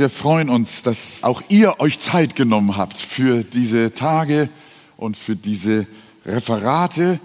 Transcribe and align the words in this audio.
Wir 0.00 0.08
freuen 0.08 0.48
uns, 0.48 0.82
dass 0.82 1.22
auch 1.24 1.42
ihr 1.50 1.78
euch 1.78 1.98
Zeit 1.98 2.34
genommen 2.34 2.78
habt 2.78 2.96
für 2.96 3.44
diese 3.44 3.92
Tage 3.92 4.48
und 4.96 5.14
für 5.14 5.36
diese 5.36 5.86
Referate. 6.24 7.20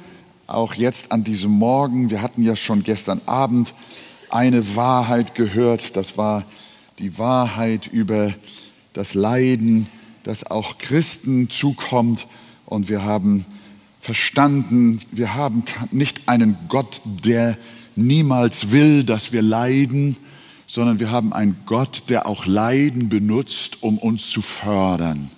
Auch 0.46 0.74
jetzt 0.74 1.14
an 1.14 1.24
diesem 1.24 1.52
Morgen. 1.52 2.10
Wir 2.10 2.22
hatten 2.22 2.44
ja 2.44 2.58
schon 2.58 2.84
gestern 2.84 3.22
Abend 3.28 3.74
eine 4.30 4.76
Wahrheit 4.76 5.36
gehört. 5.36 5.96
Das 5.96 6.18
war 6.18 6.44
die 7.00 7.18
Wahrheit 7.18 7.88
über 7.88 8.34
das 8.92 9.14
Leiden, 9.14 9.88
das 10.24 10.44
auch 10.44 10.78
Christen 10.78 11.50
zukommt. 11.50 12.28
Und 12.66 12.90
wir 12.90 13.04
haben 13.04 13.46
verstanden, 14.02 15.00
wir 15.14 15.34
haben 15.34 15.64
nicht 15.92 16.28
einen 16.28 16.58
Gott, 16.68 17.02
der 17.06 17.58
niemals 17.96 18.72
will, 18.72 19.06
dass 19.06 19.32
wir 19.32 19.44
leiden, 19.44 20.18
sondern 20.68 21.00
wir 21.00 21.12
haben 21.12 21.34
einen 21.34 21.58
Gott, 21.66 22.04
der 22.10 22.26
auch 22.28 22.46
Leiden 22.46 23.10
benutzt, 23.10 23.78
um 23.82 23.98
uns 23.98 24.30
zu 24.30 24.42
fördern 24.42 25.30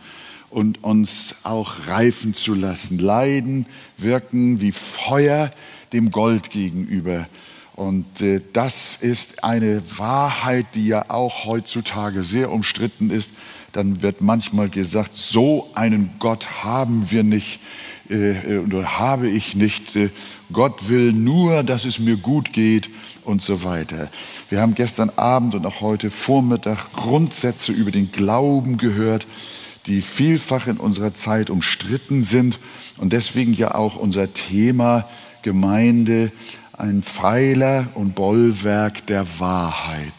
und 0.49 0.83
uns 0.83 1.35
auch 1.43 1.87
reifen 1.87 2.33
zu 2.33 2.53
lassen. 2.53 2.99
Leiden 2.99 3.65
wirken 3.97 4.61
wie 4.61 4.71
Feuer 4.71 5.51
dem 5.93 6.11
Gold 6.11 6.51
gegenüber. 6.51 7.27
Und 7.75 8.21
äh, 8.21 8.41
das 8.53 8.97
ist 9.01 9.43
eine 9.43 9.83
Wahrheit, 9.97 10.65
die 10.73 10.87
ja 10.87 11.09
auch 11.09 11.45
heutzutage 11.45 12.23
sehr 12.23 12.51
umstritten 12.51 13.11
ist. 13.11 13.29
Dann 13.71 14.01
wird 14.01 14.21
manchmal 14.21 14.69
gesagt, 14.69 15.11
so 15.13 15.69
einen 15.75 16.09
Gott 16.17 16.63
haben 16.63 17.11
wir 17.11 17.23
nicht 17.23 17.59
äh, 18.09 18.55
äh 18.55 18.57
oder 18.59 18.97
habe 18.97 19.29
ich 19.29 19.53
nicht. 19.53 19.95
Äh, 19.95 20.09
Gott 20.51 20.89
will 20.89 21.13
nur, 21.13 21.61
dass 21.61 21.85
es 21.85 21.99
mir 21.99 22.17
gut 22.17 22.51
geht 22.51 22.89
und 23.27 23.41
so 23.41 23.63
weiter. 23.63 24.09
Wir 24.49 24.61
haben 24.61 24.73
gestern 24.73 25.11
Abend 25.15 25.53
und 25.53 25.65
auch 25.65 25.81
heute 25.81 26.09
Vormittag 26.09 26.93
Grundsätze 26.93 27.71
über 27.71 27.91
den 27.91 28.11
Glauben 28.11 28.77
gehört, 28.77 29.27
die 29.85 30.01
vielfach 30.01 30.67
in 30.67 30.77
unserer 30.77 31.13
Zeit 31.13 31.49
umstritten 31.49 32.23
sind 32.23 32.57
und 32.97 33.13
deswegen 33.13 33.53
ja 33.53 33.75
auch 33.75 33.95
unser 33.95 34.33
Thema 34.33 35.07
Gemeinde 35.41 36.31
ein 36.73 37.03
Pfeiler 37.03 37.87
und 37.95 38.15
Bollwerk 38.15 39.05
der 39.07 39.39
Wahrheit. 39.39 40.13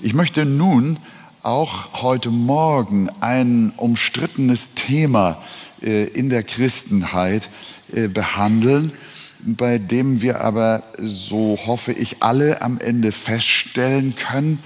Ich 0.00 0.14
möchte 0.14 0.44
nun 0.44 0.98
auch 1.42 2.02
heute 2.02 2.30
Morgen 2.30 3.08
ein 3.20 3.72
umstrittenes 3.76 4.74
Thema 4.74 5.42
äh, 5.82 6.04
in 6.04 6.28
der 6.30 6.42
Christenheit 6.42 7.48
äh, 7.92 8.08
behandeln, 8.08 8.92
bei 9.40 9.78
dem 9.78 10.20
wir 10.22 10.40
aber, 10.40 10.82
so 10.98 11.58
hoffe 11.66 11.92
ich, 11.92 12.22
alle 12.22 12.62
am 12.62 12.78
Ende 12.78 13.12
feststellen 13.12 14.14
können, 14.16 14.58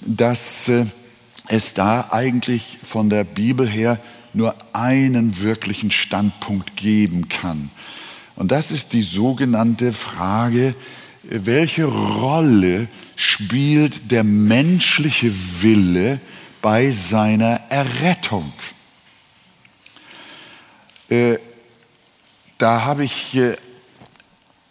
dass 0.00 0.68
äh, 0.68 0.84
es 1.48 1.74
da 1.74 2.08
eigentlich 2.10 2.78
von 2.86 3.08
der 3.08 3.24
Bibel 3.24 3.68
her 3.68 3.98
nur 4.32 4.54
einen 4.72 5.40
wirklichen 5.40 5.90
Standpunkt 5.90 6.76
geben 6.76 7.28
kann. 7.28 7.70
Und 8.34 8.52
das 8.52 8.70
ist 8.70 8.92
die 8.92 9.02
sogenannte 9.02 9.92
Frage, 9.92 10.74
welche 11.22 11.86
Rolle 11.86 12.88
spielt 13.16 14.10
der 14.10 14.24
menschliche 14.24 15.32
Wille 15.62 16.20
bei 16.60 16.90
seiner 16.90 17.60
Errettung? 17.70 18.52
Äh, 21.08 21.38
da 22.58 22.84
habe 22.84 23.04
ich 23.04 23.38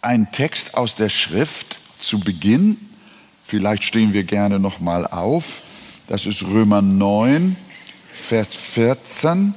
einen 0.06 0.30
Text 0.30 0.74
aus 0.74 0.94
der 0.94 1.08
Schrift 1.08 1.78
zu 1.98 2.20
Beginn. 2.20 2.78
Vielleicht 3.44 3.84
stehen 3.84 4.12
wir 4.12 4.22
gerne 4.24 4.58
noch 4.58 4.80
mal 4.80 5.06
auf. 5.06 5.62
Das 6.06 6.26
ist 6.26 6.44
Römer 6.44 6.80
9, 6.80 7.56
Vers 8.28 8.54
14 8.54 9.52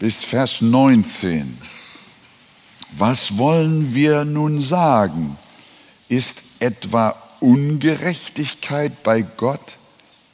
bis 0.00 0.24
Vers 0.24 0.60
19. 0.60 1.56
Was 2.98 3.38
wollen 3.38 3.94
wir 3.94 4.24
nun 4.24 4.60
sagen? 4.60 5.36
Ist 6.08 6.42
etwa 6.58 7.16
Ungerechtigkeit 7.40 9.02
bei 9.04 9.22
Gott? 9.22 9.78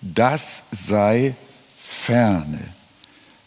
Das 0.00 0.64
sei 0.70 1.34
ferne. 1.78 2.60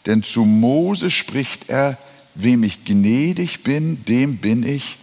Denn 0.06 0.22
zu 0.22 0.44
Mose 0.44 1.10
spricht 1.10 1.68
er, 1.68 1.98
wem 2.34 2.62
ich 2.62 2.84
gnädig 2.84 3.64
bin, 3.64 4.04
dem 4.04 4.38
bin 4.38 4.62
ich 4.62 4.96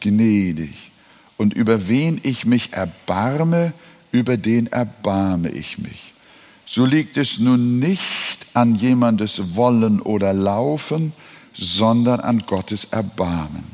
gnädig. 0.00 0.90
Und 1.36 1.54
über 1.54 1.88
wen 1.88 2.20
ich 2.22 2.44
mich 2.44 2.72
erbarme, 2.72 3.72
über 4.10 4.36
den 4.36 4.66
erbarme 4.68 5.50
ich 5.50 5.78
mich. 5.78 6.14
So 6.66 6.84
liegt 6.84 7.16
es 7.16 7.38
nun 7.38 7.78
nicht 7.78 8.46
an 8.54 8.74
jemandes 8.74 9.56
Wollen 9.56 10.02
oder 10.02 10.32
Laufen, 10.32 11.12
sondern 11.54 12.20
an 12.20 12.40
Gottes 12.46 12.84
Erbarmen. 12.90 13.64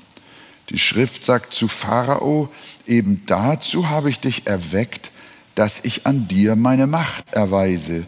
Die 0.71 0.79
Schrift 0.79 1.25
sagt 1.25 1.55
zu 1.55 1.69
Pharao, 1.69 2.49
eben 2.87 3.23
dazu 3.27 3.91
habe 3.91 4.11
ich 4.11 4.21
dich 4.21 4.47
erweckt, 4.47 5.11
dass 5.55 5.85
ich 5.85 6.07
an 6.07 6.29
dir 6.29 6.57
meine 6.57 6.87
Macht 6.87 7.33
erweise 7.33 8.05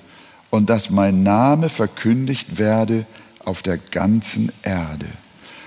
und 0.51 0.71
dass 0.71 0.91
mein 0.91 1.23
Name 1.23 1.69
verkündigt 1.69 2.59
werde 2.59 3.07
auf 3.45 3.63
der 3.63 3.79
ganzen 3.79 4.51
Erde. 4.63 5.07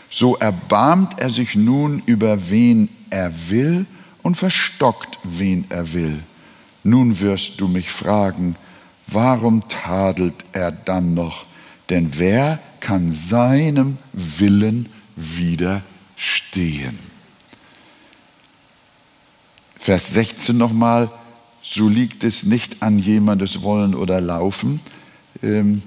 So 0.09 0.35
erbarmt 0.37 1.19
er 1.19 1.29
sich 1.29 1.55
nun 1.55 2.01
über 2.05 2.49
wen 2.49 2.89
er 3.09 3.31
will 3.49 3.85
und 4.23 4.35
verstockt 4.35 5.19
wen 5.23 5.65
er 5.69 5.93
will. 5.93 6.19
Nun 6.83 7.19
wirst 7.19 7.59
du 7.61 7.67
mich 7.67 7.91
fragen, 7.91 8.55
warum 9.07 9.67
tadelt 9.67 10.45
er 10.51 10.71
dann 10.71 11.13
noch? 11.13 11.45
Denn 11.89 12.11
wer 12.17 12.59
kann 12.79 13.11
seinem 13.11 13.97
Willen 14.13 14.89
widerstehen? 15.15 16.97
Vers 19.77 20.13
16 20.13 20.57
nochmal, 20.57 21.09
so 21.63 21.87
liegt 21.87 22.23
es 22.23 22.43
nicht 22.43 22.81
an 22.81 22.99
jemandes 22.99 23.61
Wollen 23.61 23.95
oder 23.95 24.21
Laufen. 24.21 24.79
Ähm, 25.41 25.81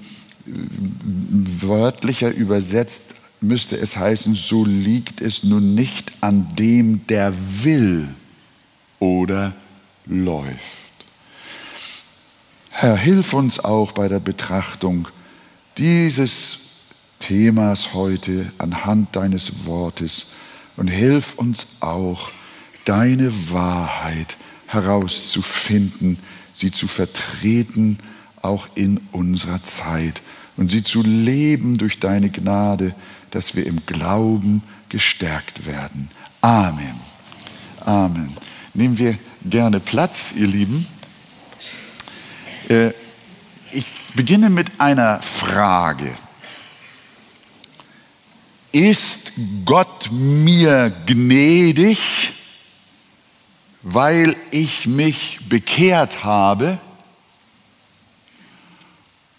wörtlicher 0.45 2.31
übersetzt 2.33 3.22
müsste 3.43 3.77
es 3.77 3.97
heißen, 3.97 4.35
so 4.35 4.65
liegt 4.65 5.21
es 5.21 5.45
nun 5.45 5.75
nicht 5.75 6.13
an 6.21 6.49
dem, 6.57 7.07
der 7.07 7.33
will 7.63 8.09
oder 8.99 9.53
läuft. 10.07 10.59
Herr, 12.71 12.97
hilf 12.97 13.35
uns 13.35 13.61
auch 13.61 13.93
bei 13.93 14.09
der 14.09 14.21
Betrachtung 14.21 15.09
dieses 15.79 16.59
Themas 17.19 17.95
heute 17.95 18.51
anhand 18.59 19.15
deines 19.15 19.67
Wortes 19.67 20.27
und 20.77 20.89
hilf 20.89 21.35
uns 21.35 21.67
auch, 21.81 22.31
deine 22.85 23.33
Wahrheit 23.53 24.37
herauszufinden, 24.67 26.19
sie 26.53 26.73
zu 26.73 26.89
vertreten, 26.89 27.99
auch 28.41 28.67
in 28.75 29.01
unserer 29.13 29.63
Zeit 29.63 30.21
und 30.57 30.71
sie 30.71 30.83
zu 30.83 31.03
leben 31.03 31.79
durch 31.79 32.01
deine 32.01 32.31
Gnade, 32.31 32.95
dass 33.33 33.57
wir 33.57 33.67
im 33.67 33.85
Glauben 33.87 34.63
gestärkt 34.89 35.67
werden. 35.67 36.11
Amen. 36.41 37.01
Amen. 37.81 38.33
Nehmen 38.75 38.99
wir 38.99 39.19
gerne 39.45 39.81
Platz, 39.81 40.33
ihr 40.37 40.47
Lieben. 40.47 40.87
Äh, 42.69 42.91
ich 43.73 43.87
beginne 44.15 44.51
mit 44.51 44.69
einer 44.79 45.21
Frage. 45.21 46.15
Ist 48.71 49.33
Gott 49.65 50.11
mir 50.13 50.93
gnädig, 51.07 51.99
weil 53.83 54.37
ich 54.51 54.87
mich 54.87 55.41
bekehrt 55.49 56.23
habe? 56.23 56.79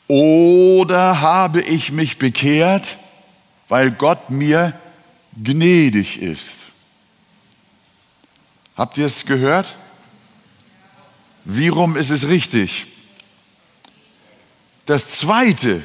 Oder 0.08 1.22
habe 1.22 1.62
ich 1.62 1.92
mich 1.92 2.18
bekehrt, 2.18 2.98
weil 3.74 3.90
Gott 3.90 4.30
mir 4.30 4.80
gnädig 5.36 6.22
ist. 6.22 6.58
Habt 8.78 9.00
ihr 9.00 9.08
es 9.08 9.26
gehört? 9.26 9.76
Wie 11.44 11.70
rum 11.70 11.98
ist 11.98 12.12
es 12.12 12.28
richtig? 12.28 12.86
Das 14.86 15.08
zweite, 15.08 15.82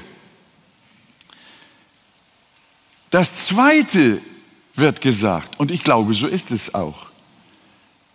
das 3.08 3.46
zweite 3.46 4.20
wird 4.75 5.00
gesagt, 5.00 5.58
und 5.58 5.70
ich 5.70 5.82
glaube, 5.82 6.12
so 6.12 6.26
ist 6.26 6.50
es 6.50 6.75
auch. 6.75 7.06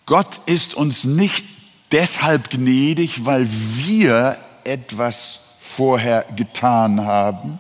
Gott 0.06 0.40
ist 0.46 0.76
uns 0.76 1.04
nicht 1.04 1.46
deshalb 1.92 2.52
gnädig, 2.52 3.26
weil 3.26 3.48
wir 3.50 4.38
etwas 4.66 5.40
vorher 5.58 6.28
getan 6.36 7.04
haben, 7.08 7.60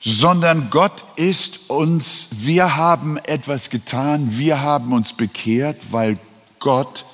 sondern 0.00 0.70
Gott 0.70 1.04
ist 1.16 1.70
uns, 1.70 2.28
wir 2.30 2.76
haben 2.76 3.16
etwas 3.18 3.70
getan, 3.70 4.38
wir 4.38 4.60
haben 4.60 4.92
uns 4.92 5.12
bekehrt, 5.12 5.76
weil 5.90 6.18
Gott 6.58 7.04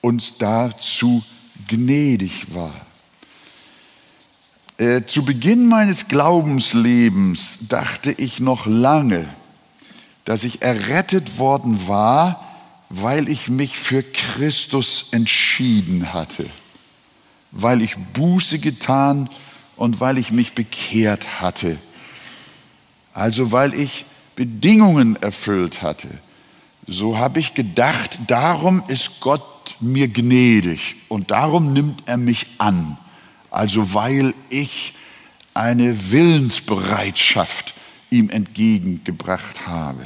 uns 0.00 0.34
dazu 0.38 1.22
gnädig 1.68 2.54
war. 2.54 2.74
Äh, 4.76 5.02
zu 5.06 5.24
Beginn 5.24 5.68
meines 5.68 6.08
Glaubenslebens 6.08 7.58
dachte 7.68 8.12
ich 8.12 8.40
noch 8.40 8.66
lange, 8.66 9.26
dass 10.24 10.44
ich 10.44 10.62
errettet 10.62 11.38
worden 11.38 11.86
war, 11.86 12.44
weil 12.88 13.28
ich 13.28 13.48
mich 13.48 13.78
für 13.78 14.02
Christus 14.02 15.06
entschieden 15.10 16.12
hatte, 16.12 16.46
weil 17.50 17.82
ich 17.82 17.96
Buße 17.96 18.58
getan 18.58 19.30
und 19.76 20.00
weil 20.00 20.18
ich 20.18 20.30
mich 20.30 20.54
bekehrt 20.54 21.40
hatte. 21.40 21.78
Also 23.14 23.52
weil 23.52 23.72
ich 23.74 24.04
Bedingungen 24.36 25.16
erfüllt 25.22 25.80
hatte. 25.82 26.08
So 26.86 27.16
habe 27.16 27.40
ich 27.40 27.54
gedacht, 27.54 28.18
darum 28.26 28.82
ist 28.88 29.20
Gott 29.20 29.76
mir 29.80 30.08
gnädig 30.08 30.96
und 31.08 31.30
darum 31.30 31.72
nimmt 31.72 32.02
er 32.06 32.18
mich 32.18 32.46
an. 32.58 32.98
Also 33.50 33.94
weil 33.94 34.34
ich 34.50 34.94
eine 35.54 36.10
Willensbereitschaft 36.10 37.74
ihm 38.10 38.28
entgegengebracht 38.28 39.66
habe. 39.66 40.04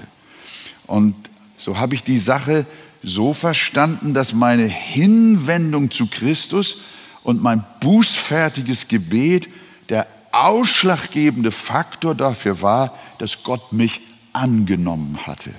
Und 0.87 1.15
so 1.57 1.79
habe 1.79 1.95
ich 1.95 2.05
die 2.05 2.19
Sache 2.19 2.67
so 3.03 3.33
verstanden, 3.33 4.15
dass 4.15 4.33
meine 4.33 4.67
Hinwendung 4.67 5.91
zu 5.91 6.07
Christus 6.07 6.77
und 7.23 7.43
mein 7.43 7.65
bußfertiges 7.81 8.89
Gebet 8.89 9.49
ausschlaggebende 10.45 11.53
Faktor 11.53 12.15
dafür 12.15 12.63
war, 12.63 12.99
dass 13.19 13.43
Gott 13.43 13.73
mich 13.73 14.01
angenommen 14.33 15.27
hatte. 15.27 15.55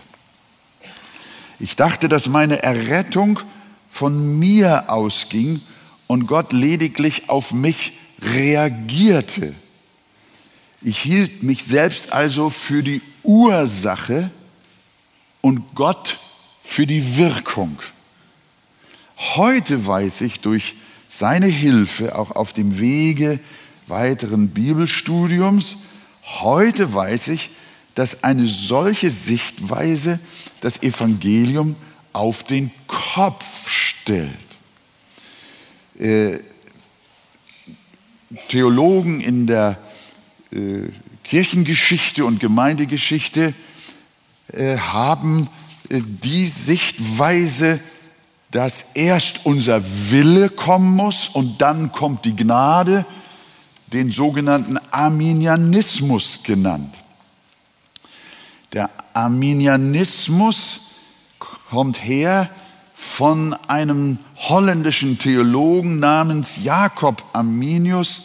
Ich 1.60 1.76
dachte, 1.76 2.08
dass 2.08 2.28
meine 2.28 2.64
Errettung 2.64 3.40
von 3.90 4.40
mir 4.40 4.90
ausging 4.90 5.62
und 6.08 6.26
Gott 6.28 6.54
lediglich 6.54 7.30
auf 7.30 7.52
mich 7.52 7.94
reagierte. 8.22 9.54
Ich 10.82 10.98
hielt 11.00 11.44
mich 11.44 11.66
selbst 11.66 12.14
also 12.14 12.50
für 12.50 12.84
die 12.84 13.02
Ursache 13.24 14.32
und 15.42 15.76
Gott 15.76 16.20
für 16.64 16.88
die 16.88 17.18
Wirkung. 17.18 17.80
Heute 19.36 19.86
weiß 19.86 20.22
ich 20.22 20.40
durch 20.40 20.76
seine 21.10 21.48
Hilfe 21.48 22.18
auch 22.18 22.32
auf 22.32 22.54
dem 22.54 22.80
Wege 22.80 23.40
weiteren 23.90 24.50
Bibelstudiums, 24.50 25.78
heute 26.24 26.94
weiß 26.94 27.30
ich, 27.30 27.50
dass 27.96 28.24
eine 28.24 28.48
solche 28.48 29.12
Sichtweise 29.12 30.20
das 30.62 30.84
Evangelium 30.84 31.76
auf 32.14 32.44
den 32.44 32.72
Kopf 32.88 33.70
stellt. 33.70 34.30
Äh, 35.98 36.40
Theologen 38.48 39.22
in 39.22 39.48
der 39.48 39.80
äh, 40.52 40.90
Kirchengeschichte 41.24 42.26
und 42.26 42.40
Gemeindegeschichte 42.40 43.54
äh, 44.54 44.78
haben 44.78 45.48
die 45.90 46.48
Sichtweise, 46.48 47.80
dass 48.52 48.86
erst 48.94 49.46
unser 49.46 49.82
Wille 50.12 50.50
kommen 50.50 50.96
muss 50.96 51.30
und 51.30 51.62
dann 51.62 51.92
kommt 51.92 52.26
die 52.26 52.36
Gnade, 52.36 53.06
den 53.94 54.12
sogenannten 54.12 54.78
Arminianismus 54.92 56.40
genannt. 56.44 56.96
Der 58.74 58.90
Arminianismus 59.14 60.82
kommt 61.70 62.04
her 62.04 62.50
von 62.94 63.54
einem 63.68 64.20
holländischen 64.36 65.18
Theologen 65.18 66.00
namens 66.00 66.60
Jakob 66.64 67.24
Arminius, 67.34 68.24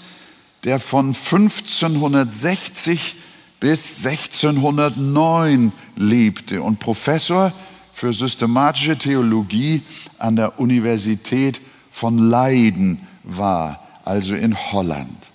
der 0.65 0.81
von 0.81 1.09
1560 1.09 3.17
bis 3.61 4.05
1609 4.05 5.73
lebte 5.97 6.63
und 6.63 6.81
Professor 6.81 7.53
für 7.93 8.13
systematische 8.13 8.99
Theologie 8.99 9.83
an 10.19 10.37
der 10.37 10.59
Universität 10.59 11.61
von 11.91 12.19
Leiden 12.19 13.07
war, 13.23 13.81
also 14.05 14.35
in 14.35 14.57
Holland. 14.73 15.29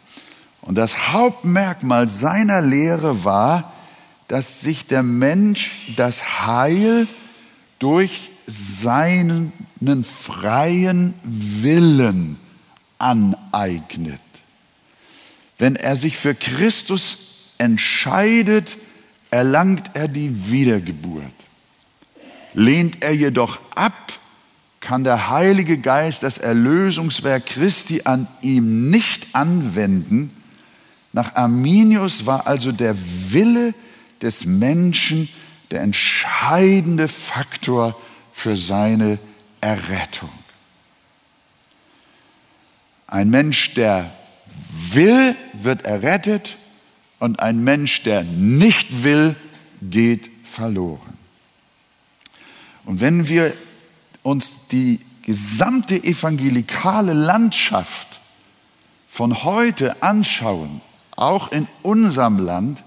Und 0.70 0.76
das 0.76 1.14
Hauptmerkmal 1.14 2.10
seiner 2.10 2.62
Lehre 2.62 3.24
war, 3.24 3.74
dass 4.28 4.62
sich 4.62 4.86
der 4.86 5.02
Mensch 5.02 5.96
das 5.96 6.46
Heil 6.46 7.08
durch 7.80 8.30
seinen 8.46 9.52
freien 10.04 11.16
Willen 11.24 12.38
aneignet. 13.00 14.22
Wenn 15.58 15.76
er 15.76 15.96
sich 15.96 16.18
für 16.18 16.36
Christus 16.36 17.18
entscheidet, 17.58 18.78
erlangt 19.32 19.90
er 19.96 20.08
die 20.08 20.52
Wiedergeburt. 20.52 21.24
Lehnt 22.54 23.02
er 23.02 23.16
jedoch 23.16 23.60
ab, 23.74 24.14
kann 24.82 25.04
der 25.04 25.32
Heilige 25.32 25.80
Geist 25.80 26.22
das 26.22 26.38
Erlösungswerk 26.38 27.48
Christi 27.48 28.02
an 28.04 28.28
ihm 28.44 28.92
nicht 28.92 29.34
anwenden. 29.34 30.36
Nach 31.12 31.36
Arminius 31.36 32.26
war 32.26 32.48
also 32.48 32.72
der 32.72 32.96
Wille 33.32 33.74
des 34.22 34.46
Menschen 34.46 35.30
der 35.72 35.82
entscheidende 35.82 37.08
Faktor 37.08 38.00
für 38.34 38.56
seine 38.56 39.20
Errettung. 39.62 40.30
Ein 43.08 43.30
Mensch, 43.30 43.74
der 43.74 44.12
will, 44.92 45.36
wird 45.54 45.86
errettet 45.86 46.58
und 47.20 47.40
ein 47.40 47.64
Mensch, 47.64 48.04
der 48.04 48.24
nicht 48.24 49.04
will, 49.04 49.36
geht 49.82 50.30
verloren. 50.44 51.18
Und 52.86 53.02
wenn 53.02 53.28
wir 53.28 53.54
uns 54.24 54.52
die 54.72 55.00
gesamte 55.24 56.04
evangelikale 56.04 57.14
Landschaft 57.14 58.20
von 59.10 59.44
heute 59.44 60.02
anschauen, 60.02 60.82
auch 61.20 61.52
in 61.52 61.68
unserem 61.84 62.40
Land, 62.40 62.84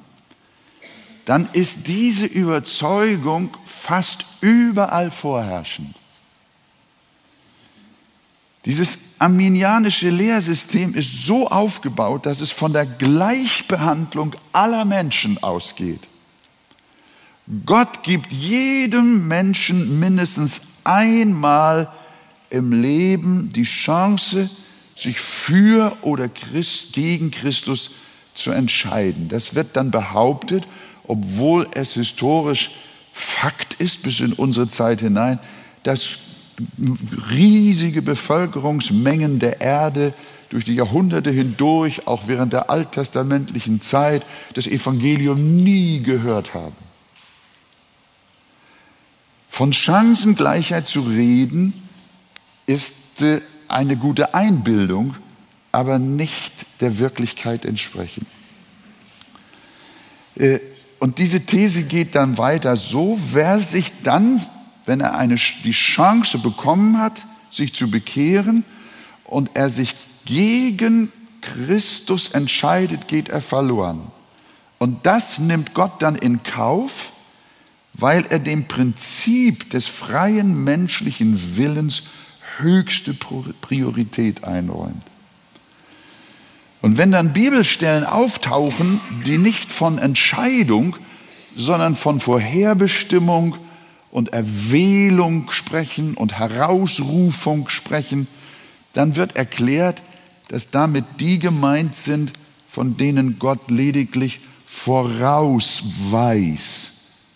dann 1.25 1.49
ist 1.53 1.87
diese 1.89 2.27
Überzeugung 2.27 3.57
fast 3.65 4.25
überall 4.41 5.11
vorherrschend. 5.11 5.95
Dieses 8.65 8.99
arminianische 9.19 10.11
Lehrsystem 10.11 10.95
ist 10.95 11.27
so 11.27 11.49
aufgebaut, 11.49 12.27
dass 12.27 12.41
es 12.41 12.51
von 12.51 12.73
der 12.73 12.87
Gleichbehandlung 12.87 14.35
aller 14.53 14.85
Menschen 14.85 15.43
ausgeht. 15.43 16.09
Gott 17.67 18.05
gibt 18.05 18.33
jedem 18.33 19.27
Menschen 19.27 19.99
mindestens 19.99 20.61
einmal 20.85 21.93
im 22.51 22.73
Leben 22.73 23.53
die 23.53 23.65
Chance, 23.65 24.49
sich 24.95 25.19
für 25.19 25.97
oder 26.03 26.29
gegen 26.29 27.31
Christus 27.33 27.91
zu 28.35 28.51
entscheiden. 28.51 29.29
Das 29.29 29.55
wird 29.55 29.77
dann 29.77 29.91
behauptet, 29.91 30.65
obwohl 31.07 31.67
es 31.75 31.95
historisch 31.95 32.71
Fakt 33.13 33.75
ist 33.75 34.03
bis 34.03 34.21
in 34.21 34.33
unsere 34.33 34.69
Zeit 34.69 35.01
hinein, 35.01 35.39
dass 35.83 36.09
riesige 37.31 38.01
Bevölkerungsmengen 38.03 39.39
der 39.39 39.61
Erde 39.61 40.15
durch 40.49 40.65
die 40.65 40.75
Jahrhunderte 40.75 41.31
hindurch, 41.31 42.07
auch 42.07 42.27
während 42.27 42.53
der 42.53 42.71
alttestamentlichen 42.71 43.81
Zeit, 43.81 44.23
das 44.55 44.67
Evangelium 44.67 45.57
nie 45.57 46.03
gehört 46.03 46.55
haben. 46.55 46.77
Von 49.49 49.73
Chancengleichheit 49.73 50.89
zu 50.89 51.01
reden, 51.01 51.75
ist 52.67 53.23
äh, 53.23 53.41
eine 53.69 53.97
gute 53.97 54.35
Einbildung, 54.35 55.15
aber 55.73 55.99
nicht 55.99 56.62
der 56.83 56.99
Wirklichkeit 56.99 57.65
entsprechend. 57.65 58.27
Äh, 60.37 60.59
und 60.99 61.19
diese 61.19 61.41
These 61.41 61.83
geht 61.83 62.15
dann 62.15 62.39
weiter 62.39 62.77
so, 62.77 63.19
wer 63.33 63.59
sich 63.59 63.91
dann 64.05 64.45
wenn 64.87 65.01
er 65.01 65.17
eine, 65.17 65.37
die 65.65 65.73
Chance 65.73 66.39
bekommen 66.39 66.99
hat, 66.99 67.21
sich 67.51 67.75
zu 67.75 67.91
bekehren 67.91 68.65
und 69.25 69.51
er 69.55 69.71
sich 69.71 69.95
gegen 70.25 71.13
Christus 71.41 72.31
entscheidet, 72.31 73.09
geht 73.09 73.29
er 73.29 73.41
verloren. 73.41 74.11
Und 74.79 75.07
das 75.07 75.39
nimmt 75.39 75.75
Gott 75.75 76.01
dann 76.01 76.17
in 76.17 76.43
Kauf, 76.43 77.13
weil 77.95 78.25
er 78.31 78.39
dem 78.39 78.67
Prinzip 78.69 79.71
des 79.71 79.87
freien 79.87 80.65
menschlichen 80.65 81.57
Willens 81.57 82.05
höchste 82.59 83.15
Priorität 83.15 84.45
einräumt. 84.45 85.03
Und 86.83 86.99
wenn 86.99 87.13
dann 87.13 87.33
Bibelstellen 87.33 88.05
auftauchen, 88.05 89.01
die 89.25 89.39
nicht 89.39 89.73
von 89.73 89.97
Entscheidung, 89.99 90.97
sondern 91.57 91.95
von 91.97 92.19
Vorherbestimmung 92.21 93.57
und 94.11 94.33
Erwählung 94.33 95.51
sprechen 95.53 96.15
und 96.15 96.39
Herausrufung 96.39 97.69
sprechen, 97.69 98.27
dann 98.93 99.15
wird 99.17 99.37
erklärt, 99.37 100.03
dass 100.49 100.71
damit 100.71 101.05
die 101.21 101.39
gemeint 101.39 101.95
sind, 101.95 102.33
von 102.69 102.97
denen 102.97 103.39
Gott 103.39 103.71
lediglich 103.71 104.41
vorausweis, 104.67 105.73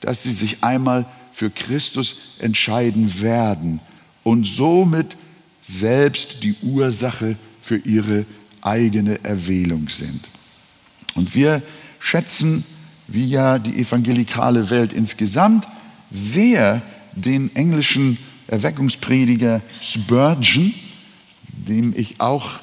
dass 0.01 0.25
sie 0.25 0.33
sich 0.33 0.65
einmal 0.65 1.07
für 1.33 1.51
Christus 1.51 2.17
entscheiden 2.41 3.23
werden 3.23 3.81
und 4.25 4.45
somit 4.45 5.17
selbst 5.63 6.43
die 6.43 6.57
Ursache 6.63 7.37
für 7.61 7.77
ihre 7.77 8.25
eigene 8.67 9.25
Erwählung 9.25 9.89
sind. 9.89 10.21
Und 11.15 11.35
wir 11.35 11.63
schätzen, 11.99 12.65
wie 13.09 13.27
ja 13.27 13.59
die 13.59 13.79
evangelikale 13.79 14.71
Welt 14.71 14.93
insgesamt, 14.93 15.67
sehr 16.11 16.83
den 17.15 17.55
englischen 17.57 18.19
Erweckungsprediger 18.47 19.63
Spurgeon, 19.81 20.75
dem 21.49 21.95
ich 21.97 22.21
auch 22.21 22.61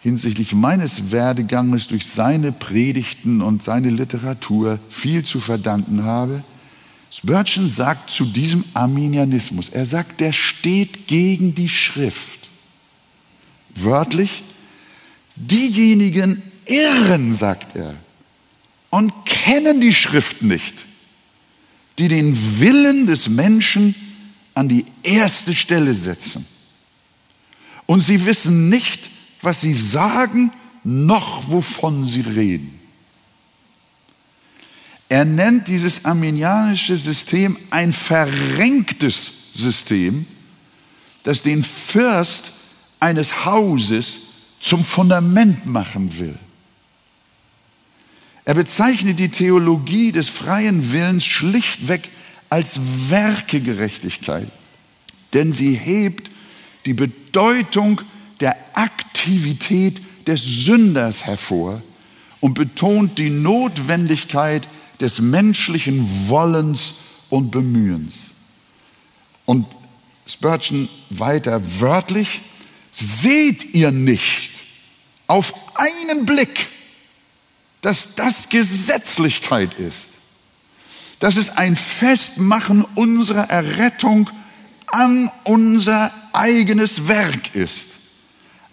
hinsichtlich 0.00 0.52
meines 0.52 1.12
Werdeganges 1.12 1.88
durch 1.88 2.06
seine 2.06 2.52
Predigten 2.52 3.40
und 3.40 3.64
seine 3.64 3.90
Literatur 3.90 4.78
viel 4.90 5.24
zu 5.24 5.40
verdanken 5.40 6.04
habe. 6.04 6.44
Spurgeon 7.10 7.68
sagt 7.68 8.10
zu 8.10 8.24
diesem 8.24 8.64
Arminianismus, 8.74 9.70
er 9.70 9.86
sagt, 9.86 10.20
der 10.20 10.32
steht 10.32 11.06
gegen 11.06 11.54
die 11.54 11.68
Schrift. 11.68 12.40
Wörtlich, 13.74 14.42
diejenigen 15.36 16.42
irren, 16.66 17.34
sagt 17.34 17.76
er, 17.76 17.94
und 18.90 19.12
kennen 19.24 19.80
die 19.80 19.94
Schrift 19.94 20.42
nicht, 20.42 20.74
die 21.98 22.08
den 22.08 22.60
Willen 22.60 23.06
des 23.06 23.28
Menschen 23.28 23.94
an 24.54 24.68
die 24.68 24.86
erste 25.02 25.54
Stelle 25.54 25.94
setzen. 25.94 26.46
Und 27.86 28.02
sie 28.02 28.24
wissen 28.24 28.68
nicht, 28.68 29.10
was 29.42 29.60
sie 29.60 29.74
sagen, 29.74 30.52
noch 30.84 31.50
wovon 31.50 32.06
sie 32.06 32.20
reden. 32.20 32.78
Er 35.08 35.24
nennt 35.24 35.68
dieses 35.68 36.04
armenianische 36.04 36.96
System 36.96 37.56
ein 37.70 37.92
verrenktes 37.92 39.32
System, 39.54 40.26
das 41.22 41.42
den 41.42 41.62
Fürst 41.62 42.52
eines 43.00 43.44
Hauses 43.44 44.23
zum 44.64 44.82
Fundament 44.82 45.66
machen 45.66 46.18
will. 46.18 46.38
Er 48.46 48.54
bezeichnet 48.54 49.18
die 49.18 49.28
Theologie 49.28 50.10
des 50.10 50.30
freien 50.30 50.90
Willens 50.90 51.22
schlichtweg 51.24 52.08
als 52.48 52.80
Werkegerechtigkeit, 53.08 54.48
denn 55.34 55.52
sie 55.52 55.74
hebt 55.74 56.30
die 56.86 56.94
Bedeutung 56.94 58.00
der 58.40 58.56
Aktivität 58.72 60.00
des 60.26 60.42
Sünders 60.42 61.26
hervor 61.26 61.82
und 62.40 62.54
betont 62.54 63.18
die 63.18 63.30
Notwendigkeit 63.30 64.66
des 64.98 65.20
menschlichen 65.20 66.28
Wollens 66.28 66.94
und 67.28 67.50
Bemühens. 67.50 68.30
Und 69.44 69.66
Spurgeon 70.26 70.88
weiter 71.10 71.60
wörtlich, 71.80 72.40
seht 72.92 73.74
ihr 73.74 73.90
nicht 73.90 74.53
auf 75.26 75.54
einen 75.74 76.26
Blick, 76.26 76.68
dass 77.80 78.14
das 78.14 78.48
Gesetzlichkeit 78.48 79.74
ist, 79.74 80.10
dass 81.18 81.36
es 81.36 81.50
ein 81.50 81.76
Festmachen 81.76 82.84
unserer 82.94 83.50
Errettung 83.50 84.30
an 84.86 85.30
unser 85.44 86.12
eigenes 86.32 87.08
Werk 87.08 87.54
ist, 87.54 87.88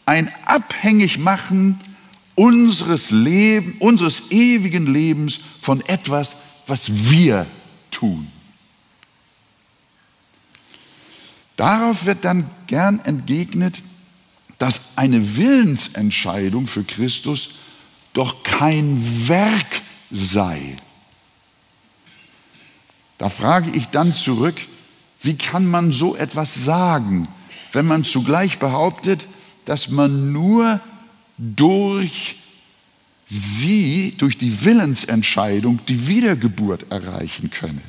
ein 0.05 0.31
Abhängigmachen 0.45 1.79
unseres, 2.35 3.11
Leben, 3.11 3.75
unseres 3.79 4.31
ewigen 4.31 4.91
Lebens 4.91 5.39
von 5.59 5.81
etwas, 5.81 6.35
was 6.67 7.09
wir 7.09 7.45
tun. 7.91 8.31
Darauf 11.55 12.05
wird 12.05 12.25
dann 12.25 12.49
gern 12.67 12.99
entgegnet, 13.01 13.81
dass 14.61 14.79
eine 14.95 15.37
Willensentscheidung 15.37 16.67
für 16.67 16.83
Christus 16.83 17.55
doch 18.13 18.43
kein 18.43 19.27
Werk 19.27 19.81
sei. 20.11 20.75
Da 23.17 23.29
frage 23.29 23.71
ich 23.71 23.87
dann 23.87 24.13
zurück, 24.13 24.55
wie 25.23 25.33
kann 25.33 25.65
man 25.65 25.91
so 25.91 26.15
etwas 26.15 26.53
sagen, 26.53 27.27
wenn 27.73 27.87
man 27.87 28.03
zugleich 28.03 28.59
behauptet, 28.59 29.25
dass 29.65 29.89
man 29.89 30.31
nur 30.31 30.79
durch 31.39 32.35
sie, 33.25 34.13
durch 34.19 34.37
die 34.37 34.63
Willensentscheidung, 34.63 35.79
die 35.87 36.05
Wiedergeburt 36.07 36.91
erreichen 36.91 37.49
könne? 37.49 37.81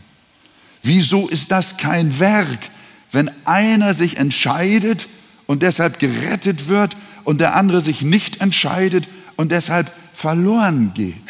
Wieso 0.82 1.28
ist 1.28 1.50
das 1.50 1.76
kein 1.76 2.18
Werk, 2.18 2.70
wenn 3.10 3.30
einer 3.44 3.92
sich 3.92 4.16
entscheidet 4.16 5.06
und 5.52 5.62
deshalb 5.62 5.98
gerettet 5.98 6.66
wird 6.66 6.96
und 7.24 7.42
der 7.42 7.54
andere 7.54 7.82
sich 7.82 8.00
nicht 8.00 8.40
entscheidet 8.40 9.06
und 9.36 9.52
deshalb 9.52 9.92
verloren 10.14 10.92
geht? 10.94 11.20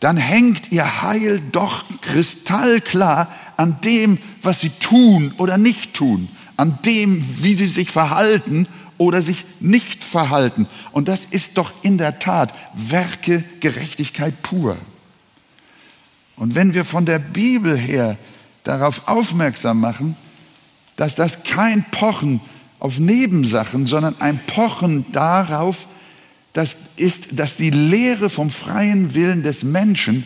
Dann 0.00 0.16
hängt 0.16 0.72
ihr 0.72 1.02
Heil 1.02 1.42
doch 1.52 1.84
kristallklar 2.00 3.30
an 3.58 3.82
dem, 3.84 4.16
was 4.40 4.62
sie 4.62 4.70
tun 4.70 5.34
oder 5.36 5.58
nicht 5.58 5.92
tun, 5.92 6.30
an 6.56 6.78
dem, 6.86 7.22
wie 7.36 7.54
sie 7.54 7.68
sich 7.68 7.90
verhalten 7.90 8.66
oder 8.96 9.20
sich 9.20 9.44
nicht 9.60 10.02
verhalten. 10.02 10.66
Und 10.92 11.08
das 11.08 11.26
ist 11.26 11.58
doch 11.58 11.72
in 11.82 11.98
der 11.98 12.18
Tat 12.18 12.54
Werke 12.72 13.44
Gerechtigkeit 13.60 14.40
pur. 14.40 14.78
Und 16.36 16.54
wenn 16.54 16.72
wir 16.72 16.86
von 16.86 17.04
der 17.04 17.18
Bibel 17.18 17.76
her 17.76 18.16
darauf 18.62 19.06
aufmerksam 19.06 19.80
machen, 19.80 20.16
dass 20.96 21.14
das 21.14 21.44
kein 21.44 21.84
Pochen 21.90 22.40
auf 22.78 22.98
Nebensachen, 22.98 23.86
sondern 23.86 24.20
ein 24.20 24.40
Pochen 24.46 25.10
darauf, 25.12 25.86
das 26.52 26.76
ist, 26.96 27.38
dass 27.38 27.56
die 27.56 27.70
Lehre 27.70 28.30
vom 28.30 28.50
freien 28.50 29.14
Willen 29.14 29.42
des 29.42 29.62
Menschen 29.62 30.24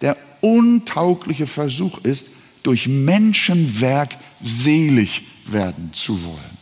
der 0.00 0.16
untaugliche 0.40 1.46
Versuch 1.46 1.98
ist, 2.04 2.28
durch 2.62 2.88
Menschenwerk 2.88 4.16
selig 4.40 5.22
werden 5.46 5.92
zu 5.92 6.24
wollen. 6.24 6.56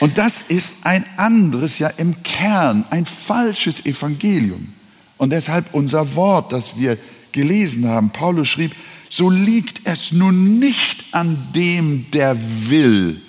Und 0.00 0.18
das 0.18 0.42
ist 0.48 0.74
ein 0.82 1.04
anderes, 1.16 1.78
ja 1.78 1.88
im 1.88 2.22
Kern 2.22 2.84
ein 2.90 3.06
falsches 3.06 3.86
Evangelium. 3.86 4.72
Und 5.16 5.32
deshalb 5.32 5.72
unser 5.72 6.14
Wort, 6.16 6.52
das 6.52 6.76
wir 6.76 6.98
gelesen 7.32 7.86
haben. 7.86 8.10
Paulus 8.10 8.48
schrieb, 8.48 8.74
so 9.08 9.30
liegt 9.30 9.86
es 9.86 10.12
nun 10.12 10.58
nicht 10.58 11.04
an 11.12 11.36
dem, 11.54 12.10
der 12.10 12.36
will 12.68 13.20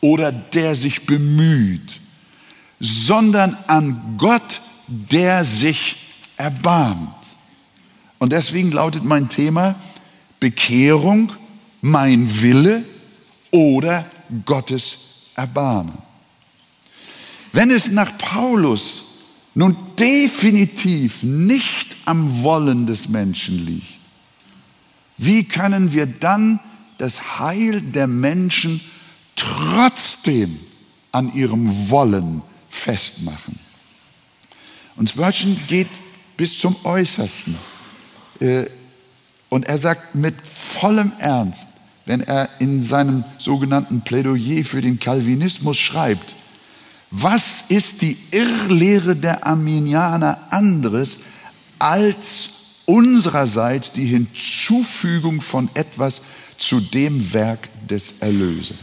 oder 0.00 0.32
der 0.32 0.76
sich 0.76 1.06
bemüht, 1.06 2.00
sondern 2.80 3.56
an 3.66 4.16
Gott, 4.18 4.60
der 4.86 5.44
sich 5.44 5.96
erbarmt. 6.36 7.14
Und 8.18 8.32
deswegen 8.32 8.72
lautet 8.72 9.04
mein 9.04 9.28
Thema 9.28 9.76
Bekehrung, 10.40 11.32
mein 11.80 12.42
Wille 12.42 12.84
oder 13.50 14.04
Gottes 14.44 14.98
Erbarmen. 15.34 15.98
Wenn 17.52 17.70
es 17.70 17.90
nach 17.90 18.16
Paulus 18.18 19.02
nun 19.54 19.76
definitiv 19.98 21.22
nicht 21.22 21.96
am 22.04 22.42
Wollen 22.42 22.86
des 22.86 23.08
Menschen 23.08 23.66
liegt, 23.66 23.99
wie 25.22 25.44
können 25.44 25.92
wir 25.92 26.06
dann 26.06 26.60
das 26.96 27.38
Heil 27.38 27.82
der 27.82 28.06
Menschen 28.06 28.80
trotzdem 29.36 30.58
an 31.12 31.34
ihrem 31.34 31.90
Wollen 31.90 32.40
festmachen? 32.70 33.58
Und 34.96 35.10
Spurgeon 35.10 35.60
geht 35.68 35.90
bis 36.38 36.58
zum 36.58 36.74
Äußersten. 36.84 37.54
Äh, 38.40 38.64
und 39.50 39.66
er 39.66 39.76
sagt 39.76 40.14
mit 40.14 40.36
vollem 40.40 41.12
Ernst, 41.18 41.66
wenn 42.06 42.22
er 42.22 42.48
in 42.58 42.82
seinem 42.82 43.24
sogenannten 43.38 44.00
Plädoyer 44.00 44.64
für 44.64 44.80
den 44.80 44.98
Calvinismus 44.98 45.76
schreibt, 45.76 46.34
was 47.10 47.64
ist 47.68 48.00
die 48.00 48.16
Irrlehre 48.30 49.16
der 49.16 49.46
Arminianer 49.46 50.38
anderes 50.48 51.18
als 51.78 52.59
unsererseits 52.86 53.92
die 53.92 54.06
Hinzufügung 54.06 55.40
von 55.40 55.68
etwas 55.74 56.20
zu 56.58 56.80
dem 56.80 57.32
Werk 57.32 57.68
des 57.88 58.18
Erlösers? 58.20 58.76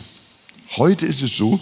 Heute 0.76 1.06
ist 1.06 1.22
es 1.22 1.36
so, 1.36 1.60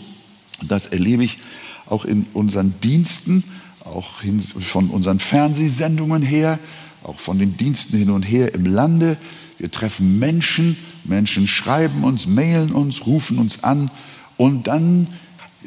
das 0.63 0.87
erlebe 0.87 1.23
ich 1.23 1.37
auch 1.85 2.05
in 2.05 2.25
unseren 2.33 2.73
Diensten, 2.81 3.43
auch 3.83 4.23
von 4.59 4.89
unseren 4.89 5.19
Fernsehsendungen 5.19 6.23
her, 6.23 6.59
auch 7.03 7.19
von 7.19 7.37
den 7.37 7.55
Diensten 7.57 7.97
hin 7.97 8.09
und 8.09 8.23
her 8.23 8.53
im 8.55 8.65
Lande. 8.65 9.17
Wir 9.59 9.69
treffen 9.69 10.17
Menschen, 10.19 10.75
Menschen 11.03 11.47
schreiben 11.47 12.03
uns, 12.03 12.25
mailen 12.25 12.71
uns, 12.71 13.05
rufen 13.05 13.37
uns 13.37 13.63
an 13.63 13.89
Und 14.37 14.67
dann 14.67 15.07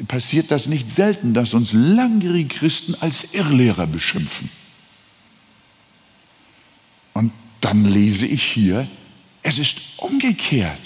passiert 0.07 0.51
das 0.51 0.67
nicht 0.67 0.93
selten, 0.93 1.33
dass 1.33 1.53
uns 1.53 1.73
langjährige 1.73 2.55
Christen 2.55 2.95
als 2.99 3.33
Irrlehrer 3.33 3.87
beschimpfen. 3.87 4.49
Und 7.13 7.31
dann 7.61 7.85
lese 7.85 8.25
ich 8.25 8.43
hier, 8.43 8.87
es 9.41 9.57
ist 9.57 9.77
umgekehrt. 9.97 10.79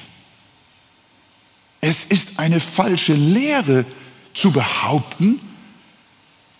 Es 1.81 2.05
ist 2.05 2.39
eine 2.39 2.59
falsche 2.59 3.13
Lehre 3.13 3.85
zu 4.33 4.51
behaupten, 4.51 5.39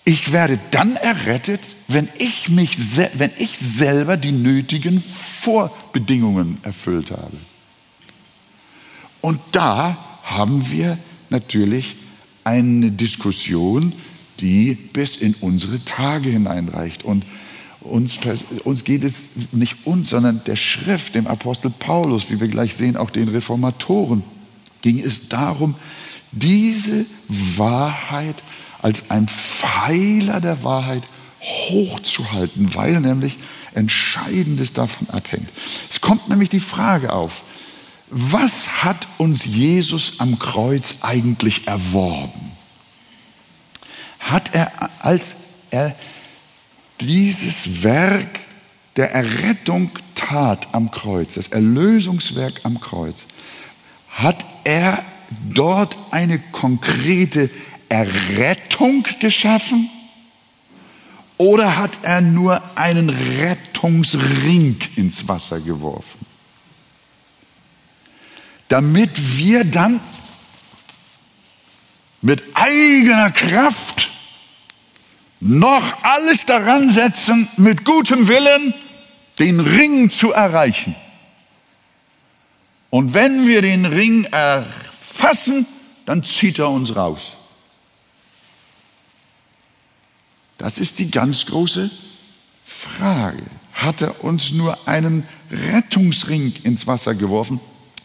ich 0.06 0.34
werde 0.34 0.60
dann 0.72 0.96
errettet, 0.98 1.62
wenn 1.88 2.10
ich, 2.18 2.50
mich, 2.50 2.78
wenn 2.98 3.32
ich 3.38 3.58
selber 3.58 4.18
die 4.18 4.34
nötigen 4.34 5.02
Vorbedingungen 5.02 6.58
erfüllt 6.64 7.12
habe. 7.12 7.38
Und 9.22 9.40
da 9.54 9.98
haben 10.24 10.70
wir 10.70 10.98
natürlich 11.30 11.96
eine 12.44 12.92
Diskussion, 12.92 13.94
die 14.42 14.74
bis 14.76 15.16
in 15.16 15.36
unsere 15.36 15.84
Tage 15.86 16.30
hineinreicht. 16.30 17.04
Und 17.04 17.26
uns, 17.86 18.18
uns 18.64 18.84
geht 18.84 19.04
es 19.04 19.16
nicht 19.52 19.86
uns, 19.86 20.10
sondern 20.10 20.42
der 20.46 20.56
Schrift, 20.56 21.16
dem 21.16 21.28
Apostel 21.28 21.70
Paulus, 21.72 22.30
wie 22.30 22.40
wir 22.40 22.48
gleich 22.48 22.76
sehen, 22.76 22.98
auch 22.98 23.10
den 23.10 23.30
Reformatoren, 23.30 24.24
ging 24.82 25.00
es 25.00 25.30
darum, 25.30 25.76
diese 26.32 27.06
Wahrheit 27.28 28.36
als 28.82 29.10
ein 29.10 29.28
Pfeiler 29.28 30.42
der 30.42 30.64
Wahrheit 30.64 31.04
hochzuhalten, 31.42 32.74
weil 32.74 33.00
nämlich 33.00 33.38
Entscheidendes 33.74 34.74
davon 34.74 35.10
abhängt. 35.10 35.50
Es 35.90 36.02
kommt 36.02 36.30
nämlich 36.30 36.50
die 36.50 36.60
Frage 36.60 37.14
auf, 37.14 37.44
was 38.10 38.84
hat 38.84 39.08
uns 39.18 39.46
Jesus 39.46 40.20
am 40.20 40.38
Kreuz 40.38 40.96
eigentlich 41.02 41.68
erworben? 41.68 42.52
Hat 44.20 44.54
er, 44.54 44.72
als 45.00 45.36
er 45.72 45.96
dieses 47.06 47.84
Werk 47.84 48.40
der 48.96 49.12
Errettung 49.12 49.92
tat 50.16 50.68
am 50.72 50.92
Kreuz, 50.92 51.34
das 51.36 51.48
Erlösungswerk 51.48 52.62
am 52.64 52.80
Kreuz, 52.80 53.26
hat 54.10 54.44
er 54.64 55.04
dort 55.50 55.98
eine 56.12 56.40
konkrete 56.40 57.50
Errettung 57.90 59.06
geschaffen 59.20 59.90
oder 61.38 61.78
hat 61.78 61.92
er 62.04 62.22
nur 62.22 62.62
einen 62.76 63.10
Rettungsring 63.10 64.78
ins 64.96 65.28
Wasser 65.28 65.60
geworfen? 65.60 66.26
Damit 68.70 69.38
wir 69.38 69.66
dann 69.66 70.00
mit 72.22 72.42
eigener 72.54 73.32
Kraft 73.32 74.13
noch 75.44 76.04
alles 76.04 76.46
daran 76.46 76.90
setzen, 76.90 77.50
mit 77.58 77.84
gutem 77.84 78.28
Willen 78.28 78.74
den 79.40 79.60
Ring 79.60 80.10
zu 80.10 80.32
erreichen. 80.32 80.96
Und 82.90 83.14
wenn 83.14 83.48
wir 83.48 83.62
den 83.62 83.86
Ring 83.86 84.24
erfassen, 84.26 85.66
dann 86.06 86.24
zieht 86.24 86.60
er 86.60 86.70
uns 86.70 86.96
raus. 86.96 87.34
Das 90.58 90.78
ist 90.78 91.00
die 91.00 91.12
ganz 91.12 91.46
große 91.46 91.92
Frage. 92.64 93.44
Hat 93.74 94.02
er 94.02 94.24
uns 94.24 94.52
nur 94.52 94.88
einen 94.88 95.28
Rettungsring 95.52 96.54
ins 96.64 96.88
Wasser 96.88 97.16
geworfen, 97.16 97.60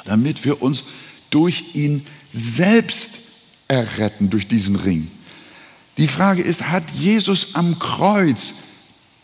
damit 0.06 0.44
wir 0.44 0.60
uns 0.60 0.84
durch 1.30 1.74
ihn 1.74 2.04
selbst 2.32 3.10
erretten, 3.68 4.30
durch 4.30 4.48
diesen 4.48 4.74
Ring? 4.74 5.08
Die 5.98 6.08
Frage 6.08 6.42
ist, 6.42 6.70
hat 6.70 6.84
Jesus 6.92 7.54
am 7.54 7.78
Kreuz 7.78 8.54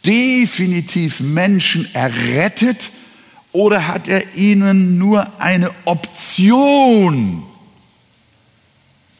definitiv 0.04 1.20
Menschen 1.20 1.92
errettet 1.94 2.90
oder 3.52 3.88
hat 3.88 4.08
er 4.08 4.34
ihnen 4.34 4.98
nur 4.98 5.40
eine 5.40 5.70
Option 5.86 7.44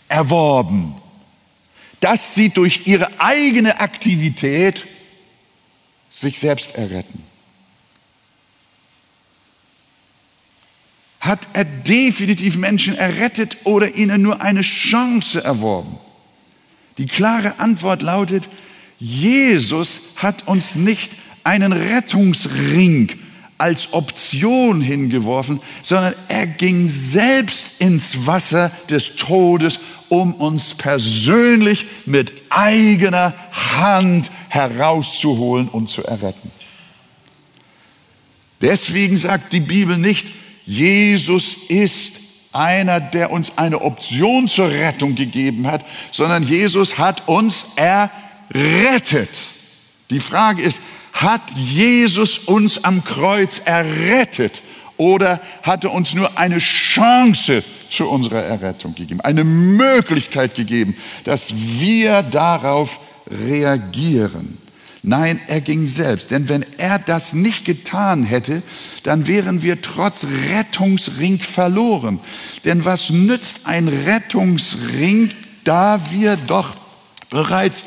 erworben? 0.08 0.96
dass 2.04 2.34
sie 2.34 2.50
durch 2.50 2.82
ihre 2.84 3.08
eigene 3.18 3.80
Aktivität 3.80 4.86
sich 6.10 6.38
selbst 6.38 6.74
erretten. 6.74 7.22
Hat 11.18 11.40
er 11.54 11.64
definitiv 11.64 12.58
Menschen 12.58 12.94
errettet 12.94 13.56
oder 13.64 13.94
ihnen 13.94 14.20
nur 14.20 14.42
eine 14.42 14.60
Chance 14.60 15.42
erworben? 15.42 15.98
Die 16.98 17.07
klare 17.07 17.59
Antwort 17.59 18.02
lautet, 18.02 18.48
Jesus 18.98 19.98
hat 20.16 20.46
uns 20.46 20.76
nicht 20.76 21.12
einen 21.42 21.72
Rettungsring 21.72 23.11
als 23.59 23.92
Option 23.92 24.80
hingeworfen, 24.80 25.61
sondern 25.83 26.14
er 26.28 26.46
ging 26.46 26.88
selbst 26.88 27.80
ins 27.80 28.26
Wasser 28.26 28.70
des 28.88 29.16
Todes 29.16 29.78
um 30.09 30.35
uns 30.35 30.74
persönlich 30.74 31.87
mit 32.07 32.33
eigener 32.50 33.35
Hand 33.52 34.30
herauszuholen 34.48 35.68
und 35.68 35.88
zu 35.88 36.04
erretten. 36.04 36.50
Deswegen 38.61 39.16
sagt 39.16 39.52
die 39.52 39.61
Bibel 39.61 39.98
nicht, 39.98 40.26
Jesus 40.66 41.57
ist 41.68 42.12
einer, 42.54 43.00
der 43.00 43.30
uns 43.30 43.52
eine 43.56 43.80
Option 43.80 44.48
zur 44.48 44.68
Rettung 44.70 45.14
gegeben 45.14 45.66
hat, 45.66 45.84
sondern 46.12 46.46
Jesus 46.46 46.98
hat 46.98 47.28
uns 47.28 47.66
errettet. 47.76 49.30
Die 50.10 50.20
Frage 50.20 50.62
ist, 50.62 50.78
hat 51.12 51.42
Jesus 51.56 52.38
uns 52.38 52.84
am 52.84 53.04
Kreuz 53.04 53.60
errettet 53.64 54.62
oder 54.96 55.40
hat 55.62 55.84
er 55.84 55.92
uns 55.92 56.14
nur 56.14 56.38
eine 56.38 56.58
Chance 56.58 57.64
zu 57.88 58.08
unserer 58.08 58.42
Errettung 58.42 58.94
gegeben, 58.94 59.20
eine 59.20 59.44
Möglichkeit 59.44 60.54
gegeben, 60.54 60.96
dass 61.24 61.52
wir 61.54 62.22
darauf 62.22 62.98
reagieren. 63.30 64.58
Nein, 65.06 65.38
er 65.48 65.60
ging 65.60 65.86
selbst. 65.86 66.30
Denn 66.30 66.48
wenn 66.48 66.64
er 66.78 66.98
das 66.98 67.34
nicht 67.34 67.66
getan 67.66 68.24
hätte, 68.24 68.62
dann 69.02 69.26
wären 69.26 69.62
wir 69.62 69.82
trotz 69.82 70.24
Rettungsring 70.50 71.40
verloren. 71.40 72.20
Denn 72.64 72.86
was 72.86 73.10
nützt 73.10 73.66
ein 73.66 73.88
Rettungsring, 73.88 75.30
da 75.62 76.00
wir 76.10 76.38
doch 76.38 76.74
bereits 77.28 77.82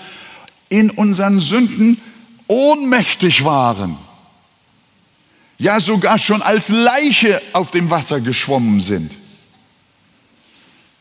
in 0.70 0.92
unseren 0.92 1.40
Sünden 1.40 2.00
ohnmächtig 2.46 3.44
waren? 3.44 3.98
Ja, 5.58 5.80
sogar 5.80 6.20
schon 6.20 6.44
als 6.44 6.70
Leiche 6.70 7.42
auf 7.54 7.72
dem 7.72 7.90
Wasser 7.90 8.22
geschwommen 8.22 8.80
sind. 8.80 9.12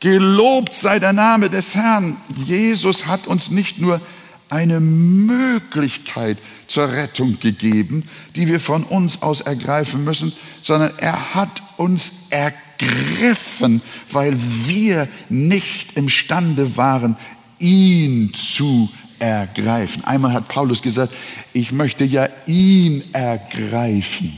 Gelobt 0.00 0.72
sei 0.72 0.98
der 0.98 1.12
Name 1.12 1.50
des 1.50 1.74
Herrn. 1.74 2.16
Jesus 2.46 3.04
hat 3.04 3.26
uns 3.26 3.50
nicht 3.50 3.78
nur 3.78 4.00
eine 4.48 4.80
Möglichkeit 4.80 6.38
zur 6.66 6.92
Rettung 6.92 7.38
gegeben, 7.40 8.08
die 8.34 8.48
wir 8.48 8.60
von 8.60 8.84
uns 8.84 9.22
aus 9.22 9.40
ergreifen 9.40 10.04
müssen, 10.04 10.32
sondern 10.62 10.92
er 10.98 11.34
hat 11.34 11.62
uns 11.76 12.10
ergriffen, 12.30 13.80
weil 14.10 14.36
wir 14.66 15.08
nicht 15.28 15.96
imstande 15.96 16.76
waren, 16.76 17.16
ihn 17.58 18.32
zu 18.34 18.90
ergreifen. 19.18 20.04
Einmal 20.04 20.32
hat 20.32 20.48
Paulus 20.48 20.82
gesagt, 20.82 21.14
ich 21.52 21.72
möchte 21.72 22.04
ja 22.04 22.28
ihn 22.46 23.02
ergreifen. 23.12 24.32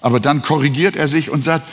Aber 0.00 0.18
dann 0.18 0.42
korrigiert 0.42 0.96
er 0.96 1.06
sich 1.06 1.30
und 1.30 1.44
sagt, 1.44 1.64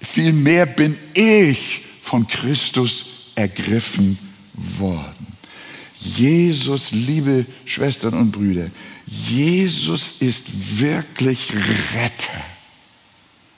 Vielmehr 0.00 0.66
bin 0.66 0.96
ich 1.14 1.80
von 2.02 2.26
Christus 2.26 3.04
ergriffen 3.34 4.18
worden. 4.54 5.17
Jesus, 6.00 6.92
liebe 6.92 7.46
Schwestern 7.64 8.14
und 8.14 8.32
Brüder, 8.32 8.70
Jesus 9.06 10.14
ist 10.20 10.80
wirklich 10.80 11.52
Retter. 11.52 12.44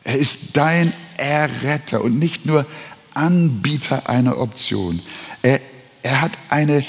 Er 0.05 0.17
ist 0.17 0.39
dein 0.55 0.93
Erretter 1.17 2.03
und 2.03 2.19
nicht 2.19 2.47
nur 2.47 2.67
Anbieter 3.15 4.09
einer 4.09 4.39
Option. 4.39 5.01
Er, 5.43 5.61
er 6.03 6.23
hat 6.23 6.33
eine 6.49 6.85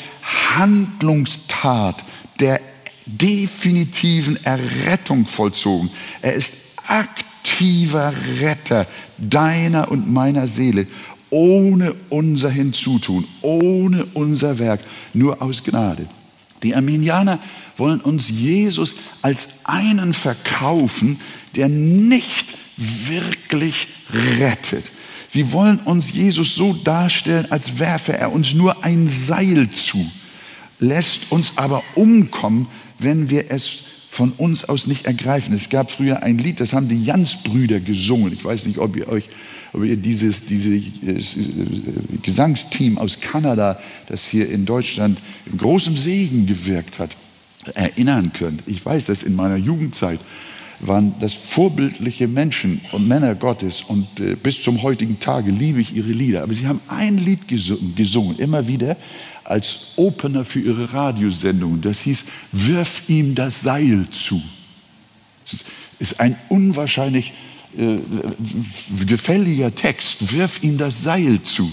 Handlungstat 0.56 2.04
der 2.40 2.62
definitiven 3.06 4.44
Errettung 4.46 5.26
vollzogen. 5.26 5.90
Er 6.22 6.34
ist 6.34 6.54
aktiver 6.88 8.14
Retter 8.40 8.88
deiner 9.18 9.92
und 9.92 10.12
meiner 10.12 10.48
Seele, 10.48 10.88
ohne 11.32 11.96
unser 12.10 12.52
Hinzutun, 12.52 13.26
ohne 13.42 14.06
unser 14.14 14.60
Werk, 14.60 14.82
nur 15.14 15.42
aus 15.42 15.64
Gnade. 15.64 16.06
Die 16.62 16.76
Arminianer 16.76 17.40
wollen 17.78 18.02
uns 18.02 18.30
Jesus 18.30 18.94
als 19.24 19.62
einen 19.64 20.14
verkaufen, 20.14 21.20
der 21.56 21.70
nicht 21.70 22.54
wirklich 22.78 23.88
rettet. 24.40 24.86
Sie 25.28 25.52
wollen 25.54 25.80
uns 25.80 26.12
Jesus 26.12 26.56
so 26.56 26.74
darstellen, 26.74 27.48
als 27.50 27.80
werfe 27.80 28.14
er 28.14 28.34
uns 28.34 28.54
nur 28.54 28.84
ein 28.84 29.08
Seil 29.08 29.70
zu, 29.72 30.06
lässt 30.80 31.32
uns 31.32 31.54
aber 31.56 31.82
umkommen, 31.96 32.68
wenn 33.00 33.30
wir 33.30 33.50
es 33.50 33.84
von 34.10 34.32
uns 34.32 34.66
aus 34.66 34.88
nicht 34.88 35.06
ergreifen. 35.06 35.54
Es 35.54 35.70
gab 35.70 35.90
früher 35.90 36.22
ein 36.22 36.38
Lied, 36.38 36.60
das 36.60 36.74
haben 36.74 36.90
die 36.90 37.06
Jans-Brüder 37.06 37.80
gesungen. 37.80 38.34
Ich 38.34 38.44
weiß 38.44 38.66
nicht, 38.66 38.78
ob 38.78 38.98
ihr 38.98 39.08
euch, 39.08 39.30
ihr 39.74 39.98
dieses, 39.98 40.46
dieses 40.46 41.36
äh, 41.36 42.20
Gesangsteam 42.22 42.98
aus 42.98 43.20
Kanada, 43.20 43.80
das 44.08 44.26
hier 44.26 44.50
in 44.50 44.66
Deutschland 44.66 45.20
in 45.46 45.58
großem 45.58 45.98
Segen 45.98 46.46
gewirkt 46.46 47.00
hat, 47.00 47.12
erinnern 47.76 48.34
könnt. 48.34 48.64
Ich 48.66 48.86
weiß 48.86 49.06
das 49.06 49.24
in 49.24 49.36
meiner 49.36 49.58
Jugendzeit 49.58 50.20
waren 50.82 51.14
das 51.20 51.34
vorbildliche 51.34 52.28
Menschen 52.28 52.82
und 52.92 53.08
Männer 53.08 53.36
Gottes 53.36 53.82
und 53.82 54.20
äh, 54.20 54.36
bis 54.36 54.64
zum 54.64 54.82
heutigen 54.82 55.20
Tage 55.20 55.52
liebe 55.52 55.80
ich 55.80 55.96
ihre 55.96 56.10
Lieder. 56.10 56.44
Aber 56.44 56.54
sie 56.54 56.68
haben 56.68 56.82
ein 56.88 57.18
Lied 57.18 57.48
gesungen, 57.48 58.40
immer 58.40 58.68
wieder 58.68 58.98
als 59.44 59.94
Opener 59.96 60.44
für 60.44 60.60
ihre 60.60 60.92
Radiosendung. 60.92 61.82
Das 61.82 62.00
hieß, 62.00 62.26
wirf 62.52 63.04
ihm 63.10 63.36
das 63.36 63.62
Seil 63.62 64.08
zu. 64.12 64.42
Das 65.50 65.64
ist 66.00 66.20
ein 66.20 66.36
unwahrscheinlich 66.50 67.34
äh, 67.78 68.00
gefälliger 69.06 69.74
Text, 69.74 70.34
wirf 70.34 70.64
ihm 70.64 70.78
das 70.78 71.04
Seil 71.04 71.42
zu. 71.42 71.72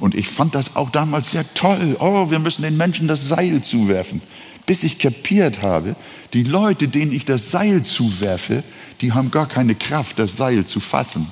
Und 0.00 0.14
ich 0.14 0.28
fand 0.28 0.54
das 0.54 0.76
auch 0.76 0.90
damals 0.90 1.30
sehr 1.30 1.44
toll. 1.54 1.96
Oh, 1.98 2.30
wir 2.30 2.38
müssen 2.38 2.62
den 2.62 2.76
Menschen 2.76 3.08
das 3.08 3.28
Seil 3.28 3.62
zuwerfen 3.62 4.20
bis 4.66 4.82
ich 4.82 4.98
kapiert 4.98 5.62
habe, 5.62 5.96
die 6.32 6.42
Leute, 6.42 6.88
denen 6.88 7.12
ich 7.12 7.24
das 7.24 7.50
Seil 7.50 7.82
zuwerfe, 7.82 8.62
die 9.00 9.12
haben 9.12 9.30
gar 9.30 9.48
keine 9.48 9.74
Kraft, 9.74 10.18
das 10.18 10.36
Seil 10.36 10.64
zu 10.64 10.80
fassen. 10.80 11.30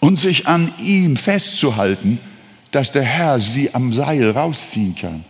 Und 0.00 0.18
sich 0.18 0.46
an 0.46 0.72
ihm 0.78 1.16
festzuhalten, 1.16 2.20
dass 2.70 2.92
der 2.92 3.02
Herr 3.02 3.40
sie 3.40 3.74
am 3.74 3.92
Seil 3.92 4.30
rausziehen 4.30 4.94
kann. 4.94 5.24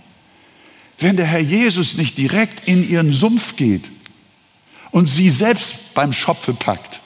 Wenn 0.98 1.16
der 1.16 1.26
Herr 1.26 1.40
Jesus 1.40 1.96
nicht 1.96 2.18
direkt 2.18 2.66
in 2.66 2.88
ihren 2.88 3.12
Sumpf 3.12 3.56
geht 3.56 3.84
und 4.90 5.06
sie 5.06 5.30
selbst 5.30 5.87
beim 5.98 6.12
Schopfe 6.12 6.54
packt 6.54 7.00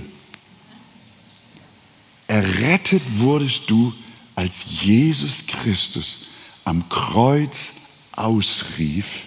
Errettet 2.28 3.02
wurdest 3.16 3.70
du, 3.70 3.94
als 4.38 4.66
Jesus 4.82 5.48
Christus 5.48 6.20
am 6.64 6.88
Kreuz 6.90 7.74
ausrief, 8.16 9.26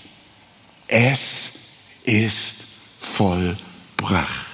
es 0.86 1.50
ist 2.04 2.54
vollbracht. 3.00 4.46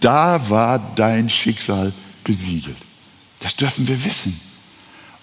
Da 0.00 0.50
war 0.50 0.80
dein 0.96 1.30
Schicksal 1.30 1.92
besiegelt. 2.24 2.76
Das 3.38 3.54
dürfen 3.54 3.86
wir 3.86 4.04
wissen. 4.04 4.38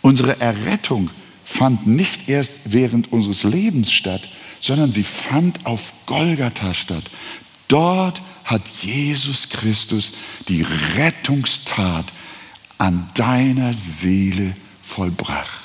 Unsere 0.01 0.39
Errettung 0.39 1.09
fand 1.43 1.85
nicht 1.85 2.29
erst 2.29 2.53
während 2.63 3.11
unseres 3.11 3.43
Lebens 3.43 3.91
statt, 3.91 4.29
sondern 4.61 4.93
sie 4.93 5.03
fand 5.03 5.65
auf 5.65 5.91
Golgatha 6.05 6.73
statt. 6.73 7.03
Dort 7.67 8.21
hat 8.45 8.61
Jesus 8.81 9.49
Christus 9.49 10.13
die 10.47 10.65
Rettungstat 10.95 12.05
an 12.83 13.07
deiner 13.13 13.73
Seele 13.73 14.53
vollbracht. 14.83 15.61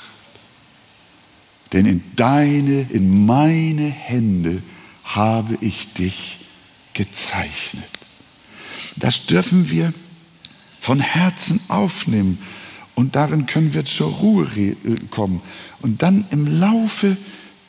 Denn 1.73 1.85
in 1.85 2.01
deine, 2.15 2.83
in 2.83 3.25
meine 3.25 3.89
Hände 3.89 4.63
habe 5.03 5.57
ich 5.59 5.91
dich 5.91 6.37
gezeichnet. 6.93 7.83
Das 8.95 9.25
dürfen 9.25 9.69
wir 9.69 9.93
von 10.79 11.01
Herzen 11.01 11.59
aufnehmen 11.67 12.39
und 12.95 13.17
darin 13.17 13.47
können 13.47 13.73
wir 13.73 13.83
zur 13.83 14.11
Ruhe 14.11 14.47
äh, 14.55 14.75
kommen. 15.11 15.41
Und 15.81 16.01
dann 16.01 16.23
im 16.31 16.47
Laufe 16.47 17.17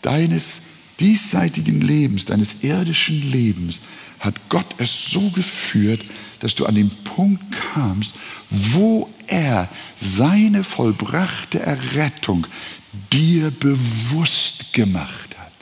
deines 0.01 0.59
diesseitigen 1.01 1.81
Lebens, 1.81 2.25
deines 2.25 2.63
irdischen 2.63 3.33
Lebens, 3.33 3.81
hat 4.21 4.35
Gott 4.49 4.67
es 4.79 5.07
so 5.07 5.31
geführt, 5.31 6.03
dass 6.41 6.55
du 6.55 6.67
an 6.67 6.75
den 6.75 6.91
Punkt 7.05 7.43
kamst, 7.73 8.13
wo 8.51 9.09
er 9.27 9.69
seine 10.01 10.63
vollbrachte 10.63 11.61
Errettung 11.61 12.47
dir 13.13 13.51
bewusst 13.51 14.73
gemacht 14.73 15.37
hat. 15.39 15.53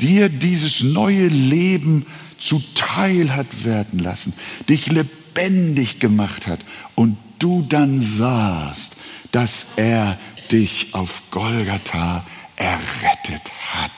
Dir 0.00 0.28
dieses 0.28 0.82
neue 0.82 1.28
Leben 1.28 2.06
zuteil 2.38 3.34
hat 3.34 3.64
werden 3.64 3.98
lassen, 3.98 4.32
dich 4.68 4.86
lebendig 4.86 5.98
gemacht 5.98 6.46
hat 6.46 6.60
und 6.94 7.16
du 7.38 7.64
dann 7.68 8.00
sahst, 8.00 8.96
dass 9.32 9.66
er 9.76 10.18
dich 10.50 10.94
auf 10.94 11.22
Golgatha 11.30 12.24
errettet 12.56 13.52
hat. 13.72 13.90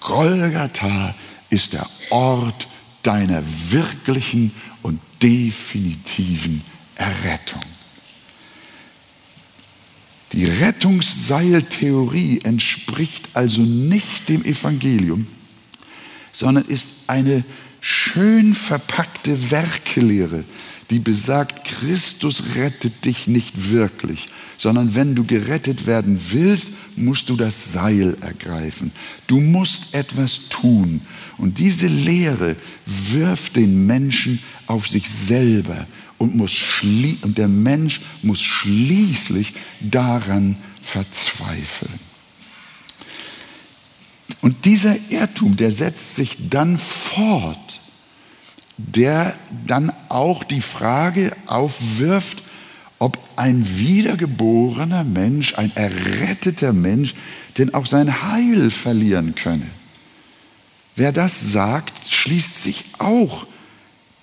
Golgatha 0.00 1.14
ist 1.52 1.74
der 1.74 1.86
Ort 2.10 2.66
deiner 3.02 3.42
wirklichen 3.68 4.52
und 4.80 4.98
definitiven 5.22 6.62
Errettung. 6.96 7.60
Die 10.32 10.46
Rettungsseiltheorie 10.46 12.40
entspricht 12.42 13.28
also 13.34 13.60
nicht 13.60 14.30
dem 14.30 14.42
Evangelium, 14.46 15.26
sondern 16.32 16.64
ist 16.64 16.86
eine 17.06 17.44
schön 17.82 18.54
verpackte 18.54 19.50
Werkelehre, 19.50 20.44
die 20.92 20.98
besagt, 20.98 21.64
Christus 21.64 22.54
rettet 22.54 23.04
dich 23.04 23.26
nicht 23.26 23.70
wirklich, 23.70 24.28
sondern 24.58 24.94
wenn 24.94 25.14
du 25.14 25.24
gerettet 25.24 25.86
werden 25.86 26.20
willst, 26.30 26.68
musst 26.96 27.30
du 27.30 27.36
das 27.36 27.72
Seil 27.72 28.16
ergreifen. 28.20 28.92
Du 29.26 29.40
musst 29.40 29.94
etwas 29.94 30.48
tun. 30.50 31.00
Und 31.38 31.58
diese 31.58 31.86
Lehre 31.86 32.56
wirft 33.10 33.56
den 33.56 33.86
Menschen 33.86 34.38
auf 34.66 34.86
sich 34.86 35.08
selber 35.08 35.86
und, 36.18 36.36
muss 36.36 36.52
und 37.22 37.38
der 37.38 37.48
Mensch 37.48 38.02
muss 38.22 38.40
schließlich 38.40 39.54
daran 39.80 40.56
verzweifeln. 40.82 41.98
Und 44.42 44.64
dieser 44.66 44.96
Irrtum, 45.10 45.56
der 45.56 45.72
setzt 45.72 46.16
sich 46.16 46.36
dann 46.50 46.78
fort, 46.78 47.80
der 48.86 49.34
dann 49.66 49.92
auch 50.08 50.44
die 50.44 50.60
Frage 50.60 51.32
aufwirft, 51.46 52.42
ob 52.98 53.18
ein 53.36 53.78
wiedergeborener 53.78 55.04
Mensch, 55.04 55.54
ein 55.54 55.72
erretteter 55.74 56.72
Mensch, 56.72 57.14
denn 57.58 57.74
auch 57.74 57.86
sein 57.86 58.22
Heil 58.22 58.70
verlieren 58.70 59.34
könne. 59.34 59.66
Wer 60.94 61.12
das 61.12 61.52
sagt, 61.52 62.10
schließt 62.10 62.62
sich 62.62 62.84
auch 62.98 63.46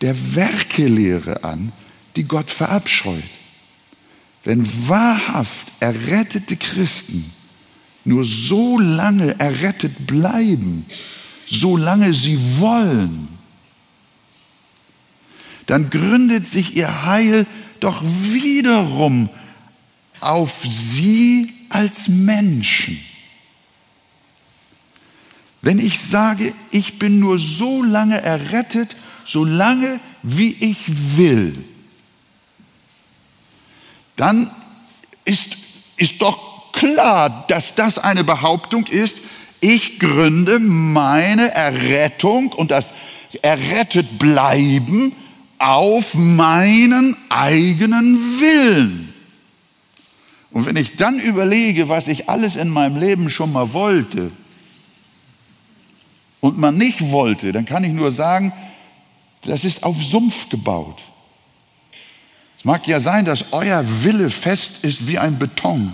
der 0.01 0.35
Werkelehre 0.35 1.43
an, 1.43 1.71
die 2.15 2.23
Gott 2.23 2.49
verabscheut. 2.49 3.23
wenn 4.45 4.65
wahrhaft 4.87 5.67
errettete 5.79 6.55
Christen 6.55 7.29
nur 8.05 8.23
so 8.23 8.79
lange 8.79 9.37
errettet 9.39 10.07
bleiben, 10.07 10.85
solange 11.45 12.13
sie 12.13 12.39
wollen, 12.57 13.27
dann 15.69 15.91
gründet 15.91 16.47
sich 16.47 16.75
ihr 16.75 17.05
Heil 17.05 17.45
doch 17.79 18.01
wiederum 18.03 19.29
auf 20.19 20.63
sie 20.63 21.53
als 21.69 22.07
Menschen. 22.07 22.99
Wenn 25.61 25.77
ich 25.77 25.99
sage, 25.99 26.55
ich 26.71 26.97
bin 26.97 27.19
nur 27.19 27.37
so 27.37 27.83
lange 27.83 28.19
errettet, 28.19 28.95
so 29.25 29.45
lange 29.45 29.99
wie 30.23 30.55
ich 30.59 30.77
will, 31.17 31.63
dann 34.15 34.49
ist, 35.23 35.45
ist 35.97 36.19
doch 36.19 36.71
klar, 36.71 37.45
dass 37.47 37.75
das 37.75 37.99
eine 37.99 38.23
Behauptung 38.23 38.87
ist, 38.87 39.19
ich 39.61 39.99
gründe 39.99 40.57
meine 40.57 41.51
Errettung 41.51 42.53
und 42.53 42.71
das 42.71 42.91
errettet 43.43 44.17
bleiben 44.17 45.13
auf 45.59 46.13
meinen 46.13 47.15
eigenen 47.29 48.39
Willen. 48.39 49.13
Und 50.51 50.65
wenn 50.65 50.77
ich 50.77 50.95
dann 50.95 51.19
überlege, 51.19 51.89
was 51.89 52.07
ich 52.07 52.27
alles 52.27 52.55
in 52.55 52.69
meinem 52.69 52.97
Leben 52.97 53.29
schon 53.29 53.51
mal 53.51 53.73
wollte 53.73 54.31
und 56.39 56.57
man 56.57 56.77
nicht 56.77 57.11
wollte, 57.11 57.51
dann 57.51 57.65
kann 57.65 57.83
ich 57.83 57.93
nur 57.93 58.11
sagen, 58.11 58.51
das 59.43 59.63
ist 59.63 59.83
auf 59.83 60.01
Sumpf 60.01 60.49
gebaut. 60.49 60.97
Es 62.57 62.65
mag 62.65 62.87
ja 62.87 62.99
sein, 62.99 63.25
dass 63.25 63.53
euer 63.53 63.85
Wille 64.03 64.29
fest 64.29 64.83
ist 64.83 65.07
wie 65.07 65.19
ein 65.19 65.39
Beton. 65.39 65.93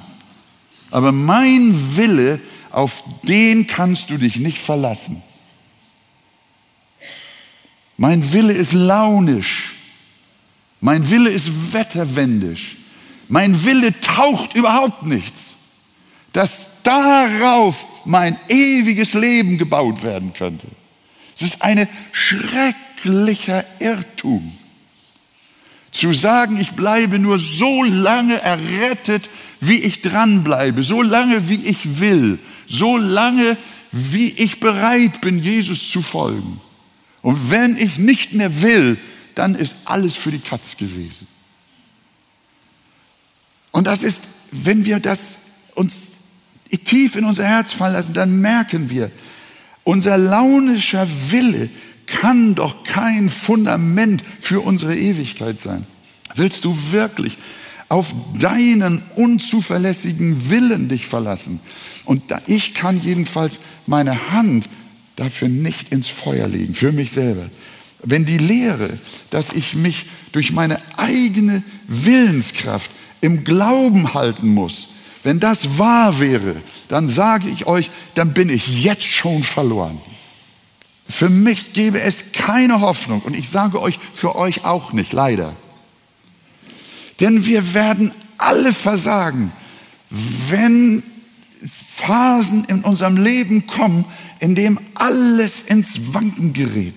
Aber 0.90 1.12
mein 1.12 1.96
Wille, 1.96 2.40
auf 2.72 3.04
den 3.24 3.68
kannst 3.68 4.10
du 4.10 4.18
dich 4.18 4.38
nicht 4.38 4.60
verlassen. 4.60 5.22
Mein 7.98 8.34
Wille 8.34 8.54
ist 8.54 8.74
launisch. 8.74 9.74
Mein 10.82 11.10
Wille 11.10 11.30
ist 11.30 11.74
wetterwendisch. 11.74 12.78
Mein 13.28 13.66
Wille 13.66 14.00
taucht 14.02 14.56
überhaupt 14.56 15.04
nichts, 15.04 15.54
dass 16.34 16.84
darauf 16.84 17.86
mein 18.06 18.38
ewiges 18.50 19.14
Leben 19.14 19.58
gebaut 19.58 20.04
werden 20.04 20.34
könnte. 20.34 20.68
Es 21.36 21.42
ist 21.42 21.62
ein 21.62 21.88
schrecklicher 22.12 23.66
Irrtum. 23.80 24.54
Zu 25.92 26.14
sagen, 26.14 26.60
ich 26.60 26.72
bleibe 26.72 27.20
nur 27.20 27.40
so 27.40 27.84
lange 27.84 28.40
errettet, 28.42 29.30
wie 29.62 29.80
ich 29.80 30.02
dranbleibe, 30.02 30.84
so 30.84 31.02
lange, 31.02 31.50
wie 31.50 31.66
ich 31.66 32.00
will, 32.00 32.38
so 32.68 32.98
lange, 32.98 33.58
wie 33.92 34.30
ich 34.30 34.60
bereit 34.60 35.22
bin, 35.22 35.42
Jesus 35.42 35.90
zu 35.90 36.02
folgen. 36.02 36.60
Und 37.26 37.50
wenn 37.50 37.76
ich 37.76 37.98
nicht 37.98 38.36
mehr 38.36 38.62
will, 38.62 39.00
dann 39.34 39.56
ist 39.56 39.76
alles 39.86 40.14
für 40.14 40.30
die 40.30 40.38
Katz 40.38 40.78
gewesen. 40.78 41.26
Und 43.72 43.88
das 43.88 44.04
ist, 44.04 44.20
wenn 44.52 44.86
wir 44.86 45.00
das 45.00 45.38
uns 45.74 45.96
tief 46.86 47.16
in 47.16 47.26
unser 47.26 47.44
Herz 47.44 47.72
fallen 47.72 47.94
lassen, 47.94 48.14
dann 48.14 48.42
merken 48.42 48.92
wir, 48.92 49.10
unser 49.84 50.20
launischer 50.20 51.08
Wille 51.32 51.72
kann 52.06 52.54
doch 52.54 52.84
kein 52.84 53.32
Fundament 53.32 54.24
für 54.40 54.62
unsere 54.62 54.96
Ewigkeit 54.96 55.60
sein. 55.60 55.88
Willst 56.36 56.64
du 56.64 56.78
wirklich 56.92 57.40
auf 57.90 58.14
deinen 58.40 59.02
unzuverlässigen 59.16 60.52
Willen 60.52 60.90
dich 60.90 61.08
verlassen? 61.08 61.60
Und 62.06 62.22
ich 62.46 62.76
kann 62.76 63.02
jedenfalls 63.02 63.58
meine 63.88 64.30
Hand 64.30 64.70
dafür 65.16 65.48
nicht 65.48 65.90
ins 65.90 66.08
Feuer 66.08 66.48
legen, 66.48 66.76
für 66.76 66.92
mich 66.92 67.12
selber. 67.12 67.50
Wenn 68.04 68.26
die 68.26 68.38
Lehre, 68.38 68.90
dass 69.30 69.54
ich 69.54 69.74
mich 69.74 70.06
durch 70.32 70.52
meine 70.52 70.80
eigene 70.98 71.64
Willenskraft 71.88 72.92
im 73.22 73.44
Glauben 73.44 74.14
halten 74.14 74.50
muss, 74.50 74.90
wenn 75.24 75.40
das 75.40 75.80
wahr 75.80 76.20
wäre, 76.20 76.58
dann 76.88 77.10
sage 77.10 77.50
ich 77.50 77.66
euch, 77.66 77.90
dann 78.14 78.34
bin 78.34 78.50
ich 78.50 78.84
jetzt 78.84 79.06
schon 79.06 79.44
verloren. 79.44 80.00
Für 81.08 81.30
mich 81.30 81.74
gäbe 81.74 82.02
es 82.02 82.32
keine 82.32 82.82
Hoffnung 82.82 83.22
und 83.22 83.36
ich 83.36 83.50
sage 83.50 83.82
euch, 83.82 84.00
für 84.14 84.36
euch 84.36 84.66
auch 84.66 84.94
nicht, 84.94 85.14
leider. 85.14 85.56
Denn 87.20 87.46
wir 87.46 87.74
werden 87.74 88.12
alle 88.38 88.74
versagen, 88.74 89.52
wenn 90.50 91.02
Phasen 91.96 92.66
in 92.66 92.84
unserem 92.84 93.18
Leben 93.18 93.68
kommen, 93.68 94.06
in 94.40 94.56
dem 94.56 94.80
alles 94.96 95.62
ins 95.62 96.14
Wanken 96.14 96.54
gerät. 96.54 96.96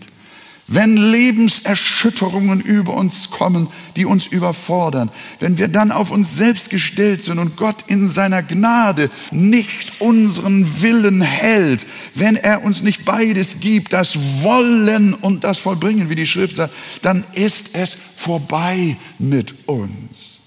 Wenn 0.70 0.98
Lebenserschütterungen 0.98 2.60
über 2.60 2.92
uns 2.92 3.30
kommen, 3.30 3.68
die 3.96 4.04
uns 4.04 4.26
überfordern, 4.26 5.08
wenn 5.40 5.56
wir 5.56 5.68
dann 5.68 5.90
auf 5.90 6.10
uns 6.10 6.36
selbst 6.36 6.68
gestellt 6.68 7.22
sind 7.22 7.38
und 7.38 7.56
Gott 7.56 7.84
in 7.86 8.10
seiner 8.10 8.42
Gnade 8.42 9.10
nicht 9.30 9.98
unseren 9.98 10.82
Willen 10.82 11.22
hält, 11.22 11.86
wenn 12.14 12.36
er 12.36 12.64
uns 12.64 12.82
nicht 12.82 13.06
beides 13.06 13.60
gibt, 13.60 13.94
das 13.94 14.18
Wollen 14.42 15.14
und 15.14 15.42
das 15.42 15.56
Vollbringen, 15.56 16.10
wie 16.10 16.16
die 16.16 16.26
Schrift 16.26 16.56
sagt, 16.56 16.74
dann 17.00 17.24
ist 17.32 17.70
es 17.72 17.96
vorbei 18.14 18.98
mit 19.18 19.66
uns. 19.66 20.38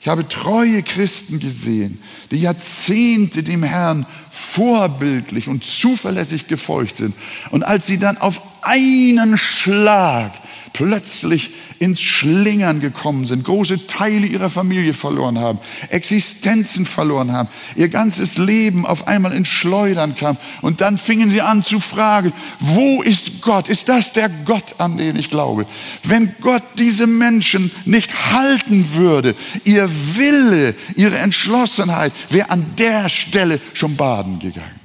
Ich 0.00 0.08
habe 0.08 0.28
treue 0.28 0.82
Christen 0.82 1.40
gesehen, 1.40 1.98
die 2.30 2.36
Jahrzehnte 2.36 3.42
dem 3.42 3.62
Herrn 3.62 4.06
vorbildlich 4.34 5.48
und 5.48 5.64
zuverlässig 5.64 6.48
gefolgt 6.48 6.96
sind. 6.96 7.14
Und 7.50 7.62
als 7.62 7.86
sie 7.86 7.98
dann 7.98 8.18
auf 8.18 8.42
einen 8.62 9.38
Schlag 9.38 10.32
plötzlich 10.72 11.52
ins 11.78 12.00
Schlingern 12.00 12.80
gekommen 12.80 13.26
sind, 13.26 13.44
große 13.44 13.86
Teile 13.86 14.26
ihrer 14.26 14.50
Familie 14.50 14.94
verloren 14.94 15.38
haben, 15.38 15.58
Existenzen 15.90 16.86
verloren 16.86 17.30
haben, 17.32 17.48
ihr 17.76 17.88
ganzes 17.88 18.38
Leben 18.38 18.86
auf 18.86 19.06
einmal 19.06 19.32
ins 19.32 19.48
Schleudern 19.48 20.14
kam. 20.16 20.36
Und 20.62 20.80
dann 20.80 20.98
fingen 20.98 21.30
sie 21.30 21.42
an 21.42 21.62
zu 21.62 21.80
fragen, 21.80 22.32
wo 22.58 23.02
ist 23.02 23.42
Gott? 23.42 23.68
Ist 23.68 23.88
das 23.88 24.12
der 24.12 24.28
Gott, 24.28 24.76
an 24.78 24.96
den 24.96 25.16
ich 25.16 25.30
glaube? 25.30 25.66
Wenn 26.02 26.34
Gott 26.40 26.62
diese 26.78 27.06
Menschen 27.06 27.70
nicht 27.84 28.32
halten 28.32 28.94
würde, 28.94 29.34
ihr 29.64 29.88
Wille, 30.16 30.74
ihre 30.96 31.18
Entschlossenheit 31.18 32.12
wäre 32.30 32.50
an 32.50 32.64
der 32.78 33.08
Stelle 33.08 33.60
schon 33.74 33.96
baden 33.96 34.23
gegangen. 34.38 34.80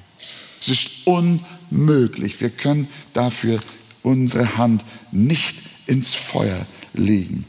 Es 0.62 0.70
ist 0.70 0.90
unmöglich. 1.06 2.40
Wir 2.42 2.50
können 2.50 2.88
dafür 3.14 3.60
unsere 4.04 4.58
Hand 4.58 4.84
nicht 5.12 5.56
ins 5.88 6.14
Feuer 6.14 6.66
legen. 6.94 7.46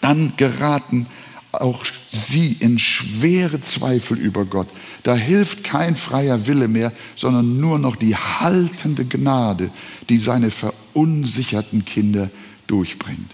Dann 0.00 0.32
geraten 0.36 1.06
auch 1.52 1.84
sie 2.10 2.56
in 2.60 2.78
schwere 2.78 3.60
Zweifel 3.60 4.18
über 4.18 4.44
Gott. 4.44 4.68
Da 5.02 5.16
hilft 5.16 5.64
kein 5.64 5.96
freier 5.96 6.46
Wille 6.46 6.68
mehr, 6.68 6.92
sondern 7.16 7.60
nur 7.60 7.78
noch 7.78 7.96
die 7.96 8.16
haltende 8.16 9.04
Gnade, 9.04 9.70
die 10.08 10.18
seine 10.18 10.50
verunsicherten 10.50 11.84
Kinder 11.84 12.30
durchbringt. 12.66 13.32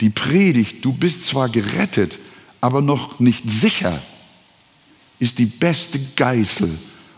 Die 0.00 0.10
Predigt, 0.10 0.84
du 0.84 0.92
bist 0.92 1.26
zwar 1.26 1.48
gerettet, 1.48 2.18
aber 2.60 2.80
noch 2.80 3.20
nicht 3.20 3.48
sicher, 3.48 4.00
ist 5.18 5.38
die 5.38 5.46
beste 5.46 6.00
Geißel, 6.16 6.70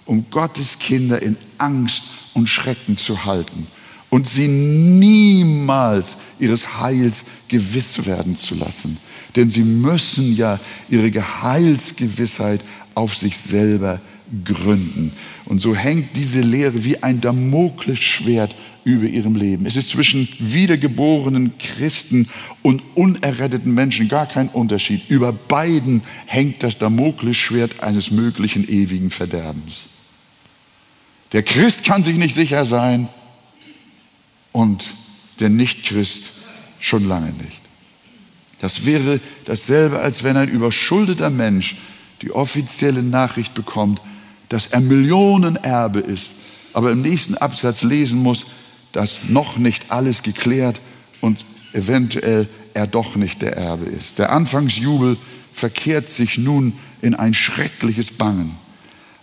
um 0.06 0.26
Gottes 0.30 0.78
Kinder 0.78 1.20
in 1.22 1.36
Angst 1.58 2.02
und 2.34 2.48
Schrecken 2.48 2.96
zu 2.96 3.24
halten 3.24 3.66
und 4.14 4.28
sie 4.28 4.46
niemals 4.46 6.16
ihres 6.38 6.78
Heils 6.80 7.24
gewiss 7.48 8.06
werden 8.06 8.38
zu 8.38 8.54
lassen. 8.54 8.96
Denn 9.34 9.50
sie 9.50 9.64
müssen 9.64 10.36
ja 10.36 10.60
ihre 10.88 11.10
Geheilsgewissheit 11.10 12.60
auf 12.94 13.16
sich 13.16 13.36
selber 13.36 14.00
gründen. 14.44 15.12
Und 15.46 15.60
so 15.60 15.74
hängt 15.74 16.16
diese 16.16 16.42
Lehre 16.42 16.84
wie 16.84 17.02
ein 17.02 17.20
Damoklesschwert 17.20 18.54
über 18.84 19.06
ihrem 19.06 19.34
Leben. 19.34 19.66
Es 19.66 19.74
ist 19.74 19.90
zwischen 19.90 20.28
wiedergeborenen 20.38 21.58
Christen 21.58 22.28
und 22.62 22.82
unerretteten 22.94 23.74
Menschen 23.74 24.08
gar 24.08 24.26
kein 24.26 24.48
Unterschied. 24.48 25.02
Über 25.08 25.32
beiden 25.32 26.02
hängt 26.26 26.62
das 26.62 26.78
Damoklesschwert 26.78 27.80
eines 27.80 28.12
möglichen 28.12 28.68
ewigen 28.68 29.10
Verderbens. 29.10 29.93
Der 31.34 31.42
Christ 31.42 31.84
kann 31.84 32.02
sich 32.02 32.16
nicht 32.16 32.34
sicher 32.34 32.64
sein, 32.64 33.08
und 34.54 34.84
der 35.40 35.50
Nichtchrist 35.50 36.22
schon 36.78 37.06
lange 37.06 37.32
nicht. 37.32 37.60
Das 38.60 38.86
wäre 38.86 39.20
dasselbe, 39.44 39.98
als 39.98 40.22
wenn 40.22 40.36
ein 40.36 40.48
überschuldeter 40.48 41.28
Mensch 41.28 41.76
die 42.22 42.30
offizielle 42.30 43.02
Nachricht 43.02 43.52
bekommt, 43.52 44.00
dass 44.48 44.68
er 44.68 44.80
Millionenerbe 44.80 45.98
ist, 45.98 46.28
aber 46.72 46.92
im 46.92 47.02
nächsten 47.02 47.34
Absatz 47.34 47.82
lesen 47.82 48.22
muss, 48.22 48.46
dass 48.92 49.24
noch 49.28 49.56
nicht 49.56 49.90
alles 49.90 50.22
geklärt 50.22 50.80
und 51.20 51.44
eventuell 51.72 52.48
er 52.74 52.86
doch 52.86 53.16
nicht 53.16 53.42
der 53.42 53.56
Erbe 53.56 53.86
ist. 53.86 54.20
Der 54.20 54.30
Anfangsjubel 54.30 55.18
verkehrt 55.52 56.10
sich 56.10 56.38
nun 56.38 56.74
in 57.02 57.16
ein 57.16 57.34
schreckliches 57.34 58.12
Bangen. 58.12 58.54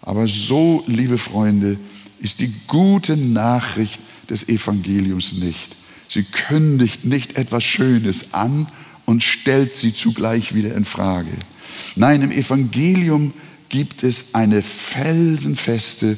Aber 0.02 0.28
so, 0.28 0.84
liebe 0.88 1.18
Freunde, 1.18 1.78
ist 2.22 2.40
die 2.40 2.54
gute 2.68 3.18
Nachricht 3.18 4.00
des 4.30 4.48
Evangeliums 4.48 5.34
nicht. 5.34 5.76
Sie 6.08 6.24
kündigt 6.24 7.06
nicht 7.06 7.38
etwas 7.38 7.64
Schönes 7.64 8.34
an 8.34 8.68
und 9.06 9.24
stellt 9.24 9.74
sie 9.74 9.94
zugleich 9.94 10.54
wieder 10.54 10.76
in 10.76 10.86
Frage. 10.86 11.32
Nein, 11.96 12.22
im 12.22 12.32
Evangelium 12.32 13.34
gibt 13.70 14.04
es 14.04 14.34
eine 14.34 14.62
felsenfeste, 14.62 16.18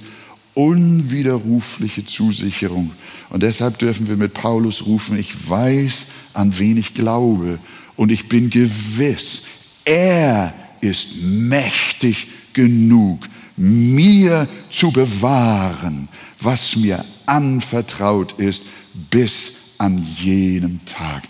unwiderrufliche 0.53 2.05
Zusicherung. 2.05 2.91
Und 3.29 3.43
deshalb 3.43 3.79
dürfen 3.79 4.07
wir 4.07 4.17
mit 4.17 4.33
Paulus 4.33 4.85
rufen, 4.85 5.17
ich 5.17 5.49
weiß, 5.49 6.05
an 6.33 6.57
wen 6.57 6.77
ich 6.77 6.93
glaube. 6.93 7.59
Und 7.95 8.11
ich 8.11 8.29
bin 8.29 8.49
gewiss, 8.49 9.41
er 9.85 10.53
ist 10.81 11.21
mächtig 11.21 12.27
genug, 12.53 13.27
mir 13.57 14.47
zu 14.69 14.91
bewahren, 14.91 16.07
was 16.39 16.75
mir 16.75 17.03
anvertraut 17.25 18.33
ist 18.33 18.63
bis 19.09 19.53
an 19.77 20.05
jenem 20.19 20.79
Tag. 20.85 21.23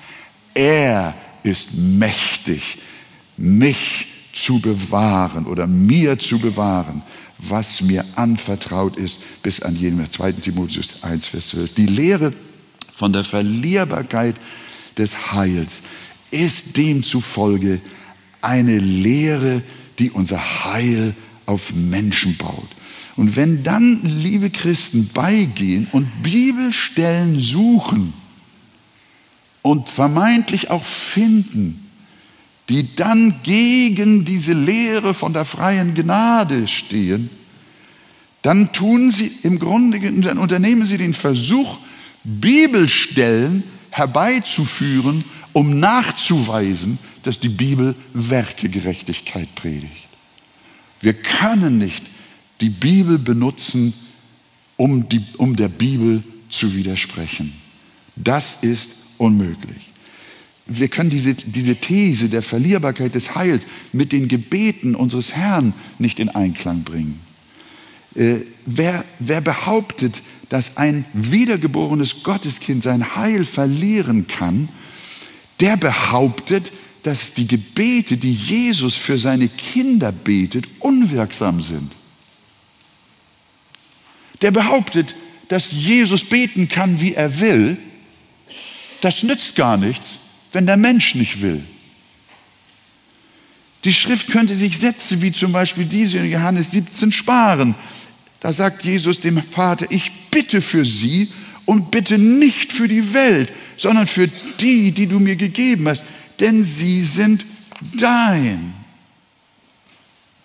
Er 0.54 1.14
ist 1.44 1.74
mächtig, 1.74 2.78
mich 3.38 4.08
zu 4.34 4.60
bewahren 4.60 5.46
oder 5.46 5.68
mir 5.68 6.18
zu 6.18 6.40
bewahren, 6.40 7.04
was 7.38 7.82
mir 7.82 8.06
anvertraut 8.16 8.98
ist 8.98 9.20
bis 9.42 9.62
an 9.62 9.76
jenem 9.76 10.10
2. 10.10 10.34
Timotheus 10.34 11.04
1, 11.04 11.28
Vers 11.28 11.50
12. 11.50 11.74
Die 11.76 11.86
Lehre 11.86 12.34
von 12.96 13.14
der 13.14 13.24
Verlierbarkeit 13.24 14.36
des 14.98 15.34
Heils 15.34 15.82
ist 16.32 16.78
demzufolge 16.78 17.82
eine 18.42 18.78
Lehre, 18.80 19.62
die 20.00 20.10
unser 20.12 20.64
Heil 20.66 21.14
auf 21.46 21.74
Menschen 21.74 22.38
baut. 22.38 22.70
Und 23.16 23.36
wenn 23.36 23.64
dann, 23.64 24.02
liebe 24.04 24.50
Christen, 24.50 25.10
beigehen 25.14 25.88
und 25.92 26.24
Bibelstellen 26.24 27.40
suchen 27.40 28.14
und 29.62 29.90
vermeintlich 29.90 30.72
auch 30.72 30.84
finden, 30.84 31.90
die 32.70 32.96
dann 32.96 33.36
gegen 33.44 34.26
diese 34.26 34.54
Lehre 34.54 35.14
von 35.14 35.34
der 35.34 35.46
freien 35.46 35.94
Gnade 35.94 36.68
stehen, 36.68 37.30
dann 38.42 38.74
tun 38.74 39.12
sie 39.12 39.32
im 39.44 39.60
Grunde, 39.60 40.00
dann 40.22 40.38
unternehmen 40.38 40.88
sie 40.88 40.98
den 40.98 41.14
Versuch, 41.14 41.78
Bibelstellen 42.24 43.64
herbeizuführen, 43.90 45.24
um 45.54 45.80
nachzuweisen, 45.80 46.98
dass 47.22 47.40
die 47.40 47.50
Bibel 47.50 47.96
Werkegerechtigkeit 48.14 49.54
predigt. 49.56 50.08
Wir 51.04 51.14
können 51.14 51.78
nicht 51.78 52.06
die 52.62 52.70
Bibel 52.70 53.20
benutzen, 53.20 53.94
um, 54.78 55.10
die, 55.10 55.22
um 55.38 55.56
der 55.56 55.68
Bibel 55.68 56.24
zu 56.50 56.74
widersprechen. 56.76 57.54
Das 58.16 58.64
ist 58.64 58.92
unmöglich. 59.18 59.92
Wir 60.66 60.88
können 60.88 61.10
diese, 61.10 61.34
diese 61.34 61.76
These 61.76 62.30
der 62.30 62.42
Verlierbarkeit 62.42 63.16
des 63.16 63.36
Heils 63.36 63.66
mit 63.92 64.14
den 64.14 64.30
Gebeten 64.30 64.96
unseres 64.96 65.34
Herrn 65.34 65.74
nicht 66.00 66.20
in 66.20 66.30
Einklang 66.30 66.84
bringen. 66.84 67.20
Äh, 68.16 68.38
wer, 68.66 69.04
wer 69.20 69.42
behauptet, 69.42 70.22
dass 70.48 70.78
ein 70.78 71.04
wiedergeborenes 71.12 72.24
Gotteskind 72.24 72.82
sein 72.82 73.18
Heil 73.18 73.44
verlieren 73.44 74.28
kann, 74.28 74.70
der 75.60 75.76
behauptet, 75.76 76.72
dass 77.04 77.34
die 77.34 77.48
Gebete, 77.48 78.18
die 78.18 78.34
Jesus 78.34 78.96
für 78.96 79.20
seine 79.20 79.50
Kinder 79.50 80.12
betet, 80.12 80.66
unwirksam 80.80 81.62
sind. 81.62 81.92
Der 84.42 84.52
behauptet, 84.52 85.16
dass 85.50 85.72
Jesus 85.72 86.24
beten 86.24 86.70
kann, 86.70 87.00
wie 87.02 87.14
er 87.14 87.40
will. 87.40 87.78
Das 89.02 89.24
nützt 89.24 89.56
gar 89.56 89.78
nichts, 89.78 90.12
wenn 90.54 90.66
der 90.66 90.78
Mensch 90.78 91.16
nicht 91.16 91.42
will. 91.42 91.64
Die 93.84 93.94
Schrift 93.94 94.30
könnte 94.30 94.56
sich 94.56 94.78
Sätze 94.78 95.22
wie 95.22 95.34
zum 95.34 95.52
Beispiel 95.52 95.86
diese 95.86 96.20
in 96.20 96.32
Johannes 96.32 96.72
17 96.72 97.12
sparen. 97.12 97.76
Da 98.40 98.54
sagt 98.54 98.84
Jesus 98.86 99.20
dem 99.20 99.44
Vater, 99.44 99.88
ich 99.90 100.12
bitte 100.32 100.62
für 100.62 100.86
sie 100.86 101.30
und 101.66 101.92
bitte 101.92 102.18
nicht 102.18 102.72
für 102.72 102.88
die 102.88 103.14
Welt, 103.14 103.52
sondern 103.76 104.08
für 104.08 104.30
die, 104.60 104.92
die 104.92 105.08
du 105.08 105.20
mir 105.20 105.36
gegeben 105.36 105.88
hast, 105.90 106.04
denn 106.44 106.66
sie 106.66 107.02
sind 107.04 107.46
dein. 107.96 108.74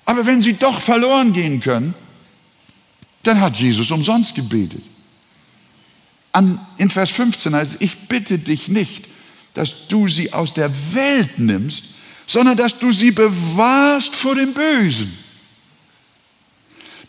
Aber 0.04 0.24
wenn 0.24 0.42
sie 0.42 0.52
doch 0.52 0.80
verloren 0.80 1.32
gehen 1.32 1.58
können, 1.58 1.92
dann 3.24 3.40
hat 3.40 3.56
Jesus 3.56 3.90
umsonst 3.90 4.37
gebetet. 4.37 4.84
An, 6.30 6.64
in 6.76 6.88
Vers 6.88 7.11
15 7.11 7.52
heißt 7.52 7.74
es, 7.74 7.80
ich 7.80 8.06
bitte 8.06 8.38
dich 8.38 8.68
nicht, 8.68 9.06
dass 9.54 9.88
du 9.88 10.06
sie 10.06 10.32
aus 10.32 10.54
der 10.54 10.70
Welt 10.94 11.40
nimmst, 11.40 11.87
sondern 12.28 12.56
dass 12.56 12.78
du 12.78 12.92
sie 12.92 13.11
bewahrst 13.11 14.14
vor 14.14 14.37
dem 14.37 14.52
Bösen. 14.52 15.12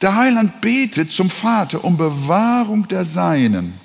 Der 0.02 0.16
Heiland 0.16 0.62
betet 0.62 1.12
zum 1.12 1.30
Vater 1.30 1.84
um 1.84 1.96
Bewahrung 1.96 2.88
der 2.88 3.06
Seinen. 3.06 3.76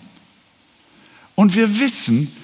Und 1.34 1.54
wir 1.54 1.78
wissen, 1.78 2.34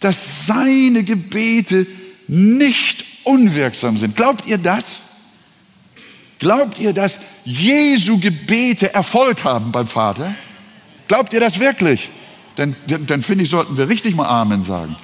dass 0.00 0.46
seine 0.46 1.04
Gebete 1.04 1.86
nicht 2.28 3.04
unwirksam 3.24 3.98
sind. 3.98 4.14
Glaubt 4.14 4.46
ihr 4.46 4.58
das? 4.58 4.84
Glaubt 6.38 6.78
ihr, 6.78 6.92
dass 6.92 7.18
Jesu 7.44 8.18
Gebete 8.20 8.94
Erfolg 8.94 9.42
haben 9.44 9.72
beim 9.72 9.88
Vater? 9.88 10.34
Glaubt 11.08 11.32
ihr 11.32 11.40
das 11.40 11.58
wirklich? 11.58 12.10
Dann, 12.56 12.76
dann, 12.86 13.06
dann 13.06 13.22
finde 13.22 13.44
ich, 13.44 13.50
sollten 13.50 13.76
wir 13.76 13.88
richtig 13.88 14.14
mal 14.14 14.26
Amen 14.26 14.62
sagen. 14.62 14.94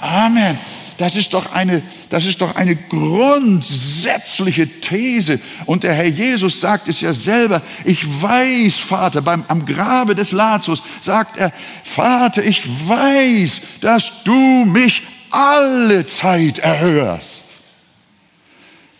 Amen. 0.00 0.58
Das 0.96 1.16
ist 1.16 1.34
doch 1.34 1.52
eine, 1.52 1.82
das 2.10 2.24
ist 2.24 2.40
doch 2.40 2.54
eine 2.54 2.76
grundsätzliche 2.76 4.68
These. 4.80 5.40
Und 5.66 5.82
der 5.82 5.94
Herr 5.94 6.06
Jesus 6.06 6.60
sagt 6.60 6.88
es 6.88 7.00
ja 7.00 7.12
selber. 7.12 7.62
Ich 7.84 8.22
weiß, 8.22 8.74
Vater, 8.74 9.20
beim, 9.20 9.44
am 9.48 9.66
Grabe 9.66 10.14
des 10.14 10.30
Lazarus 10.30 10.82
sagt 11.02 11.36
er, 11.36 11.52
Vater, 11.82 12.44
ich 12.44 12.62
weiß, 12.88 13.60
dass 13.80 14.22
du 14.24 14.64
mich 14.64 15.02
alle 15.34 16.06
Zeit 16.06 16.58
erhörst. 16.58 17.44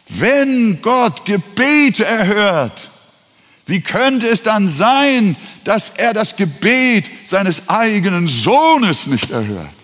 Wenn 0.09 0.81
Gott 0.83 1.25
Gebete 1.25 2.05
erhört, 2.05 2.91
wie 3.67 3.81
könnte 3.81 4.27
es 4.27 4.43
dann 4.43 4.69
sein, 4.69 5.37
dass 5.63 5.91
er 5.91 6.13
das 6.13 6.37
Gebet 6.37 7.09
seines 7.27 7.69
eigenen 7.69 8.29
Sohnes 8.29 9.07
nicht 9.07 9.31
erhört? 9.31 9.77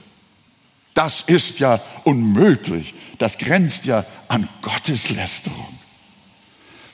Das 0.93 1.23
ist 1.23 1.61
ja 1.61 1.81
unmöglich. 2.05 2.95
Das 3.19 3.39
grenzt 3.39 3.85
ja 3.85 4.05
an 4.29 4.49
Gotteslästerung. 4.61 5.79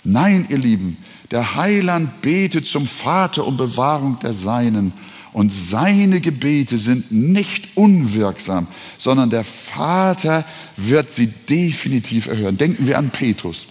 Nein, 0.05 0.47
ihr 0.49 0.59
Lieben, 0.59 1.03
der 1.31 1.57
Heiland 1.57 2.21
betet 2.23 2.67
zum 2.67 2.87
Vater 2.87 3.45
um 3.47 3.57
Bewahrung 3.57 4.19
der 4.21 4.33
Seinen 4.33 4.93
und 5.37 5.53
seine 5.53 6.23
Gebete 6.23 6.79
sind 6.79 7.13
nicht 7.13 7.77
unwirksam, 7.77 8.67
sondern 8.97 9.29
der 9.29 9.45
Vater 9.45 10.47
wird 10.79 11.11
sie 11.11 11.27
definitiv 11.27 12.27
erhören. 12.27 12.57
Denken 12.57 12.87
wir 12.87 12.97
an 12.97 13.11
Petrus. 13.11 13.67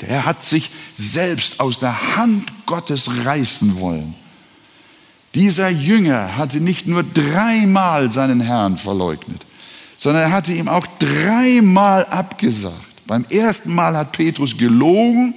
Der 0.00 0.24
hat 0.24 0.44
sich 0.44 0.70
selbst 0.94 1.58
aus 1.58 1.80
der 1.80 2.14
Hand 2.14 2.44
Gottes 2.66 3.10
reißen 3.24 3.80
wollen. 3.80 4.14
Dieser 5.34 5.70
Jünger 5.70 6.36
hatte 6.36 6.60
nicht 6.60 6.86
nur 6.86 7.02
dreimal 7.02 8.12
seinen 8.12 8.40
Herrn 8.40 8.78
verleugnet, 8.78 9.44
sondern 9.98 10.22
er 10.22 10.30
hatte 10.30 10.52
ihm 10.52 10.68
auch 10.68 10.86
dreimal 11.00 12.04
abgesagt. 12.04 12.76
Beim 13.08 13.24
ersten 13.28 13.74
Mal 13.74 13.96
hat 13.96 14.12
Petrus 14.12 14.56
gelogen, 14.56 15.34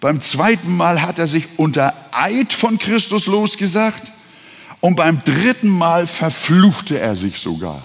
beim 0.00 0.20
zweiten 0.20 0.76
Mal 0.76 1.02
hat 1.02 1.20
er 1.20 1.28
sich 1.28 1.44
unter 1.56 1.94
Eid 2.10 2.52
von 2.52 2.80
Christus 2.80 3.26
losgesagt 3.26 4.10
und 4.84 4.96
beim 4.96 5.24
dritten 5.24 5.70
Mal 5.70 6.06
verfluchte 6.06 6.98
er 6.98 7.16
sich 7.16 7.38
sogar. 7.38 7.80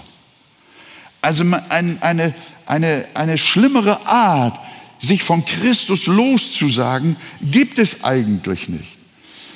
Also 1.21 1.45
eine, 1.69 2.33
eine, 2.65 3.05
eine 3.13 3.37
schlimmere 3.37 4.05
Art, 4.05 4.59
sich 4.99 5.23
von 5.23 5.45
Christus 5.45 6.07
loszusagen, 6.07 7.15
gibt 7.41 7.79
es 7.79 8.03
eigentlich 8.03 8.67
nicht. 8.67 8.97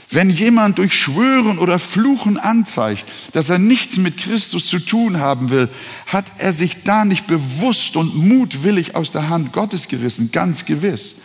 Wenn 0.10 0.30
jemand 0.30 0.78
durch 0.78 0.94
Schwören 0.94 1.58
oder 1.58 1.80
Fluchen 1.80 2.38
anzeigt, 2.38 3.04
dass 3.34 3.50
er 3.50 3.60
nichts 3.60 3.98
mit 3.98 4.16
Christus 4.16 4.68
zu 4.68 4.80
tun 4.80 5.20
haben 5.20 5.50
will, 5.50 5.68
hat 6.06 6.24
er 6.38 6.54
sich 6.54 6.84
da 6.84 7.04
nicht 7.04 7.28
bewusst 7.28 7.98
und 7.98 8.16
mutwillig 8.16 8.96
aus 8.96 9.12
der 9.12 9.28
Hand 9.28 9.52
Gottes 9.52 9.90
gerissen, 9.90 10.32
ganz 10.32 10.64
gewiss. 10.64 11.16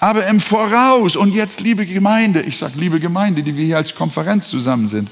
Aber 0.00 0.26
im 0.26 0.40
Voraus, 0.40 1.14
und 1.14 1.32
jetzt 1.32 1.60
liebe 1.60 1.86
Gemeinde, 1.86 2.42
ich 2.42 2.56
sage 2.56 2.72
liebe 2.76 2.98
Gemeinde, 2.98 3.44
die 3.44 3.56
wir 3.56 3.64
hier 3.64 3.76
als 3.76 3.94
Konferenz 3.94 4.48
zusammen 4.48 4.88
sind, 4.88 5.08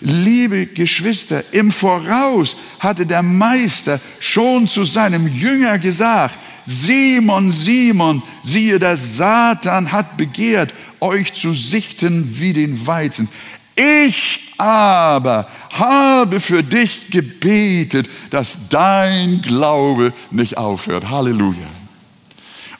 liebe 0.00 0.66
Geschwister, 0.66 1.42
im 1.52 1.70
Voraus 1.70 2.56
hatte 2.78 3.06
der 3.06 3.22
Meister 3.22 4.00
schon 4.20 4.68
zu 4.68 4.84
seinem 4.84 5.26
Jünger 5.26 5.78
gesagt, 5.78 6.34
Simon, 6.66 7.52
Simon, 7.52 8.22
siehe, 8.42 8.78
der 8.78 8.96
Satan 8.96 9.92
hat 9.92 10.16
begehrt, 10.16 10.74
euch 11.00 11.32
zu 11.32 11.54
sichten 11.54 12.38
wie 12.38 12.52
den 12.52 12.86
Weizen. 12.86 13.28
Ich 13.76 14.54
aber 14.58 15.48
habe 15.70 16.40
für 16.40 16.62
dich 16.62 17.10
gebetet, 17.10 18.08
dass 18.30 18.68
dein 18.68 19.42
Glaube 19.42 20.12
nicht 20.30 20.58
aufhört. 20.58 21.10
Halleluja. 21.10 21.68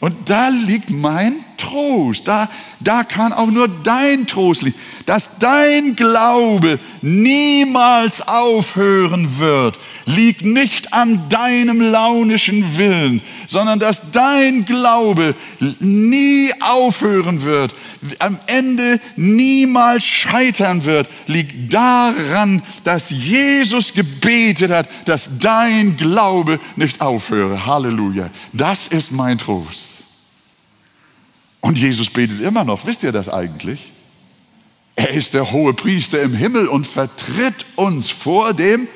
Und 0.00 0.14
da 0.26 0.48
liegt 0.48 0.90
mein 0.90 1.45
Trost. 1.56 2.26
Da, 2.26 2.48
da 2.80 3.04
kann 3.04 3.32
auch 3.32 3.50
nur 3.50 3.68
dein 3.68 4.26
Trost 4.26 4.62
liegen, 4.62 4.78
dass 5.06 5.38
dein 5.38 5.96
Glaube 5.96 6.78
niemals 7.02 8.26
aufhören 8.26 9.38
wird 9.38 9.78
liegt 10.06 10.44
nicht 10.44 10.92
an 10.92 11.28
deinem 11.28 11.80
launischen 11.80 12.78
Willen, 12.78 13.20
sondern 13.48 13.80
dass 13.80 14.12
dein 14.12 14.64
Glaube 14.64 15.34
nie 15.80 16.50
aufhören 16.60 17.42
wird, 17.42 17.74
am 18.20 18.38
Ende 18.46 19.00
niemals 19.16 20.04
scheitern 20.04 20.84
wird, 20.84 21.08
liegt 21.26 21.72
daran, 21.72 22.62
dass 22.84 23.10
Jesus 23.10 23.92
gebetet 23.92 24.70
hat, 24.70 24.88
dass 25.06 25.28
dein 25.40 25.96
Glaube 25.96 26.60
nicht 26.76 27.00
aufhöre. 27.00 27.66
Halleluja. 27.66 28.30
Das 28.52 28.86
ist 28.86 29.10
mein 29.10 29.38
Trost. 29.38 29.85
Und 31.60 31.78
Jesus 31.78 32.10
betet 32.10 32.40
immer 32.40 32.64
noch. 32.64 32.86
Wisst 32.86 33.02
ihr 33.02 33.12
das 33.12 33.28
eigentlich? 33.28 33.92
Er 34.94 35.10
ist 35.10 35.34
der 35.34 35.52
hohe 35.52 35.74
Priester 35.74 36.22
im 36.22 36.34
Himmel 36.34 36.68
und 36.68 36.86
vertritt 36.86 37.66
uns 37.76 38.10
vor 38.10 38.54
dem 38.54 38.88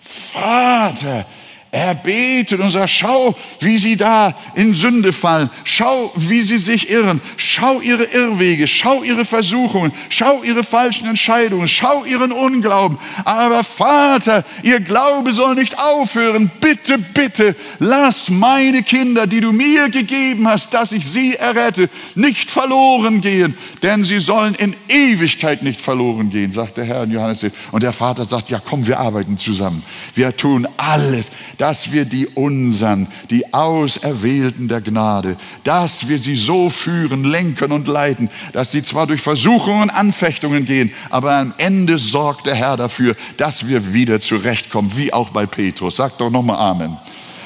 Vater, 0.00 1.26
er 1.74 1.96
betet 1.96 2.60
und 2.60 2.70
sagt, 2.70 2.90
schau, 2.90 3.34
wie 3.58 3.78
sie 3.78 3.96
da 3.96 4.32
in 4.54 4.74
Sünde 4.74 5.12
fallen. 5.12 5.50
Schau, 5.64 6.12
wie 6.14 6.42
sie 6.42 6.58
sich 6.58 6.88
irren. 6.88 7.20
Schau 7.36 7.80
ihre 7.80 8.04
Irrwege. 8.04 8.68
Schau 8.68 9.02
ihre 9.02 9.24
Versuchungen. 9.24 9.90
Schau 10.08 10.44
ihre 10.44 10.62
falschen 10.62 11.08
Entscheidungen. 11.08 11.66
Schau 11.66 12.04
ihren 12.04 12.30
Unglauben. 12.30 12.96
Aber 13.24 13.64
Vater, 13.64 14.44
ihr 14.62 14.78
Glaube 14.78 15.32
soll 15.32 15.56
nicht 15.56 15.76
aufhören. 15.80 16.48
Bitte, 16.60 16.96
bitte, 16.96 17.56
lass 17.80 18.30
meine 18.30 18.84
Kinder, 18.84 19.26
die 19.26 19.40
du 19.40 19.50
mir 19.50 19.88
gegeben 19.88 20.46
hast, 20.46 20.72
dass 20.74 20.92
ich 20.92 21.04
sie 21.04 21.34
errette, 21.34 21.90
nicht 22.14 22.52
verloren 22.52 23.20
gehen. 23.20 23.58
Denn 23.82 24.04
sie 24.04 24.20
sollen 24.20 24.54
in 24.54 24.76
Ewigkeit 24.88 25.64
nicht 25.64 25.80
verloren 25.80 26.30
gehen, 26.30 26.52
sagt 26.52 26.76
der 26.76 26.84
Herr 26.84 27.02
in 27.02 27.10
Johannes. 27.10 27.44
Und 27.72 27.82
der 27.82 27.92
Vater 27.92 28.26
sagt, 28.26 28.48
ja 28.48 28.60
komm, 28.64 28.86
wir 28.86 29.00
arbeiten 29.00 29.36
zusammen. 29.38 29.82
Wir 30.14 30.36
tun 30.36 30.68
alles 30.76 31.32
dass 31.64 31.92
wir 31.92 32.04
die 32.04 32.26
Unsern, 32.26 33.08
die 33.30 33.54
Auserwählten 33.54 34.68
der 34.68 34.82
Gnade, 34.82 35.38
dass 35.62 36.08
wir 36.08 36.18
sie 36.18 36.36
so 36.36 36.68
führen, 36.68 37.24
lenken 37.24 37.72
und 37.72 37.88
leiten, 37.88 38.28
dass 38.52 38.70
sie 38.70 38.82
zwar 38.82 39.06
durch 39.06 39.22
Versuchungen, 39.22 39.88
Anfechtungen 39.88 40.66
gehen, 40.66 40.92
aber 41.08 41.38
am 41.38 41.54
Ende 41.56 41.96
sorgt 41.96 42.44
der 42.44 42.54
Herr 42.54 42.76
dafür, 42.76 43.16
dass 43.38 43.66
wir 43.66 43.94
wieder 43.94 44.20
zurechtkommen, 44.20 44.92
wie 44.94 45.10
auch 45.10 45.30
bei 45.30 45.46
Petrus. 45.46 45.96
Sagt 45.96 46.20
doch 46.20 46.28
nochmal 46.28 46.58
Amen. 46.58 46.98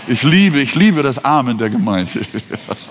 Ich 0.08 0.24
liebe, 0.24 0.60
ich 0.60 0.74
liebe 0.74 1.00
das 1.04 1.24
Amen 1.24 1.56
der 1.56 1.70
Gemeinde. 1.70 2.10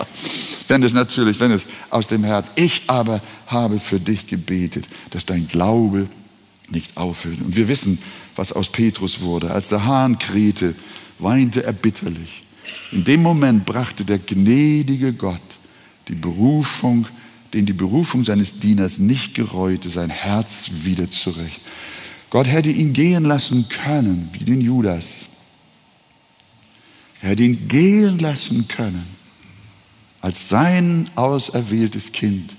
wenn 0.68 0.82
es 0.82 0.94
natürlich, 0.94 1.38
wenn 1.40 1.50
es 1.50 1.66
aus 1.90 2.06
dem 2.06 2.24
Herz. 2.24 2.50
Ich 2.54 2.84
aber 2.86 3.20
habe 3.48 3.80
für 3.80 4.00
dich 4.00 4.28
gebetet, 4.28 4.86
dass 5.10 5.26
dein 5.26 5.46
Glaube 5.46 6.08
nicht 6.70 6.96
aufhört. 6.96 7.38
Und 7.42 7.54
wir 7.54 7.68
wissen, 7.68 7.98
was 8.34 8.52
aus 8.52 8.70
Petrus 8.70 9.20
wurde. 9.20 9.50
Als 9.50 9.68
der 9.68 9.84
Hahn 9.84 10.18
krähte, 10.18 10.74
weinte 11.18 11.64
er 11.64 11.72
bitterlich. 11.72 12.42
In 12.92 13.04
dem 13.04 13.22
Moment 13.22 13.66
brachte 13.66 14.04
der 14.04 14.18
gnädige 14.18 15.12
Gott 15.12 15.40
die 16.08 16.14
Berufung, 16.14 17.06
den 17.52 17.66
die 17.66 17.72
Berufung 17.72 18.24
seines 18.24 18.60
Dieners 18.60 18.98
nicht 18.98 19.34
gereute, 19.34 19.90
sein 19.90 20.10
Herz 20.10 20.68
wieder 20.84 21.10
zurecht. 21.10 21.60
Gott 22.30 22.46
hätte 22.46 22.70
ihn 22.70 22.92
gehen 22.92 23.24
lassen 23.24 23.68
können, 23.68 24.28
wie 24.32 24.44
den 24.44 24.60
Judas. 24.60 25.20
Er 27.20 27.30
hätte 27.30 27.42
ihn 27.42 27.68
gehen 27.68 28.18
lassen 28.18 28.68
können, 28.68 29.06
als 30.20 30.48
sein 30.48 31.08
auserwähltes 31.14 32.12
Kind 32.12 32.54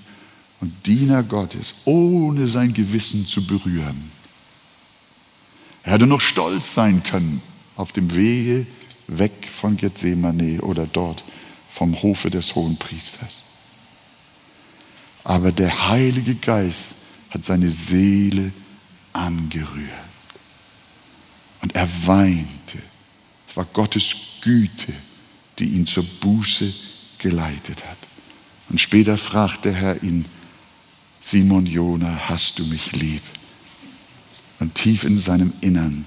und 0.60 0.86
Diener 0.86 1.22
Gottes, 1.22 1.74
ohne 1.84 2.46
sein 2.46 2.74
Gewissen 2.74 3.26
zu 3.26 3.46
berühren. 3.46 4.10
Er 5.82 5.92
hätte 5.92 6.06
noch 6.06 6.20
stolz 6.20 6.74
sein 6.74 7.02
können 7.02 7.40
auf 7.80 7.92
dem 7.92 8.14
Wege 8.14 8.66
weg 9.08 9.48
von 9.50 9.76
Gethsemane 9.76 10.60
oder 10.60 10.86
dort 10.86 11.24
vom 11.70 12.00
Hofe 12.02 12.30
des 12.30 12.54
Hohen 12.54 12.76
Priesters. 12.76 13.42
Aber 15.24 15.50
der 15.50 15.88
Heilige 15.88 16.34
Geist 16.34 16.94
hat 17.30 17.44
seine 17.44 17.70
Seele 17.70 18.52
angerührt. 19.12 19.90
Und 21.62 21.74
er 21.74 21.88
weinte. 22.06 22.78
Es 23.48 23.56
war 23.56 23.64
Gottes 23.66 24.14
Güte, 24.42 24.92
die 25.58 25.70
ihn 25.70 25.86
zur 25.86 26.04
Buße 26.04 26.72
geleitet 27.18 27.84
hat. 27.84 27.98
Und 28.68 28.80
später 28.80 29.18
fragte 29.18 29.70
der 29.70 29.80
Herr 29.80 30.02
ihn, 30.02 30.24
Simon 31.20 31.66
Jona, 31.66 32.28
hast 32.28 32.58
du 32.58 32.64
mich 32.64 32.92
lieb? 32.92 33.22
Und 34.58 34.74
tief 34.74 35.04
in 35.04 35.18
seinem 35.18 35.52
Innern 35.60 36.04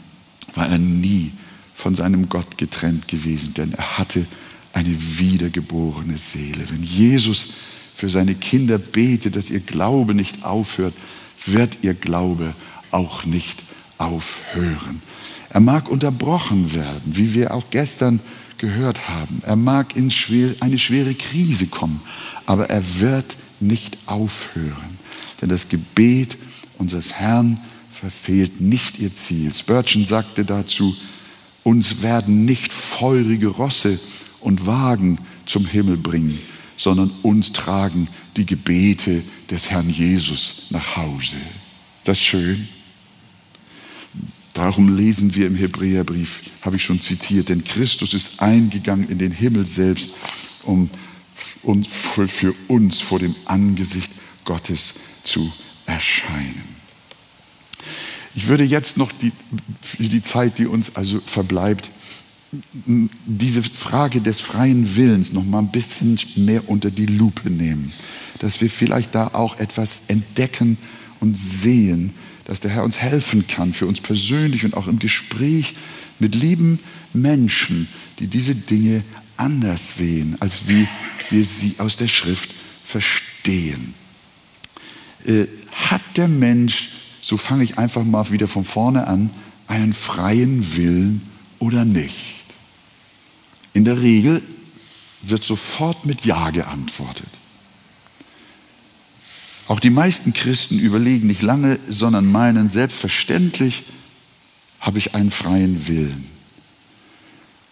war 0.56 0.70
er 0.70 0.78
nie 0.78 1.32
von 1.76 1.96
seinem 1.96 2.30
Gott 2.30 2.58
getrennt 2.58 3.08
gewesen, 3.08 3.54
denn 3.54 3.74
er 3.74 3.98
hatte 3.98 4.26
eine 4.74 4.96
wiedergeborene 5.20 6.18
Seele. 6.18 6.66
Wenn 6.70 6.84
Jesus 6.84 7.50
für 7.96 8.10
seine 8.10 8.36
Kinder 8.36 8.78
betet, 8.78 9.36
dass 9.36 9.50
ihr 9.50 9.60
Glaube 9.60 10.14
nicht 10.14 10.44
aufhört, 10.44 10.94
wird 11.46 11.80
ihr 11.82 11.94
Glaube 11.94 12.56
auch 12.92 13.26
nicht 13.26 13.60
aufhören. 13.98 15.02
Er 15.50 15.60
mag 15.60 15.90
unterbrochen 15.90 16.74
werden, 16.74 17.02
wie 17.16 17.34
wir 17.34 17.54
auch 17.54 17.66
gestern 17.70 18.20
gehört 18.58 19.08
haben. 19.10 19.42
Er 19.46 19.56
mag 19.56 19.96
in 19.96 20.12
eine 20.62 20.80
schwere 20.80 21.14
Krise 21.14 21.68
kommen, 21.68 22.02
aber 22.46 22.70
er 22.70 23.00
wird 23.00 23.36
nicht 23.60 23.98
aufhören. 24.06 24.98
Denn 25.42 25.50
das 25.50 25.70
Gebet 25.70 26.38
unseres 26.78 27.14
Herrn 27.14 27.60
verfehlt 27.92 28.62
nicht 28.62 29.00
ihr 29.00 29.14
Ziel. 29.14 29.54
Spurgeon 29.54 30.06
sagte 30.06 30.46
dazu, 30.46 30.96
uns 31.64 32.02
werden 32.02 32.46
nicht 32.46 32.74
feurige 32.74 33.48
Rosse 33.48 34.00
und 34.42 34.66
Wagen 34.66 35.18
zum 35.46 35.66
Himmel 35.66 35.98
bringen, 35.98 36.40
sondern 36.78 37.12
uns 37.22 37.54
tragen 37.54 38.08
die 38.36 38.46
Gebete 38.46 39.24
des 39.50 39.70
Herrn 39.70 39.90
Jesus 39.90 40.68
nach 40.70 40.98
Hause. 40.98 41.38
Ist 41.98 42.08
das 42.08 42.20
schön? 42.20 42.68
Darum 44.54 44.96
lesen 44.96 45.34
wir 45.34 45.48
im 45.48 45.56
Hebräerbrief, 45.56 46.42
habe 46.62 46.76
ich 46.76 46.84
schon 46.84 47.02
zitiert, 47.02 47.50
denn 47.50 47.64
Christus 47.64 48.14
ist 48.14 48.40
eingegangen 48.40 49.10
in 49.10 49.18
den 49.18 49.32
Himmel 49.32 49.66
selbst, 49.66 50.12
um 50.64 50.90
für 52.28 52.54
uns 52.68 53.00
vor 53.00 53.20
dem 53.20 53.36
Angesicht 53.46 54.12
Gottes 54.46 54.94
zu 55.24 55.52
erscheinen. 55.86 56.73
Ich 58.36 58.48
würde 58.48 58.64
jetzt 58.64 58.98
noch 58.98 59.12
die, 59.12 59.32
die 60.00 60.24
Zeit, 60.24 60.58
die 60.58 60.66
uns 60.66 60.96
also 60.96 61.20
verbleibt, 61.20 61.90
diese 63.26 63.64
Frage 63.64 64.22
des 64.22 64.40
freien 64.40 64.96
Willens 64.96 65.34
noch 65.34 65.44
mal 65.44 65.60
ein 65.60 65.72
bisschen 65.72 66.20
mehr 66.36 66.70
unter 66.70 66.92
die 66.92 67.06
Lupe 67.06 67.50
nehmen, 67.50 67.92
dass 68.40 68.62
wir 68.62 68.70
vielleicht 68.70 69.16
da 69.16 69.30
auch 69.34 69.58
etwas 69.58 70.04
entdecken 70.08 70.78
und 71.20 71.38
sehen, 71.38 72.12
dass 72.46 72.60
der 72.60 72.72
Herr 72.72 72.84
uns 72.84 72.98
helfen 72.98 73.48
kann, 73.48 73.74
für 73.74 73.88
uns 73.88 74.02
persönlich 74.02 74.66
und 74.66 74.76
auch 74.76 74.88
im 74.88 75.00
Gespräch 75.00 75.76
mit 76.20 76.36
lieben 76.36 76.80
Menschen, 77.14 77.88
die 78.20 78.28
diese 78.28 78.56
Dinge 78.56 79.04
anders 79.38 79.98
sehen, 79.98 80.38
als 80.40 80.68
wie 80.68 80.88
wir 81.30 81.44
sie 81.44 81.76
aus 81.80 81.98
der 81.98 82.08
Schrift 82.08 82.50
verstehen. 82.86 83.94
Äh, 85.26 85.46
hat 85.72 86.02
der 86.18 86.28
Mensch 86.28 86.90
so 87.24 87.38
fange 87.38 87.64
ich 87.64 87.78
einfach 87.78 88.04
mal 88.04 88.30
wieder 88.32 88.48
von 88.48 88.66
vorne 88.66 89.08
an, 89.08 89.30
einen 89.68 89.94
freien 89.94 90.76
Willen 90.76 91.22
oder 91.58 91.86
nicht? 91.86 92.44
In 93.74 93.86
der 93.86 94.02
Regel 94.02 94.42
wird 95.22 95.44
sofort 95.44 96.06
mit 96.06 96.26
Ja 96.26 96.52
geantwortet. 96.52 97.30
Auch 99.68 99.80
die 99.80 99.90
meisten 99.90 100.34
Christen 100.34 100.78
überlegen 100.78 101.28
nicht 101.28 101.42
lange, 101.42 101.80
sondern 101.88 102.30
meinen, 102.30 102.70
selbstverständlich 102.70 103.84
habe 104.82 104.98
ich 104.98 105.16
einen 105.16 105.32
freien 105.32 105.88
Willen. 105.88 106.30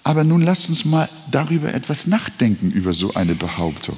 Aber 0.03 0.23
nun 0.23 0.41
lasst 0.41 0.69
uns 0.69 0.85
mal 0.85 1.09
darüber 1.29 1.73
etwas 1.73 2.07
nachdenken, 2.07 2.71
über 2.71 2.93
so 2.93 3.13
eine 3.13 3.35
Behauptung. 3.35 3.97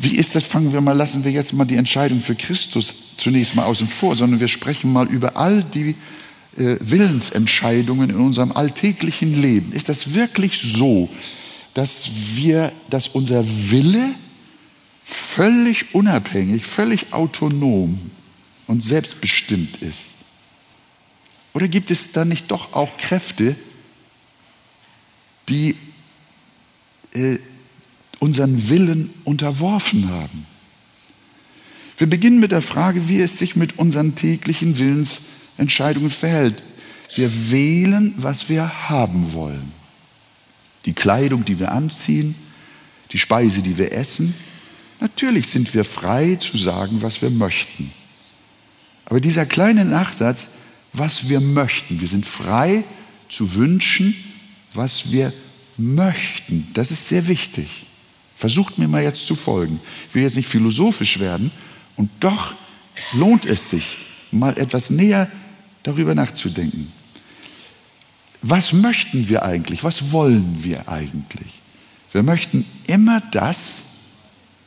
Wie 0.00 0.16
ist 0.16 0.34
das? 0.34 0.44
Fangen 0.44 0.72
wir 0.72 0.80
mal, 0.80 0.96
lassen 0.96 1.22
wir 1.24 1.30
jetzt 1.30 1.52
mal 1.52 1.66
die 1.66 1.76
Entscheidung 1.76 2.20
für 2.22 2.34
Christus 2.34 2.94
zunächst 3.18 3.54
mal 3.54 3.64
außen 3.64 3.88
vor, 3.88 4.16
sondern 4.16 4.40
wir 4.40 4.48
sprechen 4.48 4.90
mal 4.92 5.06
über 5.06 5.36
all 5.36 5.62
die 5.62 5.94
äh, 6.56 6.76
Willensentscheidungen 6.80 8.08
in 8.10 8.16
unserem 8.16 8.52
alltäglichen 8.52 9.40
Leben? 9.40 9.72
Ist 9.72 9.90
das 9.90 10.14
wirklich 10.14 10.58
so, 10.60 11.10
dass 11.74 12.08
wir, 12.34 12.72
dass 12.88 13.08
unser 13.08 13.44
Wille 13.70 14.14
völlig 15.04 15.94
unabhängig, 15.94 16.64
völlig 16.64 17.12
autonom 17.12 18.10
und 18.66 18.82
selbstbestimmt 18.82 19.82
ist? 19.82 20.12
Oder 21.52 21.68
gibt 21.68 21.90
es 21.90 22.12
da 22.12 22.24
nicht 22.24 22.50
doch 22.50 22.72
auch 22.72 22.96
Kräfte, 22.96 23.56
die 25.48 25.76
äh, 27.12 27.38
unseren 28.20 28.68
Willen 28.68 29.10
unterworfen 29.24 30.08
haben? 30.08 30.46
Wir 31.98 32.08
beginnen 32.08 32.40
mit 32.40 32.52
der 32.52 32.62
Frage, 32.62 33.08
wie 33.08 33.20
es 33.20 33.38
sich 33.38 33.56
mit 33.56 33.78
unseren 33.78 34.14
täglichen 34.14 34.78
Willensentscheidungen 34.78 36.10
verhält. 36.10 36.62
Wir 37.14 37.50
wählen, 37.50 38.14
was 38.16 38.48
wir 38.48 38.88
haben 38.88 39.32
wollen. 39.32 39.72
Die 40.86 40.94
Kleidung, 40.94 41.44
die 41.44 41.58
wir 41.58 41.72
anziehen, 41.72 42.34
die 43.12 43.18
Speise, 43.18 43.60
die 43.60 43.76
wir 43.76 43.92
essen. 43.92 44.34
Natürlich 45.00 45.48
sind 45.48 45.74
wir 45.74 45.84
frei 45.84 46.36
zu 46.36 46.56
sagen, 46.56 47.02
was 47.02 47.20
wir 47.20 47.30
möchten. 47.30 47.90
Aber 49.04 49.20
dieser 49.20 49.44
kleine 49.44 49.84
Nachsatz, 49.84 50.48
was 50.92 51.28
wir 51.28 51.40
möchten, 51.40 52.00
wir 52.00 52.08
sind 52.08 52.24
frei 52.24 52.84
zu 53.28 53.54
wünschen, 53.54 54.14
was 54.72 55.10
wir 55.10 55.32
möchten, 55.76 56.68
das 56.74 56.90
ist 56.90 57.08
sehr 57.08 57.26
wichtig. 57.26 57.86
Versucht 58.40 58.78
mir 58.78 58.88
mal 58.88 59.02
jetzt 59.02 59.26
zu 59.26 59.34
folgen. 59.34 59.78
Ich 60.08 60.14
will 60.14 60.22
jetzt 60.22 60.36
nicht 60.36 60.48
philosophisch 60.48 61.18
werden, 61.20 61.50
und 61.96 62.10
doch 62.20 62.54
lohnt 63.12 63.44
es 63.44 63.68
sich, 63.68 63.84
mal 64.32 64.56
etwas 64.58 64.88
näher 64.88 65.30
darüber 65.82 66.14
nachzudenken. 66.14 66.90
Was 68.40 68.72
möchten 68.72 69.28
wir 69.28 69.42
eigentlich? 69.42 69.84
Was 69.84 70.10
wollen 70.10 70.64
wir 70.64 70.88
eigentlich? 70.88 71.60
Wir 72.12 72.22
möchten 72.22 72.64
immer 72.86 73.20
das, 73.30 73.58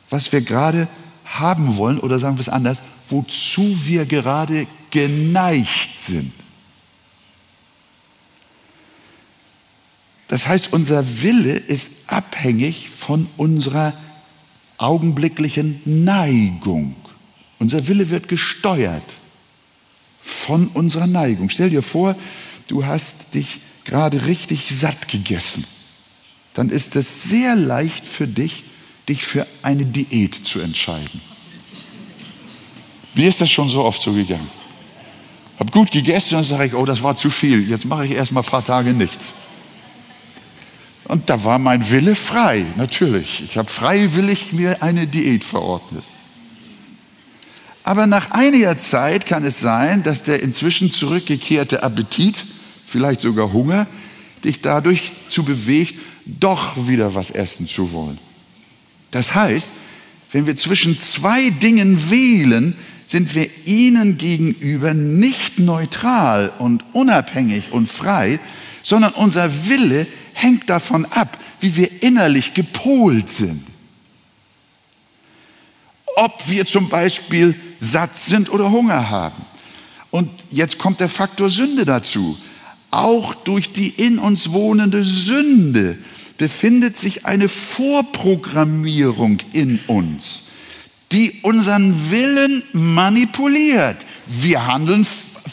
was 0.08 0.30
wir 0.30 0.42
gerade 0.42 0.86
haben 1.24 1.76
wollen, 1.76 1.98
oder 1.98 2.20
sagen 2.20 2.36
wir 2.36 2.42
es 2.42 2.48
anders, 2.48 2.80
wozu 3.10 3.76
wir 3.86 4.06
gerade 4.06 4.68
geneigt 4.92 5.98
sind. 5.98 6.32
Das 10.34 10.48
heißt, 10.48 10.72
unser 10.72 11.22
Wille 11.22 11.52
ist 11.52 12.08
abhängig 12.08 12.88
von 12.90 13.28
unserer 13.36 13.92
augenblicklichen 14.78 15.80
Neigung. 15.84 16.96
Unser 17.60 17.86
Wille 17.86 18.10
wird 18.10 18.26
gesteuert 18.26 19.04
von 20.20 20.66
unserer 20.74 21.06
Neigung. 21.06 21.50
Stell 21.50 21.70
dir 21.70 21.84
vor, 21.84 22.16
du 22.66 22.84
hast 22.84 23.36
dich 23.36 23.60
gerade 23.84 24.26
richtig 24.26 24.70
satt 24.76 25.06
gegessen. 25.06 25.64
Dann 26.54 26.68
ist 26.68 26.96
es 26.96 27.22
sehr 27.22 27.54
leicht 27.54 28.04
für 28.04 28.26
dich, 28.26 28.64
dich 29.08 29.22
für 29.22 29.46
eine 29.62 29.84
Diät 29.84 30.34
zu 30.34 30.58
entscheiden. 30.58 31.20
Mir 33.14 33.28
ist 33.28 33.40
das 33.40 33.52
schon 33.52 33.68
so 33.68 33.84
oft 33.84 34.02
so 34.02 34.12
gegangen. 34.12 34.50
Hab 35.60 35.70
gut 35.70 35.92
gegessen 35.92 36.34
und 36.34 36.40
dann 36.40 36.58
sage 36.58 36.66
ich, 36.70 36.74
oh, 36.74 36.84
das 36.84 37.04
war 37.04 37.16
zu 37.16 37.30
viel. 37.30 37.70
Jetzt 37.70 37.84
mache 37.84 38.06
ich 38.06 38.10
erst 38.14 38.32
mal 38.32 38.40
ein 38.40 38.46
paar 38.46 38.64
Tage 38.64 38.92
nichts. 38.92 39.28
Und 41.06 41.28
da 41.28 41.44
war 41.44 41.58
mein 41.58 41.90
Wille 41.90 42.14
frei, 42.14 42.64
natürlich. 42.76 43.42
Ich 43.44 43.58
habe 43.58 43.70
freiwillig 43.70 44.52
mir 44.52 44.82
eine 44.82 45.06
Diät 45.06 45.44
verordnet. 45.44 46.04
Aber 47.82 48.06
nach 48.06 48.30
einiger 48.30 48.78
Zeit 48.78 49.26
kann 49.26 49.44
es 49.44 49.60
sein, 49.60 50.02
dass 50.02 50.22
der 50.22 50.42
inzwischen 50.42 50.90
zurückgekehrte 50.90 51.82
Appetit, 51.82 52.42
vielleicht 52.86 53.20
sogar 53.20 53.52
Hunger, 53.52 53.86
dich 54.42 54.62
dadurch 54.62 55.12
zu 55.28 55.44
bewegt, 55.44 55.96
doch 56.24 56.88
wieder 56.88 57.14
was 57.14 57.30
essen 57.30 57.66
zu 57.66 57.92
wollen. 57.92 58.18
Das 59.10 59.34
heißt, 59.34 59.68
wenn 60.32 60.46
wir 60.46 60.56
zwischen 60.56 60.98
zwei 60.98 61.50
Dingen 61.50 62.10
wählen, 62.10 62.74
sind 63.04 63.34
wir 63.34 63.48
ihnen 63.66 64.16
gegenüber 64.16 64.94
nicht 64.94 65.58
neutral 65.58 66.52
und 66.58 66.82
unabhängig 66.94 67.70
und 67.70 67.88
frei, 67.88 68.40
sondern 68.82 69.12
unser 69.12 69.68
Wille 69.68 70.06
hängt 70.34 70.68
davon 70.68 71.06
ab, 71.06 71.38
wie 71.60 71.76
wir 71.76 72.02
innerlich 72.02 72.54
gepolt 72.54 73.30
sind. 73.30 73.62
Ob 76.16 76.48
wir 76.48 76.66
zum 76.66 76.88
Beispiel 76.88 77.54
satt 77.78 78.16
sind 78.16 78.50
oder 78.50 78.70
Hunger 78.70 79.10
haben. 79.10 79.42
Und 80.10 80.30
jetzt 80.50 80.78
kommt 80.78 81.00
der 81.00 81.08
Faktor 81.08 81.50
Sünde 81.50 81.84
dazu. 81.84 82.38
Auch 82.90 83.34
durch 83.34 83.72
die 83.72 83.88
in 83.88 84.18
uns 84.18 84.52
wohnende 84.52 85.02
Sünde 85.02 85.98
befindet 86.38 86.96
sich 86.96 87.26
eine 87.26 87.48
Vorprogrammierung 87.48 89.38
in 89.52 89.80
uns, 89.86 90.42
die 91.10 91.40
unseren 91.42 92.10
Willen 92.10 92.62
manipuliert. 92.72 93.96
Wir 94.26 94.66
handeln 94.66 95.06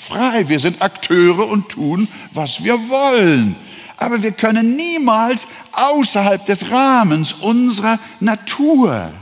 frei, 0.08 0.48
wir 0.50 0.60
sind 0.60 0.82
Akteure 0.82 1.48
und 1.48 1.70
tun, 1.70 2.08
was 2.34 2.64
wir 2.64 2.90
wollen. 2.90 3.56
Aber 4.02 4.24
wir 4.24 4.32
können 4.32 4.76
niemals 4.76 5.46
außerhalb 5.74 6.44
des 6.48 6.72
Rahmens 6.72 7.34
unserer 7.34 8.00
Natur 8.20 9.14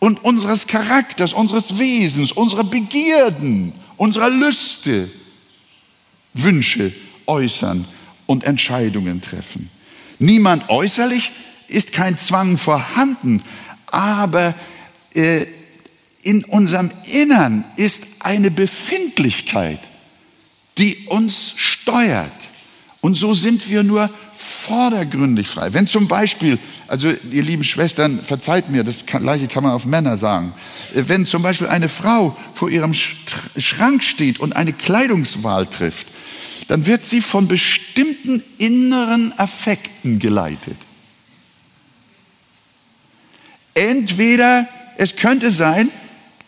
und 0.00 0.22
unseres 0.22 0.66
Charakters, 0.66 1.32
unseres 1.32 1.78
Wesens, 1.78 2.32
unserer 2.32 2.64
Begierden, 2.64 3.72
unserer 3.96 4.28
Lüste 4.28 5.08
Wünsche 6.34 6.92
äußern 7.26 7.86
und 8.26 8.44
Entscheidungen 8.44 9.22
treffen. 9.22 9.70
Niemand 10.18 10.68
äußerlich 10.68 11.32
ist 11.66 11.92
kein 11.92 12.18
Zwang 12.18 12.58
vorhanden, 12.58 13.42
aber 13.86 14.54
äh, 15.14 15.46
in 16.20 16.44
unserem 16.44 16.90
Innern 17.06 17.64
ist 17.76 18.02
eine 18.18 18.50
Befindlichkeit, 18.50 19.80
die 20.76 21.06
uns 21.06 21.54
steuert. 21.56 22.30
Und 23.08 23.14
so 23.14 23.32
sind 23.32 23.70
wir 23.70 23.84
nur 23.84 24.10
vordergründig 24.36 25.48
frei. 25.48 25.72
Wenn 25.72 25.86
zum 25.86 26.08
Beispiel, 26.08 26.58
also 26.88 27.08
ihr 27.08 27.42
lieben 27.42 27.64
Schwestern, 27.64 28.20
verzeiht 28.22 28.68
mir, 28.68 28.84
das 28.84 29.06
gleiche 29.06 29.48
kann 29.48 29.62
man 29.62 29.72
auf 29.72 29.86
Männer 29.86 30.18
sagen, 30.18 30.52
äh, 30.94 31.04
wenn 31.06 31.24
zum 31.24 31.40
Beispiel 31.40 31.68
eine 31.68 31.88
Frau 31.88 32.36
vor 32.52 32.68
ihrem 32.68 32.92
Schrank 32.92 34.02
steht 34.02 34.40
und 34.40 34.56
eine 34.56 34.74
Kleidungswahl 34.74 35.64
trifft, 35.64 36.06
dann 36.66 36.84
wird 36.84 37.02
sie 37.02 37.22
von 37.22 37.48
bestimmten 37.48 38.44
inneren 38.58 39.32
Affekten 39.38 40.18
geleitet. 40.18 40.76
Entweder 43.72 44.68
es 44.98 45.16
könnte 45.16 45.50
sein, 45.50 45.90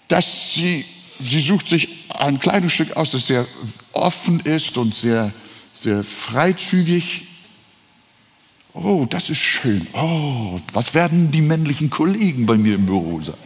dass 0.08 0.52
sie, 0.52 0.84
sie 1.24 1.40
sucht 1.40 1.68
sich 1.68 1.88
ein 2.10 2.38
Kleidungsstück 2.38 2.98
aus, 2.98 3.10
das 3.12 3.28
sehr 3.28 3.46
offen 3.92 4.40
ist 4.40 4.76
und 4.76 4.94
sehr, 4.94 5.32
sehr 5.82 6.04
freizügig 6.04 7.26
Oh, 8.72 9.06
das 9.08 9.30
ist 9.30 9.38
schön. 9.38 9.86
Oh, 9.94 10.60
was 10.72 10.94
werden 10.94 11.32
die 11.32 11.40
männlichen 11.40 11.90
Kollegen 11.90 12.46
bei 12.46 12.56
mir 12.56 12.76
im 12.76 12.86
Büro 12.86 13.20
sagen? 13.20 13.38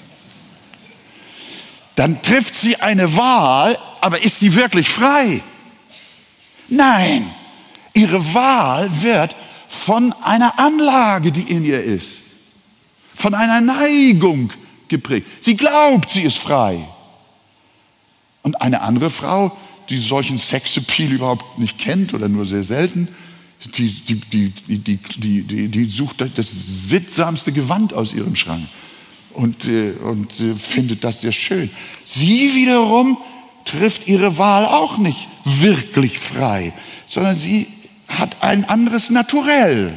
Dann 1.95 2.21
trifft 2.23 2.57
sie 2.57 2.77
eine 2.77 3.17
Wahl, 3.17 3.79
aber 4.01 4.23
ist 4.23 4.41
sie 4.41 4.55
wirklich 4.55 4.89
frei? 4.89 5.41
Nein, 6.69 7.31
ihre 7.95 8.35
Wahl 8.35 8.91
wird 9.03 9.35
von 9.69 10.13
einer 10.23 10.59
Anlage, 10.59 11.33
die 11.33 11.43
in 11.43 11.65
ihr 11.65 11.83
ist, 11.83 12.09
von 13.15 13.35
einer 13.35 13.61
Neigung 13.61 14.53
geprägt. 14.89 15.27
Sie 15.41 15.57
glaubt, 15.57 16.11
sie 16.11 16.23
ist 16.23 16.39
frei. 16.39 16.87
Und 18.43 18.61
eine 18.61 18.83
andere 18.83 19.09
Frau, 19.09 19.57
die 19.89 19.99
solchen 19.99 20.39
Sexappeal 20.39 21.13
überhaupt 21.13 21.59
nicht 21.59 21.79
kennt 21.79 22.15
oder 22.15 22.29
nur 22.29 22.47
sehr 22.47 22.63
selten, 22.63 23.09
die, 23.77 23.89
die, 23.89 24.51
die, 24.79 25.69
die, 25.69 25.91
sucht 25.91 26.21
das 26.21 26.47
sittsamste 26.89 27.53
Gewand 27.53 27.95
aus 27.95 28.13
ihrem 28.13 28.37
Schrank 28.37 28.67
und, 29.33 29.67
äh, 29.67 29.93
und 30.03 30.39
äh, 30.41 30.55
findet 30.55 31.03
das 31.03 31.23
sehr 31.23 31.33
schön. 31.33 31.71
Sie 32.05 32.55
wiederum 32.55 33.17
trifft 33.65 34.07
ihre 34.07 34.37
Wahl 34.39 34.67
auch 34.67 34.99
nicht 34.99 35.29
wirklich 35.45 36.19
frei, 36.19 36.73
sondern 37.07 37.35
sie 37.35 37.67
hat 38.09 38.43
ein 38.43 38.65
anderes 38.67 39.11
Naturell, 39.11 39.95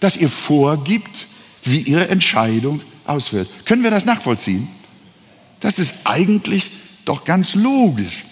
das 0.00 0.16
ihr 0.16 0.30
vorgibt, 0.30 1.26
wie 1.62 1.80
ihre 1.80 2.08
Entscheidung 2.08 2.80
auswählt. 3.04 3.48
Können 3.66 3.82
wir 3.82 3.90
das 3.90 4.06
nachvollziehen? 4.06 4.68
Das 5.60 5.78
ist 5.78 5.94
eigentlich 6.04 6.70
doch 7.04 7.24
ganz 7.24 7.54
logisch. 7.54 8.24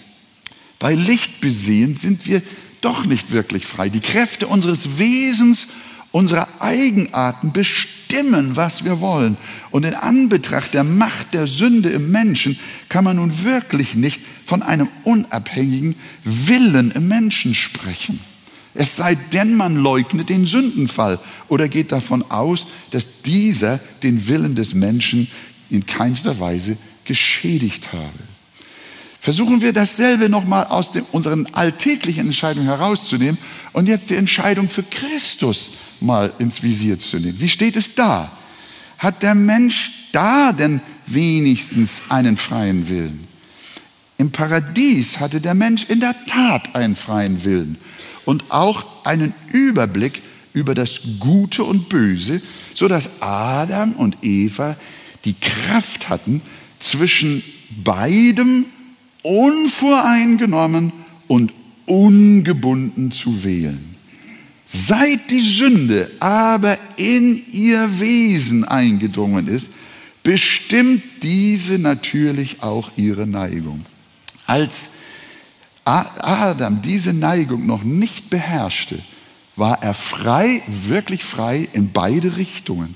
Bei 0.79 0.95
Licht 0.95 1.41
besehen 1.41 1.97
sind 1.97 2.25
wir 2.25 2.41
doch 2.81 3.05
nicht 3.05 3.31
wirklich 3.31 3.65
frei. 3.65 3.89
Die 3.89 3.99
Kräfte 3.99 4.47
unseres 4.47 4.97
Wesens, 4.97 5.67
unserer 6.11 6.47
Eigenarten 6.59 7.51
bestimmen, 7.51 8.55
was 8.55 8.85
wir 8.85 9.01
wollen. 9.01 9.37
Und 9.71 9.83
in 9.83 9.93
Anbetracht 9.93 10.73
der 10.73 10.85
Macht 10.85 11.33
der 11.33 11.45
Sünde 11.45 11.89
im 11.89 12.11
Menschen 12.11 12.57
kann 12.87 13.03
man 13.03 13.17
nun 13.17 13.43
wirklich 13.43 13.95
nicht 13.95 14.21
von 14.45 14.63
einem 14.63 14.87
unabhängigen 15.03 15.95
Willen 16.23 16.91
im 16.91 17.07
Menschen 17.07 17.53
sprechen. 17.53 18.19
Es 18.73 18.95
sei 18.95 19.15
denn, 19.33 19.55
man 19.55 19.75
leugnet 19.75 20.29
den 20.29 20.45
Sündenfall 20.45 21.19
oder 21.49 21.67
geht 21.67 21.91
davon 21.91 22.23
aus, 22.29 22.67
dass 22.91 23.21
dieser 23.23 23.79
den 24.03 24.27
Willen 24.27 24.55
des 24.55 24.73
Menschen 24.73 25.27
in 25.69 25.85
keinster 25.85 26.39
Weise 26.39 26.77
geschädigt 27.03 27.91
habe. 27.91 28.28
Versuchen 29.29 29.61
wir 29.61 29.73
dasselbe 29.73 30.27
nochmal 30.27 30.65
aus 30.65 30.91
dem, 30.91 31.05
unseren 31.11 31.45
alltäglichen 31.51 32.25
Entscheidungen 32.25 32.65
herauszunehmen 32.65 33.37
und 33.73 33.87
jetzt 33.87 34.09
die 34.09 34.15
Entscheidung 34.15 34.69
für 34.69 34.81
Christus 34.81 35.69
mal 35.99 36.33
ins 36.39 36.63
Visier 36.63 36.99
zu 36.99 37.17
nehmen. 37.17 37.39
Wie 37.39 37.47
steht 37.47 37.75
es 37.75 37.93
da? 37.93 38.31
Hat 38.97 39.21
der 39.21 39.35
Mensch 39.35 39.91
da 40.13 40.51
denn 40.51 40.81
wenigstens 41.05 42.01
einen 42.09 42.37
freien 42.37 42.89
Willen? 42.89 43.27
Im 44.17 44.31
Paradies 44.31 45.19
hatte 45.19 45.39
der 45.39 45.53
Mensch 45.53 45.85
in 45.89 45.99
der 45.99 46.15
Tat 46.25 46.73
einen 46.73 46.95
freien 46.95 47.43
Willen 47.43 47.77
und 48.25 48.45
auch 48.49 49.05
einen 49.05 49.35
Überblick 49.51 50.23
über 50.53 50.73
das 50.73 51.01
Gute 51.19 51.65
und 51.65 51.87
Böse, 51.87 52.41
so 52.73 52.87
dass 52.87 53.21
Adam 53.21 53.91
und 53.91 54.23
Eva 54.23 54.75
die 55.23 55.35
Kraft 55.35 56.09
hatten, 56.09 56.41
zwischen 56.79 57.43
beidem 57.83 58.65
unvoreingenommen 59.23 60.91
und 61.27 61.53
ungebunden 61.85 63.11
zu 63.11 63.43
wählen. 63.43 63.95
Seit 64.71 65.31
die 65.31 65.41
Sünde 65.41 66.11
aber 66.19 66.77
in 66.95 67.41
ihr 67.51 67.99
Wesen 67.99 68.63
eingedrungen 68.63 69.47
ist, 69.47 69.69
bestimmt 70.21 71.01
diese 71.23 71.79
natürlich 71.79 72.61
auch 72.61 72.91
ihre 72.95 73.25
Neigung. 73.25 73.83
Als 74.45 74.89
Adam 75.85 76.81
diese 76.83 77.13
Neigung 77.13 77.65
noch 77.65 77.83
nicht 77.83 78.29
beherrschte, 78.29 78.99
war 79.55 79.81
er 79.81 79.95
frei, 79.95 80.61
wirklich 80.67 81.23
frei 81.23 81.67
in 81.73 81.91
beide 81.91 82.37
Richtungen. 82.37 82.95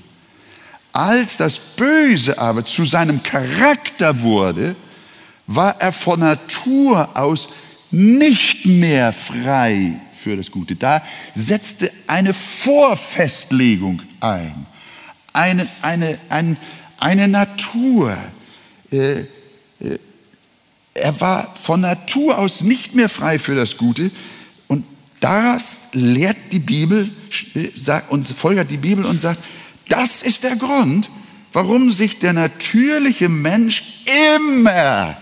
Als 0.92 1.36
das 1.36 1.58
Böse 1.58 2.38
aber 2.38 2.64
zu 2.64 2.84
seinem 2.84 3.22
Charakter 3.22 4.20
wurde, 4.22 4.76
war 5.46 5.80
er 5.80 5.92
von 5.92 6.20
Natur 6.20 7.16
aus 7.16 7.48
nicht 7.90 8.66
mehr 8.66 9.12
frei 9.12 10.00
für 10.12 10.36
das 10.36 10.50
Gute. 10.50 10.74
Da 10.74 11.02
setzte 11.34 11.92
eine 12.06 12.34
Vorfestlegung 12.34 14.02
ein, 14.20 14.66
eine, 15.32 15.68
eine, 15.82 16.18
eine, 16.28 16.56
eine 16.98 17.28
Natur. 17.28 18.16
Äh, 18.90 19.20
äh, 19.20 19.26
er 20.94 21.20
war 21.20 21.54
von 21.62 21.80
Natur 21.80 22.38
aus 22.38 22.62
nicht 22.62 22.94
mehr 22.94 23.08
frei 23.08 23.38
für 23.38 23.54
das 23.54 23.76
Gute. 23.76 24.10
Und 24.66 24.84
daraus 25.20 25.76
lehrt 25.92 26.36
die 26.52 26.60
Bibel 26.60 27.10
und 28.08 28.26
folgert 28.26 28.70
die 28.70 28.76
Bibel 28.76 29.04
und 29.04 29.20
sagt, 29.20 29.42
das 29.88 30.22
ist 30.22 30.44
der 30.44 30.56
Grund, 30.56 31.10
warum 31.52 31.92
sich 31.92 32.18
der 32.18 32.32
natürliche 32.32 33.28
Mensch 33.28 33.82
immer 34.36 35.16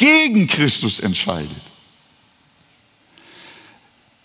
gegen 0.00 0.46
Christus 0.46 0.98
entscheidet. 0.98 1.50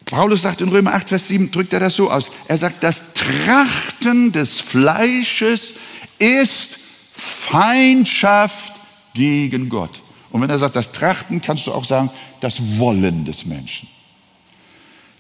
Paulus 0.06 0.44
sagt 0.44 0.62
in 0.62 0.70
Römer 0.70 0.94
8, 0.94 1.10
Vers 1.10 1.28
7, 1.28 1.52
drückt 1.52 1.74
er 1.74 1.82
das 1.82 1.96
so 1.96 2.10
aus. 2.10 2.32
Er 2.48 2.58
sagt, 2.58 2.82
das 2.82 3.14
Trachten 3.14 4.32
des 4.32 4.62
Fleisches 4.62 5.74
ist 6.18 6.80
Feindschaft 7.14 8.72
gegen 9.14 9.68
Gott. 9.68 10.02
Und 10.32 10.42
wenn 10.42 10.50
er 10.50 10.60
sagt, 10.60 10.78
das 10.78 10.94
Trachten, 10.94 11.42
kannst 11.42 11.68
du 11.68 11.74
auch 11.74 11.84
sagen, 11.84 12.10
das 12.40 12.80
Wollen 12.80 13.26
des 13.26 13.44
Menschen. 13.46 13.90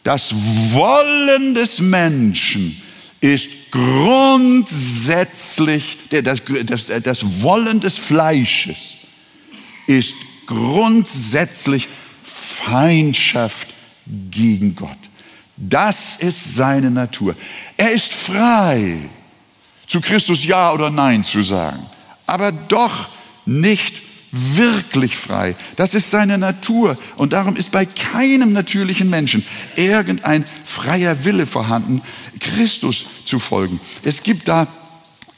Das 0.04 0.34
Wollen 0.72 1.54
des 1.54 1.80
Menschen 1.80 2.82
ist 3.20 3.50
grundsätzlich, 3.72 5.98
das, 6.12 6.42
das, 6.66 6.86
das 7.04 7.42
Wollen 7.42 7.82
des 7.82 7.98
Fleisches 7.98 8.96
ist 9.88 10.16
grundsätzlich 10.46 11.88
Feindschaft 12.24 13.68
gegen 14.06 14.76
Gott. 14.76 14.98
Das 15.58 16.18
ist 16.18 16.56
seine 16.56 16.92
Natur. 16.92 17.36
Er 17.78 17.92
ist 17.92 18.14
frei, 18.14 18.98
zu 19.88 20.02
Christus 20.02 20.44
Ja 20.44 20.74
oder 20.74 20.90
Nein 20.90 21.24
zu 21.24 21.42
sagen, 21.42 21.86
aber 22.26 22.52
doch 22.52 23.10
nicht 23.46 24.02
wirklich 24.32 25.16
frei. 25.16 25.56
Das 25.78 25.96
ist 25.96 26.12
seine 26.12 26.38
Natur 26.38 26.98
und 27.16 27.34
darum 27.34 27.56
ist 27.56 27.72
bei 27.72 27.86
keinem 27.86 28.52
natürlichen 28.52 29.10
Menschen 29.10 29.46
irgendein 29.76 30.46
freier 30.66 31.24
Wille 31.24 31.46
vorhanden, 31.46 32.02
Christus 32.40 33.06
zu 33.26 33.40
folgen. 33.40 33.80
Es 34.04 34.24
gibt 34.24 34.48
da, 34.48 34.68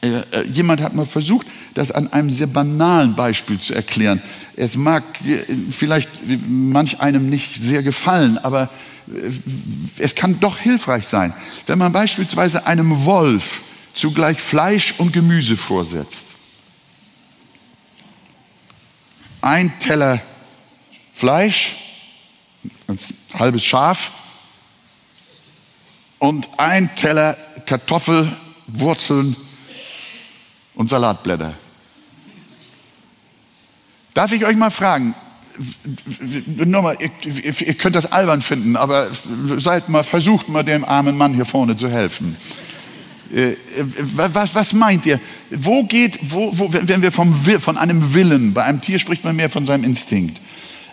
äh, 0.02 0.08
äh 0.32 0.48
jemand 0.48 0.82
hat 0.82 0.96
mal 0.96 1.06
versucht, 1.06 1.46
das 1.78 1.92
an 1.92 2.12
einem 2.12 2.32
sehr 2.32 2.48
banalen 2.48 3.16
Beispiel 3.16 3.60
zu 3.60 3.74
erklären. 3.74 4.22
Es 4.56 4.76
mag 4.76 5.04
äh, 5.26 5.44
vielleicht 5.70 6.10
manch 6.48 7.00
einem 7.00 7.30
nicht 7.30 7.62
sehr 7.62 7.84
gefallen, 7.84 8.40
aber 8.40 8.70
äh, 9.08 9.30
es 10.00 10.16
kann 10.16 10.40
doch 10.40 10.58
hilfreich 10.58 11.06
sein, 11.06 11.34
wenn 11.68 11.78
man 11.78 11.94
beispielsweise 11.94 12.66
einem 12.66 13.06
Wolf 13.06 13.62
zugleich 13.94 14.40
Fleisch 14.40 14.96
und 14.98 15.14
Gemüse 15.14 15.56
vorsetzt. 15.56 16.26
Ein 19.42 19.72
Teller 19.80 20.20
Fleisch, 21.14 21.76
ein 22.88 23.00
halbes 23.36 23.64
Schaf 23.64 24.12
und 26.18 26.48
ein 26.58 26.90
Teller 26.96 27.38
Kartoffelwurzeln 27.66 29.36
und 30.74 30.90
Salatblätter. 30.90 31.54
Darf 34.18 34.32
ich 34.32 34.44
euch 34.48 34.56
mal 34.56 34.72
fragen, 34.72 35.14
nochmal, 36.66 36.98
ihr, 37.00 37.74
könnt 37.76 37.96
das 37.96 38.12
albern 38.12 38.42
finden, 38.42 38.76
aber 38.76 39.10
seid 39.60 39.90
mal, 39.90 40.04
versucht 40.04 40.50
mal 40.50 40.64
dem 40.64 40.84
armen 40.84 41.16
Mann 41.16 41.36
hier 41.36 41.46
vorne 41.46 41.76
zu 41.76 41.88
helfen. 41.88 42.36
Äh, 43.32 43.54
was, 44.16 44.56
was, 44.56 44.74
meint 44.74 45.06
ihr? 45.06 45.20
Wo 45.52 45.84
geht, 45.84 46.18
wo, 46.32 46.50
wo, 46.52 46.74
wenn 46.74 47.04
wir 47.04 47.12
vom, 47.12 47.32
von 47.60 47.78
einem 47.78 48.16
Willen, 48.16 48.56
bei 48.56 48.64
einem 48.64 48.82
Tier 48.82 48.98
spricht 48.98 49.24
man 49.24 49.36
mehr 49.36 49.52
von 49.52 49.68
seinem 49.68 49.84
Instinkt. 49.84 50.42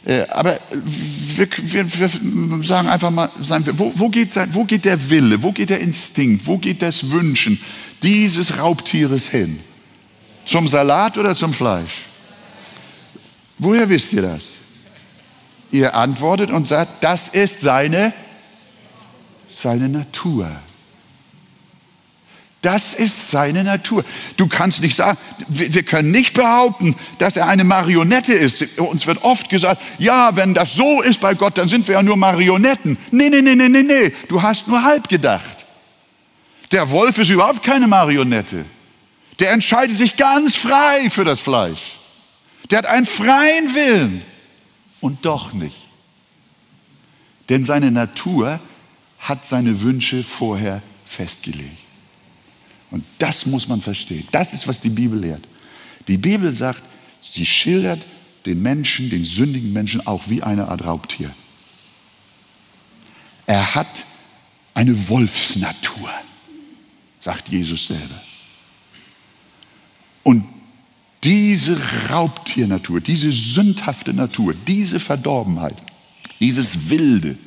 Äh, 0.04 0.26
aber 0.28 0.60
wir, 0.74 1.48
wir, 1.62 1.98
wir 1.98 2.10
sagen 2.62 2.88
einfach 2.88 3.10
mal, 3.10 3.30
wo, 3.78 3.90
wo, 3.94 4.10
geht, 4.10 4.32
wo 4.52 4.64
geht 4.64 4.84
der 4.84 5.08
Wille, 5.08 5.42
wo 5.42 5.50
geht 5.50 5.70
der 5.70 5.80
Instinkt, 5.80 6.46
wo 6.46 6.58
geht 6.58 6.82
das 6.82 7.10
Wünschen 7.10 7.58
dieses 8.02 8.58
Raubtieres 8.58 9.28
hin? 9.28 9.60
Zum 10.44 10.68
Salat 10.68 11.16
oder 11.16 11.34
zum 11.34 11.54
Fleisch? 11.54 12.10
Woher 13.58 13.88
wisst 13.88 14.12
ihr 14.12 14.22
das? 14.22 14.42
Ihr 15.70 15.94
antwortet 15.94 16.50
und 16.50 16.68
sagt, 16.68 17.02
das 17.02 17.28
ist 17.28 17.60
seine, 17.60 18.12
seine 19.50 19.88
Natur. 19.88 20.50
Das 22.64 22.94
ist 22.94 23.30
seine 23.30 23.62
Natur. 23.62 24.04
Du 24.38 24.46
kannst 24.46 24.80
nicht 24.80 24.96
sagen, 24.96 25.18
wir 25.48 25.82
können 25.82 26.10
nicht 26.10 26.32
behaupten, 26.32 26.96
dass 27.18 27.36
er 27.36 27.46
eine 27.46 27.62
Marionette 27.62 28.32
ist. 28.32 28.78
Uns 28.78 29.06
wird 29.06 29.22
oft 29.22 29.50
gesagt, 29.50 29.82
ja, 29.98 30.34
wenn 30.34 30.54
das 30.54 30.74
so 30.74 31.02
ist 31.02 31.20
bei 31.20 31.34
Gott, 31.34 31.58
dann 31.58 31.68
sind 31.68 31.86
wir 31.88 31.96
ja 31.96 32.02
nur 32.02 32.16
Marionetten. 32.16 32.96
Nee, 33.10 33.28
nee, 33.28 33.42
nee, 33.42 33.54
nee, 33.54 33.68
nee, 33.68 33.82
nee. 33.82 34.12
Du 34.28 34.40
hast 34.40 34.66
nur 34.66 34.82
halb 34.82 35.10
gedacht. 35.10 35.66
Der 36.72 36.90
Wolf 36.90 37.18
ist 37.18 37.28
überhaupt 37.28 37.62
keine 37.62 37.86
Marionette. 37.86 38.64
Der 39.40 39.52
entscheidet 39.52 39.98
sich 39.98 40.16
ganz 40.16 40.54
frei 40.56 41.10
für 41.10 41.24
das 41.24 41.40
Fleisch. 41.40 41.98
Der 42.70 42.78
hat 42.78 42.86
einen 42.86 43.06
freien 43.06 43.74
Willen 43.74 44.22
und 45.00 45.24
doch 45.24 45.52
nicht. 45.52 45.86
Denn 47.48 47.64
seine 47.64 47.90
Natur 47.90 48.58
hat 49.18 49.46
seine 49.46 49.82
Wünsche 49.82 50.24
vorher 50.24 50.82
festgelegt. 51.04 51.78
Und 52.90 53.04
das 53.18 53.46
muss 53.46 53.68
man 53.68 53.82
verstehen. 53.82 54.26
Das 54.30 54.52
ist, 54.52 54.66
was 54.68 54.80
die 54.80 54.90
Bibel 54.90 55.18
lehrt. 55.18 55.46
Die 56.08 56.18
Bibel 56.18 56.52
sagt, 56.52 56.82
sie 57.22 57.46
schildert 57.46 58.06
den 58.46 58.62
Menschen, 58.62 59.10
den 59.10 59.24
sündigen 59.24 59.72
Menschen 59.72 60.06
auch 60.06 60.28
wie 60.28 60.42
eine 60.42 60.68
Art 60.68 60.84
Raubtier. 60.84 61.34
Er 63.46 63.74
hat 63.74 63.88
eine 64.74 65.08
Wolfsnatur, 65.08 66.10
sagt 67.20 67.48
Jesus 67.48 67.86
selber. 67.86 68.20
Und 70.22 70.44
diese 71.24 71.80
Raubtiernatur, 72.10 73.00
diese 73.00 73.32
sündhafte 73.32 74.12
Natur, 74.12 74.54
diese 74.66 75.00
Verdorbenheit, 75.00 75.76
dieses 76.38 76.90
Wilde, 76.90 77.38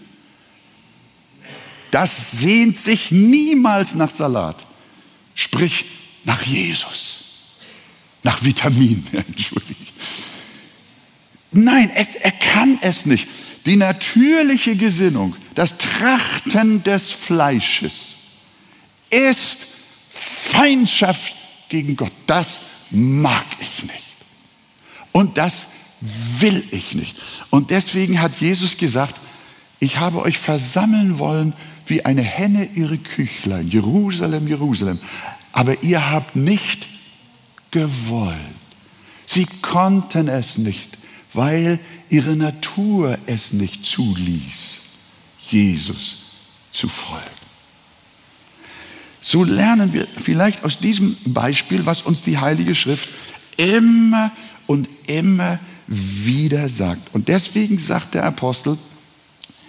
das 1.91 2.31
sehnt 2.31 2.77
sich 2.77 3.11
niemals 3.11 3.95
nach 3.95 4.11
Salat. 4.11 4.65
Sprich 5.35 5.85
nach 6.25 6.41
Jesus, 6.41 7.25
nach 8.23 8.43
Vitamin, 8.43 9.05
entschuldige. 9.13 9.75
Nein, 11.51 11.89
es, 11.95 12.15
er 12.15 12.31
kann 12.31 12.77
es 12.81 13.05
nicht. 13.05 13.27
Die 13.65 13.75
natürliche 13.75 14.75
Gesinnung, 14.75 15.35
das 15.55 15.77
Trachten 15.77 16.83
des 16.83 17.11
Fleisches 17.11 18.15
ist 19.09 19.59
Feindschaft 20.11 21.33
gegen 21.69 21.95
Gott. 21.95 22.11
Das 22.25 22.59
mag 22.91 23.45
ich 23.59 23.83
nicht. 23.83 24.03
Und 25.11 25.37
das 25.37 25.67
will 26.39 26.63
ich 26.71 26.93
nicht. 26.93 27.17
Und 27.49 27.71
deswegen 27.71 28.21
hat 28.21 28.39
Jesus 28.39 28.77
gesagt, 28.77 29.15
ich 29.79 29.97
habe 29.97 30.21
euch 30.21 30.37
versammeln 30.37 31.19
wollen 31.19 31.53
wie 31.85 32.05
eine 32.05 32.21
Henne 32.21 32.69
ihre 32.75 32.97
Küchlein. 32.97 33.69
Jerusalem, 33.69 34.47
Jerusalem. 34.47 34.99
Aber 35.53 35.83
ihr 35.83 36.11
habt 36.11 36.35
nicht 36.35 36.87
gewollt. 37.71 38.37
Sie 39.25 39.45
konnten 39.61 40.27
es 40.27 40.57
nicht, 40.57 40.97
weil 41.33 41.79
ihre 42.09 42.35
Natur 42.35 43.17
es 43.25 43.53
nicht 43.53 43.85
zuließ, 43.85 44.81
Jesus 45.49 46.17
zu 46.71 46.87
folgen. 46.87 47.36
So 49.29 49.43
lernen 49.43 49.91
wir 49.91 50.07
vielleicht 50.07 50.63
aus 50.63 50.79
diesem 50.79 51.17
Beispiel, 51.25 51.85
was 51.85 52.01
uns 52.03 52.21
die 52.21 52.37
Heilige 52.37 52.73
Schrift 52.73 53.09
immer 53.57 54.31
und 54.67 54.87
immer 55.05 55.59
wieder 55.85 56.69
sagt. 56.69 57.13
Und 57.13 57.27
deswegen 57.27 57.77
sagt 57.77 58.13
der 58.13 58.23
Apostel, 58.23 58.77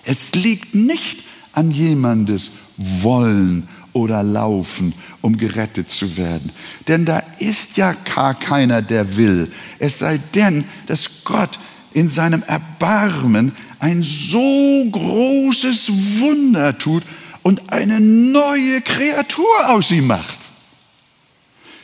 es 0.04 0.32
liegt 0.32 0.76
nicht 0.76 1.24
an 1.54 1.72
jemandes 1.72 2.50
Wollen 2.76 3.68
oder 3.92 4.22
Laufen, 4.22 4.92
um 5.22 5.36
gerettet 5.36 5.90
zu 5.90 6.16
werden. 6.16 6.52
Denn 6.86 7.04
da 7.04 7.20
ist 7.40 7.76
ja 7.76 7.96
gar 8.14 8.34
keiner, 8.34 8.80
der 8.80 9.16
will. 9.16 9.50
Es 9.80 9.98
sei 9.98 10.20
denn, 10.36 10.62
dass 10.86 11.24
Gott 11.24 11.58
in 11.94 12.08
seinem 12.08 12.44
Erbarmen 12.44 13.50
ein 13.80 14.04
so 14.04 14.88
großes 14.92 15.90
Wunder 16.20 16.78
tut 16.78 17.02
und 17.48 17.72
eine 17.72 17.98
neue 17.98 18.82
Kreatur 18.82 19.70
aus 19.70 19.90
ihm 19.90 20.06
macht. 20.06 20.38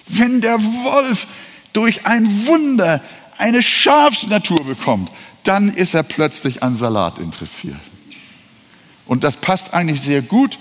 Wenn 0.07 0.43
der 0.43 0.63
Wolf 0.63 1.27
durch 1.73 2.05
ein 2.05 2.47
Wunder 2.47 3.01
eine 3.39 3.63
Schafsnatur 3.63 4.63
bekommt, 4.67 5.11
dann 5.43 5.73
ist 5.73 5.95
er 5.95 6.03
plötzlich 6.03 6.63
an 6.63 6.77
Salat 6.77 7.19
interessiert. 7.19 7.81
Und 9.07 9.25
das 9.25 9.37
passt 9.37 9.73
eigentlich 9.73 10.03
sehr 10.03 10.21
gut, 10.21 10.59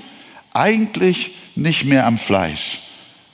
eigentlich 0.54 1.36
nicht 1.56 1.84
mehr 1.84 2.08
am 2.08 2.18
Fleisch. 2.18 2.80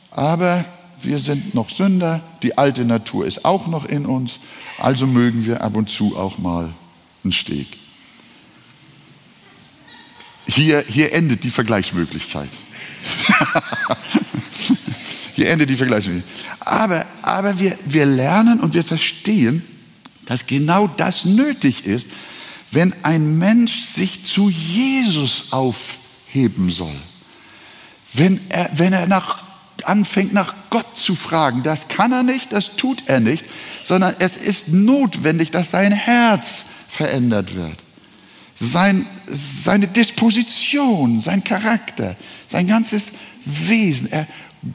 Aber 0.10 0.66
wir 1.04 1.20
sind 1.20 1.54
noch 1.54 1.70
Sünder, 1.70 2.22
die 2.42 2.58
alte 2.58 2.84
Natur 2.84 3.28
ist 3.28 3.46
auch 3.46 3.68
noch 3.68 3.86
in 3.86 4.08
uns, 4.08 4.40
also 4.80 5.06
mögen 5.06 5.46
wir 5.46 5.62
ab 5.62 5.78
und 5.78 5.92
zu 5.92 6.18
auch 6.18 6.40
mal 6.40 6.74
einen 7.24 7.32
Steg. 7.32 7.79
Hier, 10.50 10.84
hier 10.88 11.14
endet 11.14 11.44
die 11.44 11.52
Vergleichsmöglichkeit. 11.52 12.50
hier 15.36 15.52
endet 15.52 15.70
die 15.70 15.76
Vergleichsmöglichkeit. 15.76 16.58
Aber, 16.60 17.06
aber 17.22 17.60
wir, 17.60 17.78
wir 17.86 18.06
lernen 18.06 18.60
und 18.60 18.74
wir 18.74 18.84
verstehen, 18.84 19.64
dass 20.26 20.48
genau 20.48 20.88
das 20.88 21.26
nötig 21.26 21.86
ist, 21.86 22.08
wenn 22.72 22.94
ein 23.04 23.38
Mensch 23.38 23.82
sich 23.82 24.26
zu 24.26 24.50
Jesus 24.50 25.48
aufheben 25.52 26.70
soll. 26.70 26.96
Wenn 28.14 28.40
er, 28.50 28.70
wenn 28.74 28.94
er 28.94 29.08
nach, 29.08 29.44
anfängt, 29.84 30.34
nach 30.34 30.54
Gott 30.70 30.98
zu 30.98 31.16
fragen, 31.16 31.64
das 31.64 31.88
kann 31.88 32.12
er 32.12 32.24
nicht, 32.24 32.54
das 32.54 32.76
tut 32.76 33.04
er 33.08 33.20
nicht, 33.20 33.46
sondern 33.84 34.16
es 34.20 34.36
ist 34.36 34.70
notwendig, 34.70 35.52
dass 35.52 35.72
sein 35.72 35.92
Herz 35.92 36.66
verändert 36.90 37.56
wird. 37.56 37.78
Sein, 38.60 39.06
seine 39.28 39.88
Disposition, 39.88 41.22
sein 41.22 41.44
Charakter, 41.44 42.16
sein 42.48 42.68
ganzes 42.68 43.12
Wesen. 43.46 44.12
Er, 44.12 44.28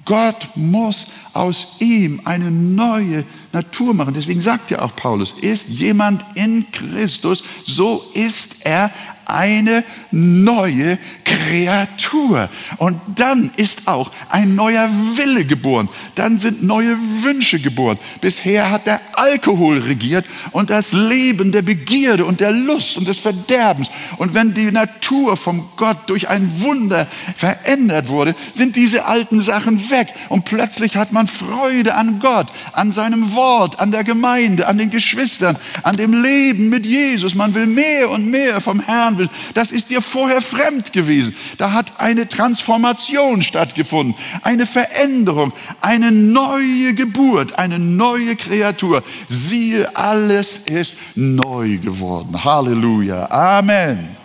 Gott 0.07 0.49
muss 0.55 1.07
aus 1.35 1.76
ihm 1.80 2.20
eine 2.24 2.51
neue 2.51 3.24
Natur 3.53 3.93
machen. 3.93 4.14
Deswegen 4.14 4.41
sagt 4.41 4.70
ja 4.70 4.80
auch 4.80 4.97
Paulus, 4.97 5.35
ist 5.41 5.68
jemand 5.68 6.24
in 6.35 6.64
Christus, 6.72 7.45
so 7.66 8.03
ist 8.14 8.64
er 8.64 8.91
eine 9.26 9.85
neue 10.11 10.99
Kreatur. 11.25 12.49
Und 12.77 13.01
dann 13.16 13.51
ist 13.57 13.89
auch 13.89 14.11
ein 14.29 14.55
neuer 14.55 14.89
Wille 15.16 15.45
geboren. 15.45 15.89
Dann 16.14 16.39
sind 16.39 16.62
neue 16.62 16.97
Wünsche 17.22 17.59
geboren. 17.59 17.99
Bisher 18.20 18.70
hat 18.70 18.87
der 18.87 19.01
Alkohol 19.14 19.79
regiert 19.79 20.27
und 20.53 20.70
das 20.70 20.93
Leben 20.93 21.53
der 21.53 21.62
Begierde 21.62 22.25
und 22.25 22.41
der 22.41 22.53
Lust 22.53 22.97
und 22.97 23.09
des 23.09 23.18
Verderbens. 23.18 23.89
Und 24.18 24.35
wenn 24.35 24.55
die 24.55 24.70
Natur 24.70 25.37
vom 25.37 25.68
Gott 25.77 25.97
durch 26.07 26.29
ein 26.29 26.61
Wunder 26.61 27.07
verändert 27.37 28.09
wurde, 28.09 28.35
sind 28.53 28.77
diese 28.77 29.07
alten 29.07 29.41
Sachen 29.41 29.91
weg. 29.91 30.09
Und 30.29 30.45
plötzlich 30.45 30.97
hat 30.97 31.12
man 31.12 31.27
Freude 31.27 31.95
an 31.95 32.20
Gott, 32.20 32.49
an 32.72 32.93
seinem 32.93 33.33
Wort, 33.33 33.81
an 33.81 33.91
der 33.91 34.05
Gemeinde, 34.05 34.66
an 34.66 34.79
den 34.79 34.91
Geschwistern, 34.91 35.57
an 35.83 35.97
dem 35.97 36.22
Leben 36.22 36.68
mit 36.68 36.85
Jesus. 36.87 37.35
Man 37.35 37.55
will 37.55 37.66
mehr 37.66 38.11
und 38.11 38.31
mehr 38.31 38.61
vom 38.61 38.81
Herrn 38.81 39.18
will. 39.18 39.31
Das 39.55 39.72
ist 39.72 39.91
dir 39.91 40.03
vorher 40.03 40.43
fremd 40.43 40.93
gewesen. 40.93 41.14
Da 41.59 41.73
hat 41.73 42.01
eine 42.01 42.29
Transformation 42.29 43.43
stattgefunden, 43.43 44.15
eine 44.43 44.67
Veränderung, 44.67 45.53
eine 45.81 46.11
neue 46.12 46.95
Geburt, 46.95 47.59
eine 47.59 47.79
neue 47.79 48.37
Kreatur. 48.37 49.03
Siehe, 49.29 49.97
alles 49.97 50.59
ist 50.67 50.95
neu 51.15 51.79
geworden. 51.79 52.45
Halleluja. 52.45 53.31
Amen. 53.31 54.17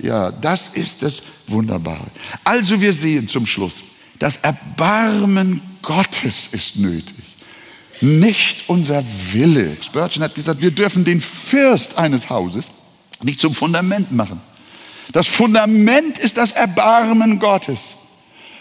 Ja, 0.00 0.30
das 0.30 0.68
ist 0.68 1.02
das 1.02 1.22
Wunderbare. 1.46 2.06
Also 2.44 2.80
wir 2.80 2.92
sehen 2.92 3.28
zum 3.28 3.46
Schluss, 3.46 3.74
das 4.18 4.38
Erbarmen 4.38 5.60
Gottes 5.82 6.48
ist 6.52 6.76
nötig. 6.76 7.14
Nicht 8.00 8.68
unser 8.68 9.02
Wille. 9.32 9.76
Spurgeon 9.84 10.22
hat 10.22 10.34
gesagt, 10.34 10.62
wir 10.62 10.70
dürfen 10.70 11.04
den 11.04 11.20
Fürst 11.20 11.98
eines 11.98 12.30
Hauses 12.30 12.66
nicht 13.22 13.40
zum 13.40 13.54
Fundament 13.54 14.12
machen. 14.12 14.40
Das 15.12 15.26
Fundament 15.26 16.18
ist 16.18 16.36
das 16.36 16.52
Erbarmen 16.52 17.38
Gottes. 17.38 17.80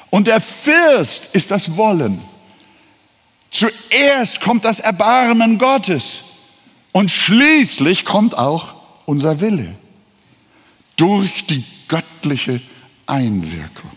Und 0.10 0.28
der 0.28 0.42
Fürst 0.42 1.36
ist 1.36 1.52
das 1.52 1.76
Wollen. 1.76 2.22
Zuerst 3.52 4.42
kommt 4.42 4.66
das 4.66 4.80
Erbarmen 4.80 5.58
Gottes 5.58 6.24
und 6.92 7.12
schließlich 7.12 8.06
kommt 8.06 8.38
auch 8.38 8.76
unser 9.06 9.40
Wille 9.40 9.76
durch 10.96 11.46
die 11.46 11.64
göttliche 11.88 12.62
Einwirkung. 13.06 13.97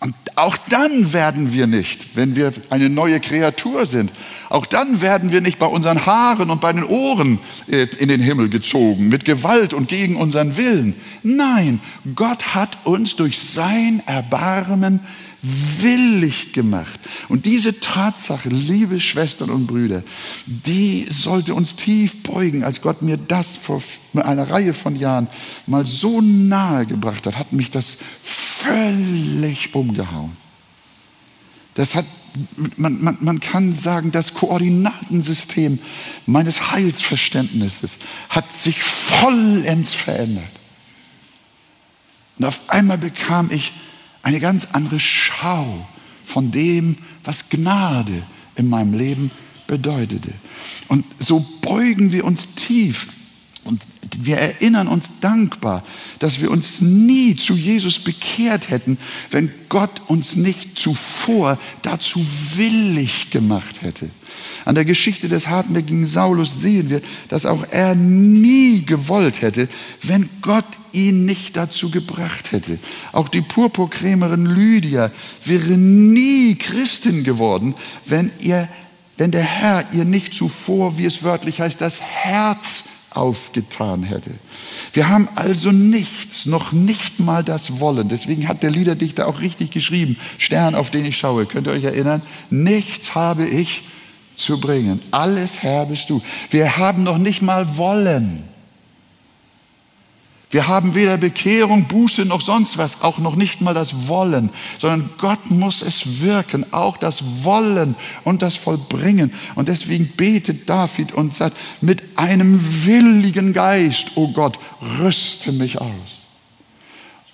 Und 0.00 0.14
auch 0.36 0.56
dann 0.56 1.12
werden 1.12 1.52
wir 1.52 1.66
nicht, 1.66 2.16
wenn 2.16 2.34
wir 2.34 2.54
eine 2.70 2.88
neue 2.88 3.20
Kreatur 3.20 3.84
sind, 3.84 4.10
auch 4.48 4.64
dann 4.64 5.02
werden 5.02 5.30
wir 5.30 5.42
nicht 5.42 5.58
bei 5.58 5.66
unseren 5.66 6.06
Haaren 6.06 6.50
und 6.50 6.62
bei 6.62 6.72
den 6.72 6.84
Ohren 6.84 7.38
äh, 7.68 7.86
in 7.98 8.08
den 8.08 8.20
Himmel 8.22 8.48
gezogen, 8.48 9.10
mit 9.10 9.26
Gewalt 9.26 9.74
und 9.74 9.88
gegen 9.88 10.16
unseren 10.16 10.56
Willen. 10.56 10.94
Nein, 11.22 11.80
Gott 12.14 12.54
hat 12.54 12.78
uns 12.84 13.14
durch 13.16 13.38
sein 13.38 14.02
Erbarmen 14.06 15.00
willig 15.42 16.52
gemacht. 16.52 17.00
Und 17.28 17.46
diese 17.46 17.80
Tatsache, 17.80 18.48
liebe 18.48 19.00
Schwestern 19.00 19.50
und 19.50 19.66
Brüder, 19.66 20.02
die 20.46 21.06
sollte 21.10 21.54
uns 21.54 21.76
tief 21.76 22.22
beugen, 22.22 22.62
als 22.64 22.82
Gott 22.82 23.02
mir 23.02 23.16
das 23.16 23.56
vor 23.56 23.82
einer 24.14 24.50
Reihe 24.50 24.74
von 24.74 24.96
Jahren 24.96 25.28
mal 25.66 25.86
so 25.86 26.20
nahe 26.20 26.86
gebracht 26.86 27.26
hat, 27.26 27.38
hat 27.38 27.52
mich 27.52 27.70
das 27.70 27.96
völlig 28.22 29.74
umgehauen. 29.74 30.36
Das 31.74 31.94
hat, 31.94 32.04
man, 32.76 33.02
man, 33.02 33.16
man 33.20 33.40
kann 33.40 33.72
sagen, 33.72 34.12
das 34.12 34.34
Koordinatensystem 34.34 35.78
meines 36.26 36.70
Heilsverständnisses 36.70 37.98
hat 38.28 38.54
sich 38.54 38.82
vollends 38.82 39.94
verändert. 39.94 40.44
Und 42.38 42.44
auf 42.44 42.60
einmal 42.68 42.98
bekam 42.98 43.50
ich 43.50 43.72
eine 44.22 44.40
ganz 44.40 44.68
andere 44.72 45.00
Schau 45.00 45.86
von 46.24 46.50
dem, 46.50 46.96
was 47.24 47.48
Gnade 47.48 48.22
in 48.56 48.68
meinem 48.68 48.94
Leben 48.94 49.30
bedeutete. 49.66 50.32
Und 50.88 51.04
so 51.18 51.44
beugen 51.60 52.12
wir 52.12 52.24
uns 52.24 52.54
tief 52.54 53.08
Und 53.70 53.86
wir 54.18 54.36
erinnern 54.36 54.88
uns 54.88 55.20
dankbar, 55.20 55.84
dass 56.18 56.40
wir 56.40 56.50
uns 56.50 56.80
nie 56.80 57.36
zu 57.36 57.54
Jesus 57.54 58.00
bekehrt 58.00 58.68
hätten, 58.68 58.98
wenn 59.30 59.48
Gott 59.68 60.02
uns 60.08 60.34
nicht 60.34 60.76
zuvor 60.76 61.56
dazu 61.82 62.26
willig 62.56 63.30
gemacht 63.30 63.82
hätte. 63.82 64.10
An 64.64 64.74
der 64.74 64.84
Geschichte 64.84 65.28
des 65.28 65.46
hartnäckigen 65.46 66.04
Saulus 66.04 66.60
sehen 66.60 66.90
wir, 66.90 67.00
dass 67.28 67.46
auch 67.46 67.64
er 67.70 67.94
nie 67.94 68.84
gewollt 68.84 69.40
hätte, 69.40 69.68
wenn 70.02 70.28
Gott 70.42 70.64
ihn 70.92 71.24
nicht 71.24 71.56
dazu 71.56 71.92
gebracht 71.92 72.50
hätte. 72.50 72.76
Auch 73.12 73.28
die 73.28 73.40
Purpurkrämerin 73.40 74.46
Lydia 74.46 75.12
wäre 75.44 75.78
nie 75.78 76.56
Christin 76.56 77.22
geworden, 77.22 77.76
wenn 78.04 78.32
ihr, 78.40 78.68
wenn 79.16 79.30
der 79.30 79.44
Herr 79.44 79.84
ihr 79.92 80.04
nicht 80.04 80.34
zuvor, 80.34 80.98
wie 80.98 81.04
es 81.04 81.22
wörtlich 81.22 81.60
heißt, 81.60 81.80
das 81.80 82.00
Herz 82.00 82.82
aufgetan 83.10 84.02
hätte. 84.02 84.30
Wir 84.92 85.08
haben 85.08 85.28
also 85.34 85.70
nichts, 85.70 86.46
noch 86.46 86.72
nicht 86.72 87.20
mal 87.20 87.42
das 87.42 87.80
Wollen. 87.80 88.08
Deswegen 88.08 88.48
hat 88.48 88.62
der 88.62 88.70
Liederdichter 88.70 89.28
auch 89.28 89.40
richtig 89.40 89.70
geschrieben, 89.70 90.16
Stern, 90.38 90.74
auf 90.74 90.90
den 90.90 91.04
ich 91.04 91.16
schaue. 91.16 91.46
Könnt 91.46 91.66
ihr 91.66 91.72
euch 91.72 91.84
erinnern? 91.84 92.22
Nichts 92.50 93.14
habe 93.14 93.46
ich 93.46 93.82
zu 94.36 94.60
bringen. 94.60 95.02
Alles 95.10 95.62
Herr 95.62 95.86
bist 95.86 96.10
du. 96.10 96.22
Wir 96.50 96.76
haben 96.76 97.02
noch 97.02 97.18
nicht 97.18 97.42
mal 97.42 97.76
Wollen. 97.76 98.44
Wir 100.50 100.66
haben 100.66 100.96
weder 100.96 101.16
Bekehrung, 101.16 101.86
Buße 101.86 102.24
noch 102.24 102.40
sonst 102.40 102.76
was, 102.76 103.02
auch 103.02 103.18
noch 103.18 103.36
nicht 103.36 103.60
mal 103.60 103.72
das 103.72 104.08
Wollen, 104.08 104.50
sondern 104.80 105.10
Gott 105.18 105.48
muss 105.48 105.80
es 105.80 106.20
wirken, 106.20 106.66
auch 106.72 106.96
das 106.96 107.44
Wollen 107.44 107.94
und 108.24 108.42
das 108.42 108.56
Vollbringen. 108.56 109.32
Und 109.54 109.68
deswegen 109.68 110.08
betet 110.08 110.68
David 110.68 111.12
und 111.12 111.34
sagt, 111.34 111.56
mit 111.80 112.02
einem 112.16 112.84
willigen 112.84 113.52
Geist, 113.52 114.16
o 114.16 114.24
oh 114.24 114.32
Gott, 114.32 114.58
rüste 114.98 115.52
mich 115.52 115.80
aus. 115.80 115.88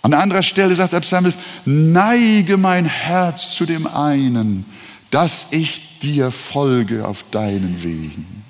An 0.03 0.13
anderer 0.13 0.43
Stelle 0.43 0.77
sagt 0.77 0.93
der 0.93 1.01
Psalmist, 1.01 1.39
neige 1.65 2.59
mein 2.59 2.85
Herz 2.85 3.53
zu 3.53 3.65
dem 3.65 3.87
einen, 3.87 4.67
dass 5.11 5.47
ich 5.53 6.01
dir 6.01 6.31
folge 6.31 7.09
auf 7.09 7.25
deinen 7.31 7.83
Wegen. 7.83 8.46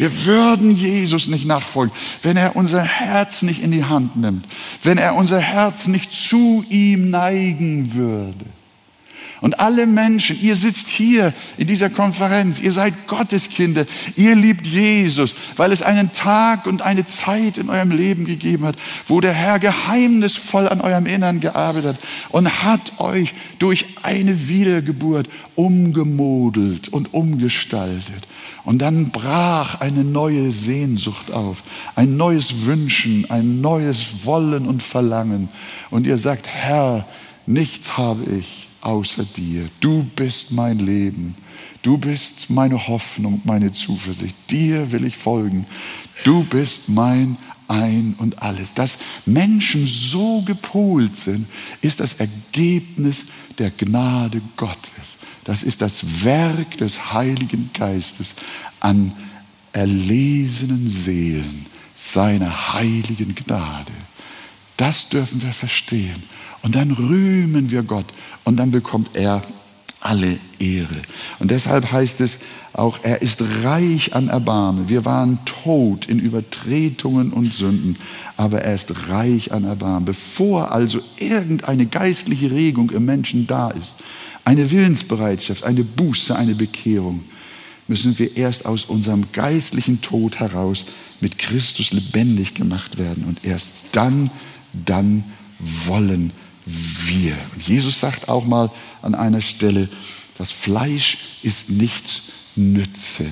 Wir 0.00 0.24
würden 0.24 0.74
Jesus 0.74 1.26
nicht 1.26 1.44
nachfolgen, 1.44 1.94
wenn 2.22 2.38
er 2.38 2.56
unser 2.56 2.82
Herz 2.82 3.42
nicht 3.42 3.62
in 3.62 3.70
die 3.70 3.84
Hand 3.84 4.16
nimmt, 4.16 4.46
wenn 4.82 4.96
er 4.96 5.14
unser 5.14 5.38
Herz 5.38 5.88
nicht 5.88 6.10
zu 6.10 6.64
ihm 6.70 7.10
neigen 7.10 7.92
würde. 7.92 8.46
Und 9.42 9.60
alle 9.60 9.86
Menschen, 9.86 10.40
ihr 10.40 10.56
sitzt 10.56 10.88
hier 10.88 11.34
in 11.58 11.66
dieser 11.66 11.90
Konferenz, 11.90 12.60
ihr 12.60 12.72
seid 12.72 13.08
Gotteskinder, 13.08 13.84
ihr 14.16 14.34
liebt 14.36 14.66
Jesus, 14.66 15.34
weil 15.56 15.70
es 15.70 15.82
einen 15.82 16.10
Tag 16.14 16.66
und 16.66 16.80
eine 16.80 17.06
Zeit 17.06 17.58
in 17.58 17.68
eurem 17.68 17.90
Leben 17.90 18.24
gegeben 18.24 18.64
hat, 18.64 18.76
wo 19.06 19.20
der 19.20 19.34
Herr 19.34 19.58
geheimnisvoll 19.58 20.66
an 20.66 20.80
eurem 20.80 21.04
Innern 21.04 21.40
gearbeitet 21.40 21.98
hat 21.98 22.08
und 22.30 22.62
hat 22.62 23.00
euch 23.00 23.34
durch 23.58 23.84
eine 24.02 24.48
Wiedergeburt 24.48 25.28
umgemodelt 25.56 26.88
und 26.88 27.12
umgestaltet. 27.12 28.29
Und 28.64 28.80
dann 28.80 29.10
brach 29.10 29.80
eine 29.80 30.04
neue 30.04 30.52
Sehnsucht 30.52 31.30
auf, 31.32 31.62
ein 31.94 32.16
neues 32.16 32.64
Wünschen, 32.66 33.30
ein 33.30 33.60
neues 33.60 34.24
Wollen 34.24 34.66
und 34.66 34.82
Verlangen. 34.82 35.48
Und 35.90 36.06
ihr 36.06 36.18
sagt, 36.18 36.46
Herr, 36.48 37.06
nichts 37.46 37.96
habe 37.96 38.24
ich 38.24 38.68
außer 38.80 39.24
dir. 39.24 39.68
Du 39.80 40.04
bist 40.16 40.50
mein 40.52 40.78
Leben. 40.78 41.34
Du 41.82 41.96
bist 41.96 42.50
meine 42.50 42.88
Hoffnung, 42.88 43.40
meine 43.44 43.72
Zuversicht. 43.72 44.36
Dir 44.50 44.92
will 44.92 45.04
ich 45.04 45.16
folgen. 45.16 45.66
Du 46.24 46.44
bist 46.44 46.88
mein 46.88 47.38
Ein 47.68 48.14
und 48.18 48.42
alles. 48.42 48.74
Dass 48.74 48.98
Menschen 49.24 49.86
so 49.86 50.42
gepolt 50.42 51.16
sind, 51.16 51.46
ist 51.80 52.00
das 52.00 52.14
Ergebnis 52.14 53.26
der 53.58 53.70
Gnade 53.70 54.42
Gottes. 54.56 55.18
Das 55.44 55.62
ist 55.62 55.82
das 55.82 56.24
Werk 56.24 56.78
des 56.78 57.12
Heiligen 57.12 57.70
Geistes 57.72 58.34
an 58.80 59.12
erlesenen 59.72 60.88
Seelen, 60.88 61.66
seiner 61.96 62.74
heiligen 62.74 63.34
Gnade. 63.34 63.92
Das 64.76 65.08
dürfen 65.08 65.42
wir 65.42 65.52
verstehen. 65.52 66.22
Und 66.62 66.74
dann 66.74 66.90
rühmen 66.90 67.70
wir 67.70 67.82
Gott 67.82 68.06
und 68.44 68.56
dann 68.56 68.70
bekommt 68.70 69.10
er 69.14 69.42
alle 70.00 70.38
Ehre. 70.58 71.02
Und 71.38 71.50
deshalb 71.50 71.92
heißt 71.92 72.20
es 72.20 72.38
auch, 72.72 72.98
er 73.02 73.20
ist 73.20 73.42
reich 73.62 74.14
an 74.14 74.28
Erbarmen. 74.28 74.88
Wir 74.88 75.04
waren 75.04 75.38
tot 75.44 76.06
in 76.06 76.18
Übertretungen 76.18 77.32
und 77.32 77.52
Sünden, 77.52 77.96
aber 78.36 78.62
er 78.62 78.74
ist 78.74 79.08
reich 79.08 79.52
an 79.52 79.64
Erbarmen. 79.64 80.04
Bevor 80.04 80.72
also 80.72 81.00
irgendeine 81.18 81.86
geistliche 81.86 82.50
Regung 82.50 82.90
im 82.90 83.04
Menschen 83.04 83.46
da 83.46 83.70
ist, 83.70 83.94
eine 84.44 84.70
Willensbereitschaft, 84.70 85.64
eine 85.64 85.84
Buße, 85.84 86.34
eine 86.34 86.54
Bekehrung, 86.54 87.24
müssen 87.88 88.18
wir 88.18 88.36
erst 88.36 88.66
aus 88.66 88.84
unserem 88.84 89.32
geistlichen 89.32 90.00
Tod 90.00 90.38
heraus 90.38 90.84
mit 91.20 91.38
Christus 91.38 91.92
lebendig 91.92 92.54
gemacht 92.54 92.98
werden. 92.98 93.24
Und 93.24 93.44
erst 93.44 93.72
dann, 93.92 94.30
dann 94.72 95.24
wollen 95.84 96.32
wir. 96.64 97.36
Und 97.54 97.66
Jesus 97.66 98.00
sagt 98.00 98.28
auch 98.28 98.46
mal 98.46 98.70
an 99.02 99.14
einer 99.14 99.42
Stelle, 99.42 99.88
das 100.38 100.52
Fleisch 100.52 101.18
ist 101.42 101.70
nichts 101.70 102.22
Nütze. 102.54 103.26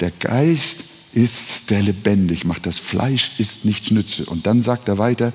Der 0.00 0.10
Geist 0.10 0.84
ist 1.12 1.70
der 1.70 1.82
lebendig 1.82 2.44
macht. 2.44 2.66
Das 2.66 2.78
Fleisch 2.78 3.32
ist 3.38 3.64
nichts 3.64 3.90
Nütze. 3.90 4.26
Und 4.26 4.46
dann 4.46 4.62
sagt 4.62 4.88
er 4.88 4.98
weiter, 4.98 5.32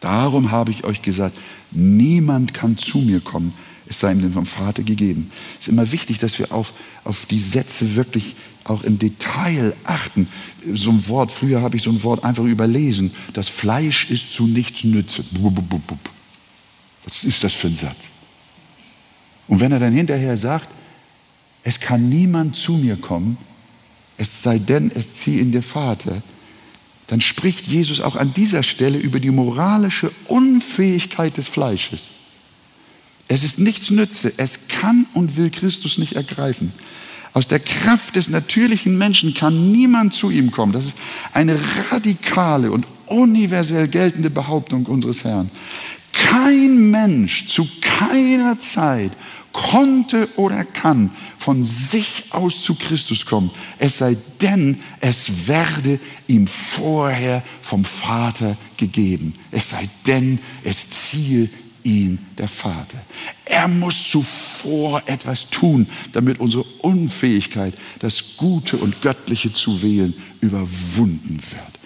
darum 0.00 0.50
habe 0.50 0.70
ich 0.70 0.84
euch 0.84 1.02
gesagt, 1.02 1.36
niemand 1.70 2.54
kann 2.54 2.76
zu 2.76 2.98
mir 2.98 3.20
kommen, 3.20 3.52
es 3.88 4.00
sei 4.00 4.12
ihm 4.12 4.32
vom 4.32 4.46
Vater 4.46 4.82
gegeben. 4.82 5.30
Es 5.54 5.66
ist 5.66 5.68
immer 5.68 5.90
wichtig, 5.92 6.18
dass 6.18 6.38
wir 6.38 6.52
auf, 6.52 6.72
auf 7.04 7.26
die 7.26 7.40
Sätze 7.40 7.96
wirklich 7.96 8.34
auch 8.64 8.82
im 8.82 8.98
Detail 8.98 9.74
achten. 9.84 10.28
So 10.74 10.90
ein 10.90 11.08
Wort, 11.08 11.32
früher 11.32 11.62
habe 11.62 11.76
ich 11.76 11.82
so 11.82 11.90
ein 11.90 12.02
Wort 12.02 12.22
einfach 12.22 12.44
überlesen. 12.44 13.12
Das 13.32 13.48
Fleisch 13.48 14.10
ist 14.10 14.32
zu 14.32 14.46
nichts 14.46 14.84
nütze. 14.84 15.24
Was 17.04 17.24
ist 17.24 17.42
das 17.42 17.54
für 17.54 17.68
ein 17.68 17.74
Satz? 17.74 17.96
Und 19.46 19.60
wenn 19.60 19.72
er 19.72 19.78
dann 19.78 19.94
hinterher 19.94 20.36
sagt, 20.36 20.68
es 21.62 21.80
kann 21.80 22.10
niemand 22.10 22.56
zu 22.56 22.72
mir 22.72 22.96
kommen, 22.96 23.38
es 24.18 24.42
sei 24.42 24.58
denn, 24.58 24.90
es 24.94 25.14
ziehe 25.14 25.40
in 25.40 25.52
der 25.52 25.62
Vater, 25.62 26.22
dann 27.06 27.22
spricht 27.22 27.66
Jesus 27.66 28.02
auch 28.02 28.16
an 28.16 28.34
dieser 28.34 28.62
Stelle 28.62 28.98
über 28.98 29.18
die 29.18 29.30
moralische 29.30 30.10
Unfähigkeit 30.26 31.38
des 31.38 31.48
Fleisches. 31.48 32.10
Es 33.28 33.44
ist 33.44 33.58
nichts 33.58 33.90
Nütze, 33.90 34.32
es 34.38 34.68
kann 34.68 35.06
und 35.12 35.36
will 35.36 35.50
Christus 35.50 35.98
nicht 35.98 36.14
ergreifen. 36.14 36.72
Aus 37.34 37.46
der 37.46 37.60
Kraft 37.60 38.16
des 38.16 38.28
natürlichen 38.28 38.96
Menschen 38.96 39.34
kann 39.34 39.70
niemand 39.70 40.14
zu 40.14 40.30
ihm 40.30 40.50
kommen. 40.50 40.72
Das 40.72 40.86
ist 40.86 40.96
eine 41.34 41.58
radikale 41.90 42.72
und 42.72 42.86
universell 43.06 43.86
geltende 43.88 44.30
Behauptung 44.30 44.86
unseres 44.86 45.24
Herrn. 45.24 45.50
Kein 46.12 46.90
Mensch 46.90 47.46
zu 47.46 47.68
keiner 47.80 48.58
Zeit 48.60 49.12
konnte 49.52 50.28
oder 50.36 50.64
kann 50.64 51.10
von 51.36 51.64
sich 51.64 52.24
aus 52.30 52.62
zu 52.62 52.74
Christus 52.74 53.26
kommen, 53.26 53.50
es 53.78 53.98
sei 53.98 54.16
denn, 54.40 54.80
es 55.00 55.48
werde 55.48 55.98
ihm 56.26 56.46
vorher 56.46 57.42
vom 57.62 57.84
Vater 57.84 58.56
gegeben. 58.76 59.34
Es 59.50 59.70
sei 59.70 59.88
denn, 60.06 60.38
es 60.64 60.90
ziehe 60.90 61.48
ihn 61.88 62.18
der 62.36 62.48
Vater. 62.48 62.98
Er 63.46 63.66
muss 63.66 64.10
zuvor 64.10 65.02
etwas 65.06 65.48
tun, 65.48 65.88
damit 66.12 66.38
unsere 66.38 66.64
Unfähigkeit, 66.82 67.74
das 68.00 68.36
Gute 68.36 68.76
und 68.76 69.00
Göttliche 69.00 69.52
zu 69.52 69.82
wählen, 69.82 70.14
überwunden 70.40 71.40
wird. 71.50 71.78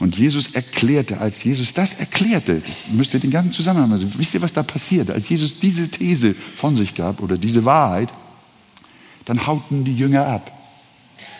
Und 0.00 0.16
Jesus 0.16 0.52
erklärte, 0.52 1.20
als 1.20 1.44
Jesus 1.44 1.74
das 1.74 1.94
erklärte, 1.94 2.62
müsst 2.90 3.12
ihr 3.12 3.20
den 3.20 3.30
ganzen 3.30 3.52
Zusammenhang 3.52 3.98
sehen, 3.98 4.12
wisst 4.16 4.34
ihr, 4.34 4.42
was 4.42 4.52
da 4.52 4.62
passierte? 4.62 5.12
Als 5.12 5.28
Jesus 5.28 5.58
diese 5.60 5.88
These 5.88 6.34
von 6.56 6.74
sich 6.74 6.94
gab 6.94 7.22
oder 7.22 7.36
diese 7.36 7.64
Wahrheit, 7.64 8.08
dann 9.26 9.46
hauten 9.46 9.84
die 9.84 9.94
Jünger 9.94 10.26
ab. 10.26 10.50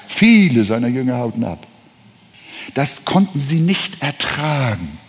Viele 0.07 0.65
seiner 0.65 0.89
Jünger 0.89 1.17
hauten 1.17 1.43
ab. 1.45 1.67
Das 2.75 3.05
konnten 3.07 3.41
sie 3.41 3.61
nicht 3.61 4.03
ertragen. 4.03 5.00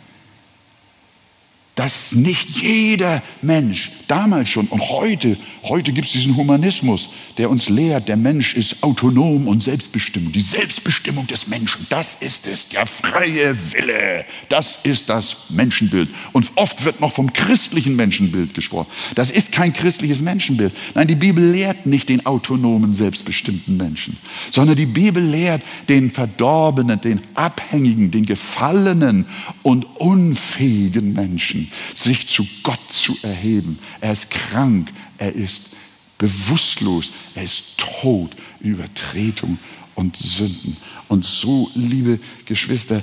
Dass 1.76 2.12
nicht 2.12 2.50
jeder 2.62 3.24
Mensch, 3.42 3.92
damals 4.08 4.50
schon 4.50 4.68
und 4.68 4.82
heute, 4.90 5.38
heute 5.64 5.94
gibt 5.94 6.08
es 6.08 6.14
diesen 6.14 6.36
Humanismus, 6.36 7.10
der 7.38 7.50
uns 7.50 7.70
lehrt, 7.70 8.10
der 8.10 8.18
Mensch 8.18 8.56
ist 8.56 8.84
autonom 8.84 9.48
und 9.48 9.64
selbstbestimmt. 9.64 10.36
Die 10.36 10.42
Selbstbestimmung 10.42 11.28
des 11.28 11.48
Menschen, 11.48 11.88
das 11.90 12.18
ist 12.20 12.46
es, 12.46 12.68
der 12.68 12.86
freie 12.86 13.56
Wille, 13.72 14.26
das 14.50 14.80
ist 14.84 15.08
das 15.10 15.50
Menschenbild. 15.50 16.10
Und 16.34 16.52
oft 16.56 16.84
wird 16.84 17.00
noch 17.00 17.14
vom 17.14 17.32
christlichen 17.32 17.96
Menschenbild 17.96 18.54
gesprochen. 18.54 18.88
Das 19.16 19.32
ist 19.32 19.54
kein 19.54 19.72
christliches 19.72 20.22
Menschenbild. 20.22 20.74
Nein, 20.94 21.08
die 21.08 21.16
Bibel 21.16 21.52
lehrt 21.52 21.86
nicht 21.86 22.10
den 22.10 22.26
autonomen, 22.26 22.96
selbstbestimmten 22.96 23.78
Menschen, 23.78 24.18
sondern 24.52 24.76
die 24.76 24.86
Bibel 24.86 25.24
lehrt 25.24 25.64
den 25.88 26.12
verdorbenen, 26.12 27.00
den 27.00 27.22
abhängigen, 27.36 28.12
den 28.12 28.26
gefallenen 28.26 29.26
und 29.64 29.86
unfähigen 30.00 31.14
Menschen 31.14 31.61
sich 31.96 32.28
zu 32.28 32.48
Gott 32.64 32.80
zu 32.90 33.18
erheben. 33.22 33.80
Er 34.00 34.14
ist 34.14 34.30
krank, 34.30 34.92
er 35.18 35.34
ist 35.34 35.72
bewusstlos, 36.18 37.12
er 37.36 37.44
ist 37.44 37.78
tot, 37.78 38.36
Übertretung 38.60 39.58
und 39.96 40.16
Sünden. 40.16 40.78
Und 41.08 41.26
so, 41.26 41.70
liebe 41.76 42.20
Geschwister, 42.46 43.02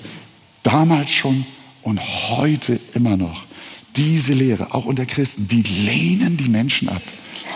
damals 0.63 1.11
schon 1.11 1.45
und 1.83 2.01
heute 2.01 2.79
immer 2.95 3.17
noch, 3.17 3.45
diese 3.97 4.35
Lehre, 4.35 4.75
auch 4.75 4.85
unter 4.85 5.07
Christen, 5.07 5.49
die 5.49 5.63
lehnen 5.63 6.37
die 6.37 6.49
Menschen 6.49 6.89
ab. 6.89 7.03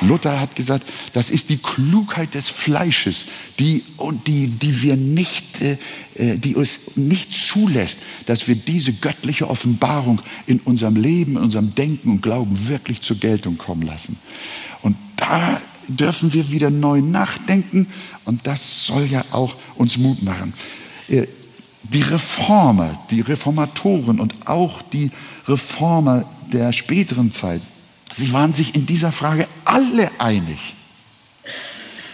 Luther 0.06 0.40
hat 0.40 0.54
gesagt, 0.54 0.84
das 1.12 1.30
ist 1.30 1.50
die 1.50 1.58
Klugheit 1.58 2.34
des 2.34 2.48
Fleisches, 2.48 3.26
die, 3.58 3.84
und 3.96 4.26
die, 4.26 4.48
die 4.48 4.82
wir 4.82 4.96
nicht, 4.96 5.60
äh, 5.60 5.76
die 6.36 6.54
uns 6.54 6.96
nicht 6.96 7.34
zulässt, 7.34 7.98
dass 8.26 8.48
wir 8.48 8.54
diese 8.54 8.92
göttliche 8.92 9.48
Offenbarung 9.48 10.20
in 10.46 10.60
unserem 10.60 10.96
Leben, 10.96 11.32
in 11.32 11.42
unserem 11.42 11.74
Denken 11.74 12.10
und 12.10 12.22
Glauben 12.22 12.68
wirklich 12.68 13.02
zur 13.02 13.16
Geltung 13.16 13.58
kommen 13.58 13.82
lassen. 13.82 14.18
Und 14.82 14.96
da 15.16 15.60
dürfen 15.88 16.32
wir 16.32 16.50
wieder 16.50 16.70
neu 16.70 17.00
nachdenken 17.00 17.86
und 18.24 18.46
das 18.46 18.86
soll 18.86 19.06
ja 19.06 19.24
auch 19.32 19.54
uns 19.76 19.96
Mut 19.98 20.22
machen. 20.22 20.54
Äh, 21.08 21.26
die 21.82 22.02
Reformer, 22.02 22.98
die 23.10 23.20
Reformatoren 23.20 24.20
und 24.20 24.46
auch 24.46 24.82
die 24.82 25.10
Reformer 25.48 26.24
der 26.52 26.72
späteren 26.72 27.32
Zeit, 27.32 27.60
Sie 28.14 28.32
waren 28.32 28.52
sich 28.52 28.74
in 28.74 28.86
dieser 28.86 29.12
Frage 29.12 29.46
alle 29.64 30.10
einig. 30.18 30.58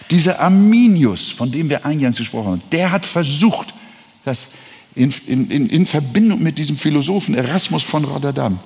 Dieser 0.09 0.39
Arminius, 0.39 1.29
von 1.29 1.51
dem 1.51 1.69
wir 1.69 1.85
eingangs 1.85 2.17
gesprochen 2.17 2.51
haben, 2.51 2.63
der 2.71 2.91
hat 2.91 3.05
versucht, 3.05 3.73
das 4.25 4.47
in, 4.95 5.11
in, 5.27 5.69
in 5.69 5.85
Verbindung 5.85 6.41
mit 6.41 6.57
diesem 6.57 6.77
Philosophen 6.77 7.35
Erasmus 7.35 7.83
von 7.83 8.03
Rotterdam 8.05 8.59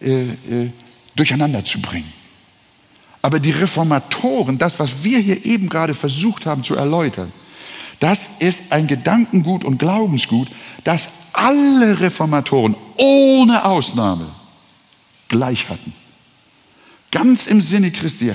äh, 0.00 0.22
äh, 0.22 0.70
durcheinander 1.16 1.64
zu 1.64 1.80
bringen. 1.80 2.12
Aber 3.22 3.38
die 3.38 3.50
Reformatoren, 3.50 4.58
das, 4.58 4.78
was 4.78 5.02
wir 5.02 5.18
hier 5.18 5.44
eben 5.44 5.68
gerade 5.68 5.94
versucht 5.94 6.46
haben 6.46 6.64
zu 6.64 6.74
erläutern, 6.74 7.32
das 8.00 8.30
ist 8.40 8.72
ein 8.72 8.88
Gedankengut 8.88 9.64
und 9.64 9.78
Glaubensgut, 9.78 10.48
das 10.82 11.08
alle 11.32 12.00
Reformatoren 12.00 12.74
ohne 12.96 13.64
Ausnahme 13.64 14.28
gleich 15.28 15.68
hatten. 15.68 15.92
Ganz 17.12 17.46
im 17.46 17.60
Sinne 17.60 17.92
Christi 17.92 18.32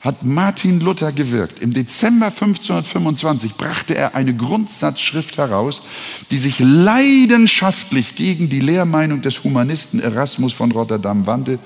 hat 0.00 0.24
Martin 0.24 0.80
Luther 0.80 1.12
gewirkt. 1.12 1.60
Im 1.60 1.74
Dezember 1.74 2.26
1525 2.26 3.52
brachte 3.54 3.94
er 3.94 4.14
eine 4.14 4.34
Grundsatzschrift 4.34 5.36
heraus, 5.36 5.82
die 6.30 6.38
sich 6.38 6.58
leidenschaftlich 6.58 8.14
gegen 8.14 8.48
die 8.48 8.60
Lehrmeinung 8.60 9.20
des 9.20 9.44
Humanisten 9.44 10.00
Erasmus 10.00 10.54
von 10.54 10.70
Rotterdam 10.70 11.26
wandte, 11.26 11.58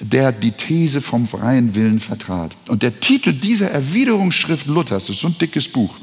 der 0.00 0.32
die 0.32 0.52
These 0.52 1.00
vom 1.00 1.28
freien 1.28 1.74
Willen 1.74 2.00
vertrat. 2.00 2.56
Und 2.66 2.82
der 2.82 2.98
Titel 2.98 3.32
dieser 3.32 3.70
Erwiderungsschrift 3.70 4.66
Luthers, 4.66 5.06
das 5.06 5.16
ist 5.16 5.22
so 5.22 5.28
ein 5.28 5.38
dickes 5.38 5.68
Buch, 5.68 5.94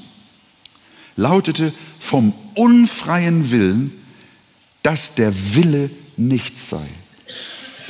lautete 1.17 1.73
vom 1.99 2.33
unfreien 2.53 3.51
Willen, 3.51 3.91
dass 4.83 5.15
der 5.15 5.33
Wille 5.55 5.89
nichts 6.15 6.69
sei. 6.69 6.87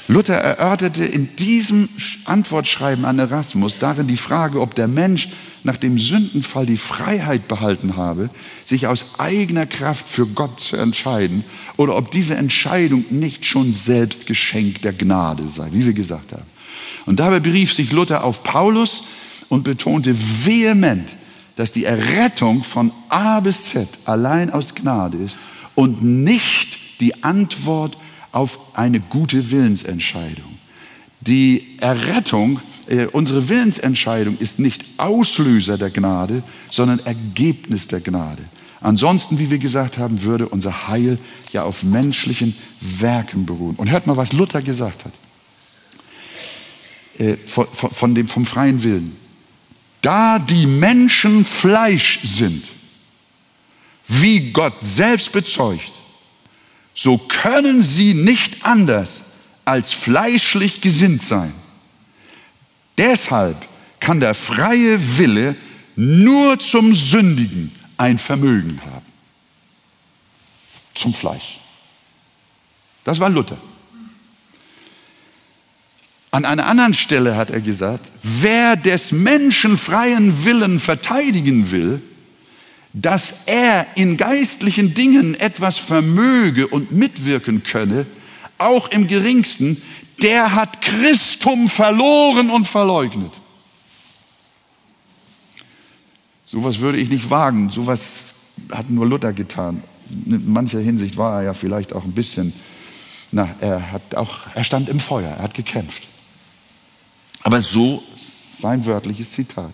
Luther 0.07 0.35
erörterte 0.35 1.03
in 1.03 1.35
diesem 1.35 1.89
Antwortschreiben 2.25 3.03
an 3.03 3.19
Erasmus 3.19 3.77
darin 3.79 4.07
die 4.07 4.17
Frage, 4.17 4.61
ob 4.61 4.73
der 4.73 4.87
Mensch 4.87 5.29
nach 5.63 5.75
dem 5.75 5.99
Sündenfall 5.99 6.65
die 6.65 6.77
Freiheit 6.77 7.49
behalten 7.49 7.97
habe, 7.97 8.29
sich 8.63 8.87
aus 8.87 9.19
eigener 9.19 9.65
Kraft 9.65 10.07
für 10.07 10.25
Gott 10.25 10.61
zu 10.61 10.77
entscheiden 10.77 11.43
oder 11.75 11.97
ob 11.97 12.09
diese 12.11 12.35
Entscheidung 12.35 13.03
nicht 13.09 13.45
schon 13.45 13.73
selbst 13.73 14.27
Geschenk 14.27 14.81
der 14.81 14.93
Gnade 14.93 15.47
sei, 15.49 15.67
wie 15.73 15.85
wir 15.85 15.93
gesagt 15.93 16.31
haben. 16.31 16.45
Und 17.05 17.19
dabei 17.19 17.41
berief 17.41 17.73
sich 17.73 17.91
Luther 17.91 18.23
auf 18.23 18.43
Paulus 18.43 19.03
und 19.49 19.63
betonte 19.63 20.15
vehement, 20.45 21.09
dass 21.57 21.73
die 21.73 21.83
Errettung 21.83 22.63
von 22.63 22.91
A 23.09 23.41
bis 23.41 23.71
Z 23.71 23.89
allein 24.05 24.51
aus 24.51 24.73
Gnade 24.73 25.17
ist 25.17 25.35
und 25.75 26.01
nicht 26.01 26.77
die 27.01 27.23
Antwort 27.23 27.97
auf 28.31 28.59
eine 28.75 28.99
gute 28.99 29.51
Willensentscheidung. 29.51 30.57
Die 31.21 31.77
Errettung, 31.79 32.59
äh, 32.87 33.05
unsere 33.07 33.49
Willensentscheidung 33.49 34.37
ist 34.37 34.59
nicht 34.59 34.85
Auslöser 34.97 35.77
der 35.77 35.89
Gnade, 35.89 36.43
sondern 36.71 36.99
Ergebnis 36.99 37.87
der 37.87 38.01
Gnade. 38.01 38.43
Ansonsten, 38.79 39.39
wie 39.39 39.49
wir 39.49 39.57
gesagt 39.57 39.97
haben, 39.97 40.21
würde 40.23 40.47
unser 40.47 40.87
Heil 40.87 41.17
ja 41.51 41.63
auf 41.63 41.83
menschlichen 41.83 42.55
Werken 42.79 43.45
beruhen. 43.45 43.75
Und 43.75 43.89
hört 43.89 44.05
mal, 44.05 44.17
was 44.17 44.33
Luther 44.33 44.61
gesagt 44.61 45.05
hat. 45.05 45.13
Äh, 47.17 47.37
von, 47.47 47.65
von 47.67 48.13
dem, 48.13 48.27
vom 48.27 48.45
freien 48.45 48.83
Willen. 48.83 49.15
Da 50.01 50.37
die 50.37 50.67
Menschen 50.67 51.43
Fleisch 51.43 52.19
sind, 52.23 52.63
wie 54.07 54.51
Gott 54.51 54.75
selbst 54.81 55.31
bezeugt, 55.31 55.91
so 56.97 57.19
können 57.19 57.83
sie 57.83 58.15
nicht 58.15 58.65
anders 58.65 59.21
als 59.65 59.91
fleischlich 59.91 60.81
gesinnt 60.81 61.21
sein. 61.21 61.53
Deshalb 62.97 63.55
kann 63.99 64.19
der 64.19 64.33
freie 64.33 65.17
Wille 65.19 65.55
nur 65.95 66.59
zum 66.59 66.95
Sündigen 66.95 67.71
ein 67.97 68.17
Vermögen 68.17 68.81
haben. 68.83 69.05
Zum 70.95 71.13
Fleisch. 71.13 71.59
Das 73.03 73.19
war 73.19 73.29
Luther. 73.29 73.57
An 76.31 76.45
einer 76.45 76.65
anderen 76.65 76.95
Stelle 76.95 77.37
hat 77.37 77.51
er 77.51 77.61
gesagt, 77.61 78.05
wer 78.23 78.75
des 78.75 79.11
Menschen 79.11 79.77
freien 79.77 80.43
Willen 80.45 80.79
verteidigen 80.79 81.69
will, 81.69 82.01
dass 83.01 83.33
er 83.45 83.85
in 83.95 84.17
geistlichen 84.17 84.93
Dingen 84.93 85.35
etwas 85.35 85.77
vermöge 85.77 86.67
und 86.67 86.91
mitwirken 86.91 87.63
könne, 87.63 88.05
auch 88.57 88.89
im 88.89 89.07
geringsten, 89.07 89.81
der 90.21 90.55
hat 90.55 90.81
Christum 90.81 91.69
verloren 91.69 92.49
und 92.49 92.67
verleugnet. 92.67 93.31
Sowas 96.45 96.79
würde 96.79 96.97
ich 96.97 97.09
nicht 97.09 97.29
wagen. 97.29 97.69
Sowas 97.69 98.33
hat 98.71 98.89
nur 98.89 99.05
Luther 99.05 99.33
getan. 99.33 99.83
In 100.25 100.51
mancher 100.51 100.79
Hinsicht 100.79 101.17
war 101.17 101.39
er 101.39 101.47
ja 101.47 101.53
vielleicht 101.53 101.93
auch 101.93 102.03
ein 102.03 102.13
bisschen, 102.13 102.53
na, 103.31 103.49
er 103.59 103.91
hat 103.91 104.15
auch, 104.15 104.47
er 104.55 104.63
stand 104.63 104.89
im 104.89 104.99
Feuer, 104.99 105.29
er 105.29 105.43
hat 105.43 105.53
gekämpft. 105.53 106.03
Aber 107.43 107.61
so 107.61 108.01
sein 108.59 108.85
wörtliches 108.85 109.31
Zitat. 109.31 109.73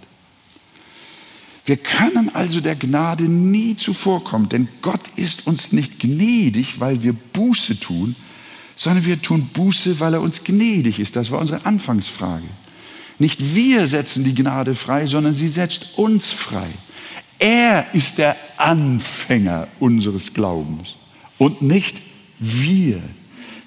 Wir 1.65 1.77
können 1.77 2.29
also 2.33 2.59
der 2.59 2.75
Gnade 2.75 3.23
nie 3.23 3.77
zuvorkommen, 3.77 4.49
denn 4.49 4.67
Gott 4.81 5.01
ist 5.15 5.47
uns 5.47 5.71
nicht 5.71 5.99
gnädig, 5.99 6.79
weil 6.79 7.03
wir 7.03 7.13
Buße 7.13 7.79
tun, 7.79 8.15
sondern 8.75 9.05
wir 9.05 9.21
tun 9.21 9.49
Buße, 9.53 9.99
weil 9.99 10.15
er 10.15 10.21
uns 10.21 10.43
gnädig 10.43 10.99
ist. 10.99 11.15
Das 11.15 11.31
war 11.31 11.39
unsere 11.39 11.65
Anfangsfrage. 11.65 12.43
Nicht 13.17 13.55
wir 13.55 13.87
setzen 13.87 14.23
die 14.25 14.35
Gnade 14.35 14.75
frei, 14.75 15.05
sondern 15.05 15.33
sie 15.33 15.47
setzt 15.47 15.97
uns 15.97 16.31
frei. 16.31 16.67
Er 17.39 17.85
ist 17.93 18.17
der 18.17 18.35
Anfänger 18.57 19.67
unseres 19.79 20.33
Glaubens 20.33 20.95
und 21.37 21.61
nicht 21.61 22.01
wir. 22.39 23.01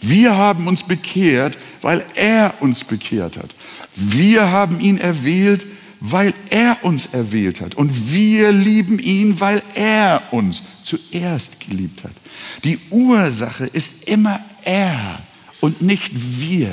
Wir 0.03 0.36
haben 0.36 0.68
uns 0.68 0.82
bekehrt, 0.82 1.57
weil 1.80 2.05
er 2.14 2.55
uns 2.61 2.84
bekehrt 2.84 3.36
hat. 3.36 3.51
Wir 3.94 4.51
haben 4.51 4.80
ihn 4.80 4.99
erwählt, 4.99 5.66
weil 6.11 6.34
er 6.50 6.78
uns 6.82 7.07
erwählt 7.12 7.61
hat. 7.61 7.74
Und 7.74 8.12
wir 8.12 8.52
lieben 8.52 8.98
ihn, 8.98 9.40
weil 9.40 9.62
er 9.74 10.22
uns 10.30 10.62
zuerst 10.82 11.61
geliebt 11.61 12.04
hat. 12.04 12.12
Die 12.64 12.78
Ursache 12.90 13.66
ist 13.66 14.09
immer 14.09 14.40
er 14.64 15.20
und 15.61 15.82
nicht 15.82 16.12
wir. 16.14 16.70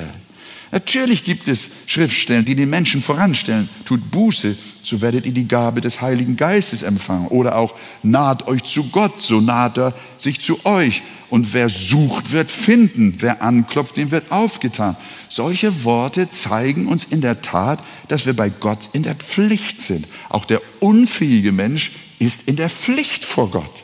Natürlich 0.73 1.23
gibt 1.23 1.47
es 1.47 1.67
Schriftstellen, 1.85 2.45
die 2.45 2.55
den 2.55 2.71
Menschen 2.71 3.03
voranstellen. 3.03 3.69
Tut 3.85 4.09
Buße, 4.09 4.57
so 4.81 5.01
werdet 5.01 5.27
ihr 5.27 5.31
die 5.31 5.47
Gabe 5.47 5.81
des 5.81 6.01
Heiligen 6.01 6.35
Geistes 6.35 6.81
empfangen. 6.81 7.27
Oder 7.27 7.57
auch 7.57 7.75
naht 8.01 8.47
euch 8.47 8.63
zu 8.63 8.85
Gott, 8.89 9.21
so 9.21 9.39
naht 9.39 9.77
er 9.77 9.93
sich 10.17 10.41
zu 10.41 10.65
euch. 10.65 11.03
Und 11.29 11.53
wer 11.53 11.69
sucht, 11.69 12.31
wird 12.31 12.49
finden. 12.49 13.17
Wer 13.19 13.43
anklopft, 13.43 13.97
dem 13.97 14.09
wird 14.09 14.31
aufgetan. 14.31 14.97
Solche 15.29 15.83
Worte 15.83 16.31
zeigen 16.31 16.87
uns 16.87 17.03
in 17.03 17.21
der 17.21 17.43
Tat, 17.43 17.77
dass 18.07 18.25
wir 18.25 18.35
bei 18.35 18.49
Gott 18.49 18.89
in 18.93 19.03
der 19.03 19.13
Pflicht 19.13 19.79
sind. 19.79 20.07
Auch 20.29 20.45
der 20.45 20.59
unfähige 20.79 21.51
Mensch 21.51 21.91
ist 22.17 22.47
in 22.47 22.55
der 22.55 22.71
Pflicht 22.71 23.25
vor 23.25 23.51
Gott. 23.51 23.83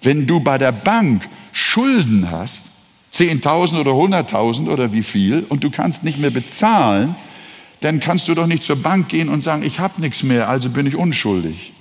Wenn 0.00 0.26
du 0.26 0.40
bei 0.40 0.56
der 0.56 0.72
Bank 0.72 1.28
Schulden 1.52 2.30
hast, 2.30 2.69
10.000 3.14 3.80
oder 3.80 3.92
100.000 3.92 4.68
oder 4.68 4.92
wie 4.92 5.02
viel 5.02 5.44
und 5.48 5.64
du 5.64 5.70
kannst 5.70 6.04
nicht 6.04 6.18
mehr 6.18 6.30
bezahlen, 6.30 7.14
dann 7.80 8.00
kannst 8.00 8.28
du 8.28 8.34
doch 8.34 8.46
nicht 8.46 8.62
zur 8.62 8.76
Bank 8.76 9.08
gehen 9.08 9.28
und 9.28 9.42
sagen, 9.42 9.62
ich 9.62 9.80
habe 9.80 10.00
nichts 10.00 10.22
mehr, 10.22 10.48
also 10.48 10.70
bin 10.70 10.86
ich 10.86 10.96
unschuldig. 10.96 11.72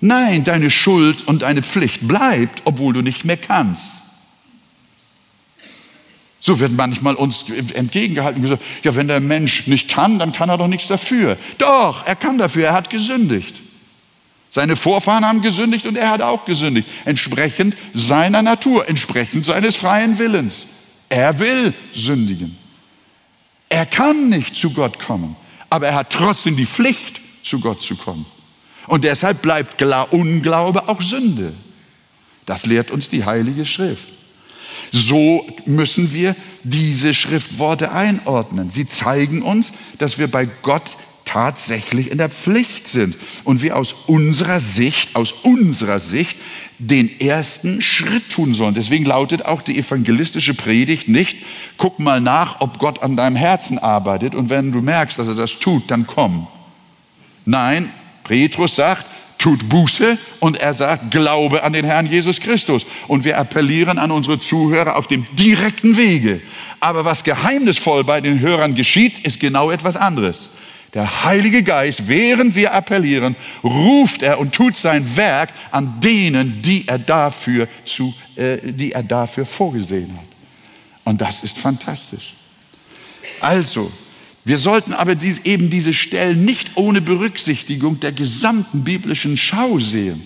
Nein, 0.00 0.44
deine 0.44 0.70
Schuld 0.70 1.26
und 1.26 1.42
deine 1.42 1.62
Pflicht 1.62 2.06
bleibt, 2.06 2.62
obwohl 2.64 2.92
du 2.92 3.02
nicht 3.02 3.24
mehr 3.24 3.36
kannst. 3.36 3.88
So 6.40 6.60
wird 6.60 6.72
manchmal 6.72 7.14
uns 7.14 7.46
entgegengehalten 7.72 8.36
und 8.36 8.42
gesagt, 8.42 8.62
ja, 8.82 8.94
wenn 8.94 9.08
der 9.08 9.20
Mensch 9.20 9.66
nicht 9.66 9.88
kann, 9.88 10.18
dann 10.18 10.32
kann 10.32 10.50
er 10.50 10.58
doch 10.58 10.68
nichts 10.68 10.88
dafür. 10.88 11.38
Doch, 11.56 12.06
er 12.06 12.16
kann 12.16 12.36
dafür, 12.36 12.66
er 12.66 12.74
hat 12.74 12.90
gesündigt. 12.90 13.63
Seine 14.54 14.76
Vorfahren 14.76 15.26
haben 15.26 15.42
gesündigt 15.42 15.84
und 15.84 15.96
er 15.96 16.10
hat 16.10 16.22
auch 16.22 16.44
gesündigt. 16.44 16.88
Entsprechend 17.04 17.76
seiner 17.92 18.40
Natur, 18.40 18.88
entsprechend 18.88 19.44
seines 19.44 19.74
freien 19.74 20.16
Willens. 20.20 20.66
Er 21.08 21.40
will 21.40 21.74
sündigen. 21.92 22.56
Er 23.68 23.84
kann 23.84 24.28
nicht 24.28 24.54
zu 24.54 24.70
Gott 24.70 25.00
kommen, 25.00 25.34
aber 25.70 25.88
er 25.88 25.96
hat 25.96 26.10
trotzdem 26.10 26.56
die 26.56 26.66
Pflicht, 26.66 27.20
zu 27.42 27.58
Gott 27.58 27.82
zu 27.82 27.96
kommen. 27.96 28.26
Und 28.86 29.02
deshalb 29.02 29.42
bleibt 29.42 29.82
Unglaube 30.12 30.88
auch 30.88 31.02
Sünde. 31.02 31.52
Das 32.46 32.64
lehrt 32.64 32.92
uns 32.92 33.08
die 33.08 33.24
Heilige 33.24 33.66
Schrift. 33.66 34.06
So 34.92 35.44
müssen 35.66 36.12
wir 36.12 36.36
diese 36.62 37.12
Schriftworte 37.12 37.90
einordnen. 37.90 38.70
Sie 38.70 38.86
zeigen 38.86 39.42
uns, 39.42 39.72
dass 39.98 40.16
wir 40.18 40.30
bei 40.30 40.48
Gott 40.62 40.90
tatsächlich 41.34 42.12
in 42.12 42.18
der 42.18 42.30
Pflicht 42.30 42.86
sind 42.86 43.16
und 43.42 43.60
wir 43.60 43.76
aus 43.76 43.92
unserer 44.06 44.60
Sicht, 44.60 45.16
aus 45.16 45.32
unserer 45.42 45.98
Sicht 45.98 46.36
den 46.78 47.20
ersten 47.20 47.82
Schritt 47.82 48.30
tun 48.30 48.54
sollen. 48.54 48.74
Deswegen 48.74 49.04
lautet 49.04 49.44
auch 49.44 49.60
die 49.60 49.76
evangelistische 49.76 50.54
Predigt 50.54 51.08
nicht, 51.08 51.38
guck 51.76 51.98
mal 51.98 52.20
nach, 52.20 52.60
ob 52.60 52.78
Gott 52.78 53.02
an 53.02 53.16
deinem 53.16 53.34
Herzen 53.34 53.80
arbeitet 53.80 54.36
und 54.36 54.48
wenn 54.48 54.70
du 54.70 54.80
merkst, 54.80 55.18
dass 55.18 55.26
er 55.26 55.34
das 55.34 55.58
tut, 55.58 55.90
dann 55.90 56.06
komm. 56.06 56.46
Nein, 57.44 57.90
Petrus 58.22 58.76
sagt, 58.76 59.04
tut 59.36 59.68
Buße 59.68 60.16
und 60.38 60.58
er 60.58 60.72
sagt, 60.72 61.10
glaube 61.10 61.64
an 61.64 61.72
den 61.72 61.84
Herrn 61.84 62.06
Jesus 62.06 62.38
Christus. 62.38 62.86
Und 63.08 63.24
wir 63.24 63.38
appellieren 63.38 63.98
an 63.98 64.12
unsere 64.12 64.38
Zuhörer 64.38 64.96
auf 64.96 65.08
dem 65.08 65.26
direkten 65.32 65.96
Wege. 65.96 66.40
Aber 66.78 67.04
was 67.04 67.24
geheimnisvoll 67.24 68.04
bei 68.04 68.20
den 68.20 68.38
Hörern 68.38 68.76
geschieht, 68.76 69.18
ist 69.26 69.40
genau 69.40 69.72
etwas 69.72 69.96
anderes. 69.96 70.50
Der 70.94 71.24
Heilige 71.24 71.64
Geist, 71.64 72.06
während 72.06 72.54
wir 72.54 72.72
appellieren, 72.72 73.34
ruft 73.64 74.22
er 74.22 74.38
und 74.38 74.54
tut 74.54 74.76
sein 74.76 75.16
Werk 75.16 75.50
an 75.72 76.00
denen, 76.00 76.62
die 76.62 76.86
er 76.86 77.00
dafür, 77.00 77.66
zu, 77.84 78.14
äh, 78.36 78.58
die 78.62 78.92
er 78.92 79.02
dafür 79.02 79.44
vorgesehen 79.44 80.12
hat. 80.16 80.24
Und 81.04 81.20
das 81.20 81.42
ist 81.42 81.58
fantastisch. 81.58 82.34
Also, 83.40 83.90
wir 84.44 84.58
sollten 84.58 84.92
aber 84.92 85.16
dies, 85.16 85.40
eben 85.44 85.68
diese 85.68 85.92
Stellen 85.92 86.44
nicht 86.44 86.72
ohne 86.76 87.00
Berücksichtigung 87.00 87.98
der 87.98 88.12
gesamten 88.12 88.84
biblischen 88.84 89.36
Schau 89.36 89.80
sehen. 89.80 90.24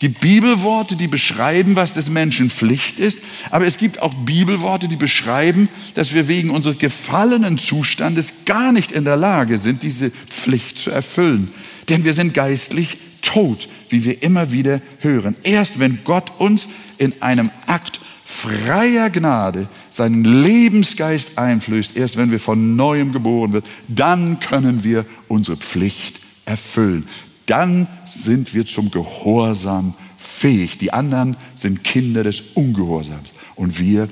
Gibt 0.00 0.20
Bibelworte, 0.20 0.96
die 0.96 1.08
beschreiben, 1.08 1.76
was 1.76 1.92
des 1.92 2.08
Menschen 2.08 2.48
Pflicht 2.48 2.98
ist, 2.98 3.22
aber 3.50 3.66
es 3.66 3.76
gibt 3.76 4.00
auch 4.00 4.14
Bibelworte, 4.14 4.88
die 4.88 4.96
beschreiben, 4.96 5.68
dass 5.92 6.14
wir 6.14 6.26
wegen 6.26 6.48
unseres 6.48 6.78
gefallenen 6.78 7.58
Zustandes 7.58 8.46
gar 8.46 8.72
nicht 8.72 8.92
in 8.92 9.04
der 9.04 9.16
Lage 9.16 9.58
sind, 9.58 9.82
diese 9.82 10.10
Pflicht 10.10 10.78
zu 10.78 10.90
erfüllen. 10.90 11.52
Denn 11.90 12.02
wir 12.04 12.14
sind 12.14 12.32
geistlich 12.32 12.96
tot, 13.20 13.68
wie 13.90 14.02
wir 14.02 14.22
immer 14.22 14.52
wieder 14.52 14.80
hören. 15.00 15.36
Erst 15.42 15.78
wenn 15.78 15.98
Gott 16.02 16.32
uns 16.38 16.66
in 16.96 17.12
einem 17.20 17.50
Akt 17.66 18.00
freier 18.24 19.10
Gnade 19.10 19.68
seinen 19.90 20.24
Lebensgeist 20.24 21.36
einflößt, 21.36 21.94
erst 21.94 22.16
wenn 22.16 22.30
wir 22.30 22.40
von 22.40 22.74
neuem 22.74 23.12
geboren 23.12 23.52
wird, 23.52 23.66
dann 23.86 24.40
können 24.40 24.82
wir 24.82 25.04
unsere 25.28 25.58
Pflicht 25.58 26.20
erfüllen 26.46 27.06
dann 27.50 27.88
sind 28.06 28.54
wir 28.54 28.64
zum 28.64 28.90
Gehorsam 28.90 29.94
fähig. 30.16 30.78
Die 30.78 30.92
anderen 30.92 31.36
sind 31.56 31.82
Kinder 31.82 32.22
des 32.22 32.42
Ungehorsams 32.54 33.30
und 33.56 33.78
wir 33.78 34.08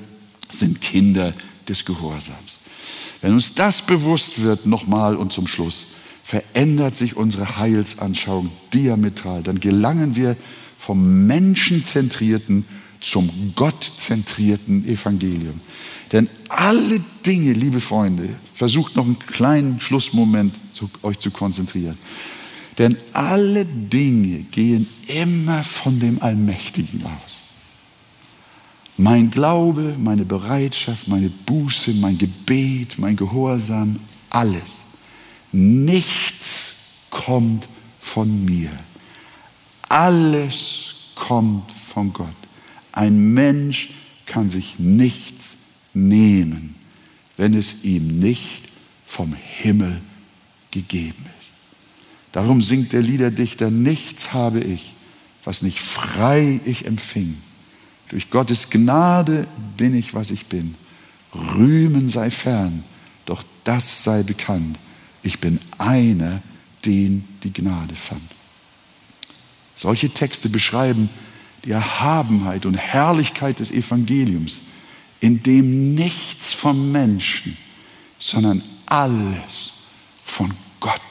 sind 0.51 0.81
Kinder 0.81 1.31
des 1.67 1.85
Gehorsams. 1.85 2.59
Wenn 3.21 3.33
uns 3.33 3.55
das 3.55 3.81
bewusst 3.81 4.41
wird, 4.41 4.65
nochmal 4.65 5.15
und 5.15 5.31
zum 5.31 5.47
Schluss, 5.47 5.87
verändert 6.23 6.95
sich 6.95 7.15
unsere 7.15 7.57
Heilsanschauung 7.57 8.51
diametral. 8.73 9.41
Dann 9.41 9.59
gelangen 9.59 10.15
wir 10.15 10.35
vom 10.77 11.25
menschenzentrierten 11.25 12.65
zum 13.01 13.29
gottzentrierten 13.55 14.85
Evangelium. 14.85 15.61
Denn 16.11 16.27
alle 16.49 16.99
Dinge, 17.25 17.53
liebe 17.53 17.79
Freunde, 17.79 18.29
versucht 18.53 18.95
noch 18.95 19.05
einen 19.05 19.19
kleinen 19.19 19.79
Schlussmoment 19.79 20.53
zu, 20.73 20.89
euch 21.03 21.19
zu 21.19 21.31
konzentrieren. 21.31 21.97
Denn 22.79 22.95
alle 23.11 23.65
Dinge 23.65 24.39
gehen 24.51 24.87
immer 25.07 25.65
von 25.65 25.99
dem 25.99 26.21
Allmächtigen 26.21 27.03
aus. 27.03 27.39
Mein 28.97 29.29
Glaube, 29.29 29.95
meine 29.99 30.23
Bereitschaft, 30.23 31.07
meine 31.09 31.29
Buße, 31.29 31.91
mein 31.95 32.17
Gebet, 32.17 32.97
mein 32.97 33.17
Gehorsam, 33.17 33.99
alles. 34.29 34.79
Nichts 35.51 36.73
kommt 37.09 37.67
von 37.99 38.45
mir. 38.45 38.71
Alles 39.89 40.95
kommt 41.15 41.71
von 41.71 42.13
Gott. 42.13 42.27
Ein 42.93 43.33
Mensch 43.33 43.89
kann 44.25 44.49
sich 44.49 44.79
nichts 44.79 45.57
nehmen, 45.93 46.75
wenn 47.35 47.53
es 47.53 47.83
ihm 47.83 48.19
nicht 48.19 48.63
vom 49.05 49.33
Himmel 49.33 49.99
gegeben 50.71 51.25
ist. 51.25 51.28
Darum 52.31 52.61
singt 52.61 52.93
der 52.93 53.01
Liederdichter, 53.01 53.71
nichts 53.71 54.33
habe 54.33 54.59
ich, 54.59 54.93
was 55.43 55.61
nicht 55.61 55.79
frei 55.79 56.59
ich 56.65 56.85
empfing. 56.85 57.37
Durch 58.09 58.29
Gottes 58.29 58.69
Gnade 58.69 59.47
bin 59.77 59.95
ich, 59.95 60.13
was 60.13 60.31
ich 60.31 60.47
bin. 60.47 60.75
Rühmen 61.33 62.09
sei 62.09 62.31
fern, 62.31 62.83
doch 63.25 63.43
das 63.63 64.03
sei 64.03 64.23
bekannt. 64.23 64.77
Ich 65.23 65.39
bin 65.39 65.59
einer, 65.77 66.41
den 66.85 67.27
die 67.43 67.53
Gnade 67.53 67.95
fand. 67.95 68.21
Solche 69.75 70.09
Texte 70.09 70.49
beschreiben 70.49 71.09
die 71.65 71.71
Erhabenheit 71.71 72.65
und 72.65 72.75
Herrlichkeit 72.75 73.59
des 73.59 73.71
Evangeliums, 73.71 74.59
in 75.19 75.43
dem 75.43 75.95
nichts 75.95 76.53
vom 76.53 76.91
Menschen, 76.91 77.57
sondern 78.19 78.63
alles 78.85 79.71
von 80.23 80.51
Gott 80.79 81.01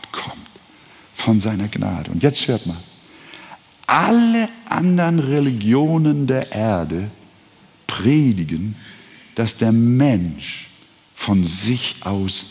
von 1.18 1.40
seiner 1.40 1.68
Gnade. 1.68 2.10
Und 2.10 2.22
jetzt 2.22 2.46
hört 2.46 2.64
mal, 2.66 2.76
alle 3.86 4.48
anderen 4.66 5.18
Religionen 5.18 6.26
der 6.26 6.52
Erde 6.52 7.10
predigen, 7.86 8.76
dass 9.34 9.56
der 9.56 9.72
Mensch 9.72 10.68
von 11.14 11.44
sich 11.44 11.96
aus 12.00 12.46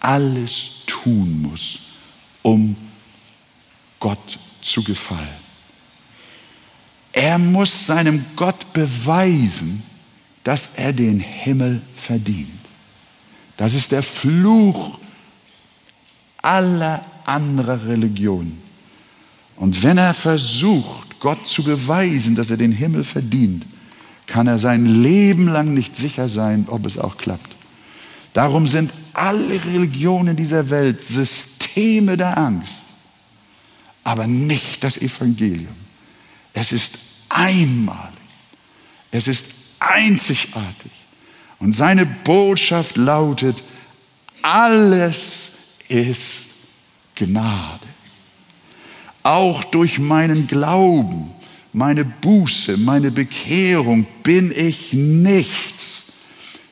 alles 0.00 0.84
tun 0.86 1.42
muss, 1.42 1.80
um 2.42 2.76
Gott 3.98 4.38
zu 4.62 4.82
gefallen. 4.82 5.42
Er 7.12 7.38
muss 7.38 7.86
seinem 7.86 8.24
Gott 8.36 8.72
beweisen, 8.72 9.82
dass 10.44 10.70
er 10.76 10.92
den 10.92 11.20
Himmel 11.20 11.82
verdient. 11.94 12.48
Das 13.56 13.74
ist 13.74 13.92
der 13.92 14.02
Fluch 14.02 14.98
aller 16.40 17.04
anderer 17.26 17.86
Religion. 17.86 18.58
Und 19.56 19.82
wenn 19.82 19.98
er 19.98 20.14
versucht, 20.14 21.20
Gott 21.20 21.46
zu 21.46 21.62
beweisen, 21.62 22.34
dass 22.34 22.50
er 22.50 22.56
den 22.56 22.72
Himmel 22.72 23.04
verdient, 23.04 23.64
kann 24.26 24.46
er 24.46 24.58
sein 24.58 24.86
Leben 24.86 25.46
lang 25.46 25.74
nicht 25.74 25.94
sicher 25.94 26.28
sein, 26.28 26.66
ob 26.68 26.86
es 26.86 26.98
auch 26.98 27.16
klappt. 27.16 27.54
Darum 28.32 28.66
sind 28.66 28.92
alle 29.12 29.62
Religionen 29.64 30.36
dieser 30.36 30.70
Welt 30.70 31.02
Systeme 31.02 32.16
der 32.16 32.38
Angst, 32.38 32.78
aber 34.04 34.26
nicht 34.26 34.82
das 34.82 34.96
Evangelium. 34.96 35.76
Es 36.54 36.72
ist 36.72 36.98
einmalig, 37.28 37.98
es 39.10 39.28
ist 39.28 39.46
einzigartig 39.78 40.92
Und 41.58 41.74
seine 41.74 42.06
Botschaft 42.06 42.96
lautet, 42.96 43.62
alles 44.42 45.50
ist 45.88 46.51
Gnade. 47.14 47.86
Auch 49.22 49.62
durch 49.64 49.98
meinen 49.98 50.46
Glauben, 50.46 51.30
meine 51.72 52.04
Buße, 52.04 52.76
meine 52.76 53.10
Bekehrung 53.10 54.06
bin 54.22 54.52
ich 54.54 54.92
nichts, 54.92 56.02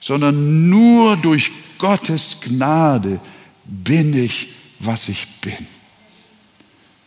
sondern 0.00 0.68
nur 0.68 1.16
durch 1.16 1.52
Gottes 1.78 2.36
Gnade 2.40 3.20
bin 3.64 4.14
ich, 4.14 4.48
was 4.78 5.08
ich 5.08 5.26
bin. 5.40 5.66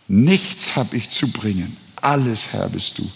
Nichts 0.07 0.75
habe 0.75 0.95
ich 0.95 1.09
zu 1.09 1.27
bringen, 1.27 1.77
alles 1.97 2.53
Herr 2.53 2.69
bist 2.69 2.97
du. 2.97 3.09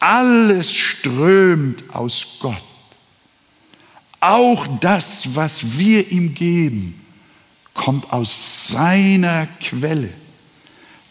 Alles 0.00 0.72
strömt 0.72 1.84
aus 1.94 2.26
Gott. 2.40 2.64
Auch 4.20 4.66
das, 4.80 5.34
was 5.34 5.78
wir 5.78 6.10
ihm 6.10 6.34
geben, 6.34 7.01
kommt 7.74 8.12
aus 8.12 8.68
seiner 8.68 9.46
Quelle. 9.60 10.10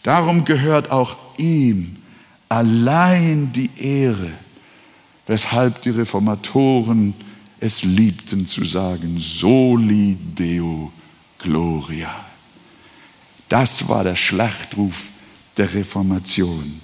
Darum 0.02 0.44
gehört 0.44 0.90
auch 0.90 1.16
ihm 1.38 1.96
allein 2.48 3.52
die 3.52 3.70
Ehre, 3.76 4.30
weshalb 5.26 5.82
die 5.82 5.90
Reformatoren 5.90 7.14
es 7.60 7.82
liebten 7.82 8.46
zu 8.48 8.64
sagen, 8.64 9.18
soli 9.18 10.16
Deo 10.16 10.92
Gloria. 11.38 12.24
Das 13.48 13.88
war 13.88 14.02
der 14.02 14.16
Schlachtruf 14.16 15.10
der 15.56 15.72
Reformation. 15.72 16.80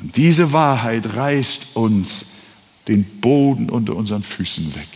Und 0.00 0.16
diese 0.16 0.52
Wahrheit 0.52 1.14
reißt 1.14 1.76
uns 1.76 2.26
den 2.88 3.04
Boden 3.20 3.70
unter 3.70 3.94
unseren 3.94 4.22
Füßen 4.22 4.74
weg. 4.74 4.88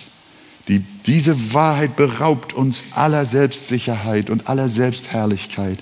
Die, 1.07 1.13
diese 1.13 1.55
Wahrheit 1.55 1.97
beraubt 1.97 2.53
uns 2.53 2.83
aller 2.93 3.25
Selbstsicherheit 3.25 4.31
und 4.31 4.49
aller 4.49 4.69
Selbstherrlichkeit. 4.69 5.79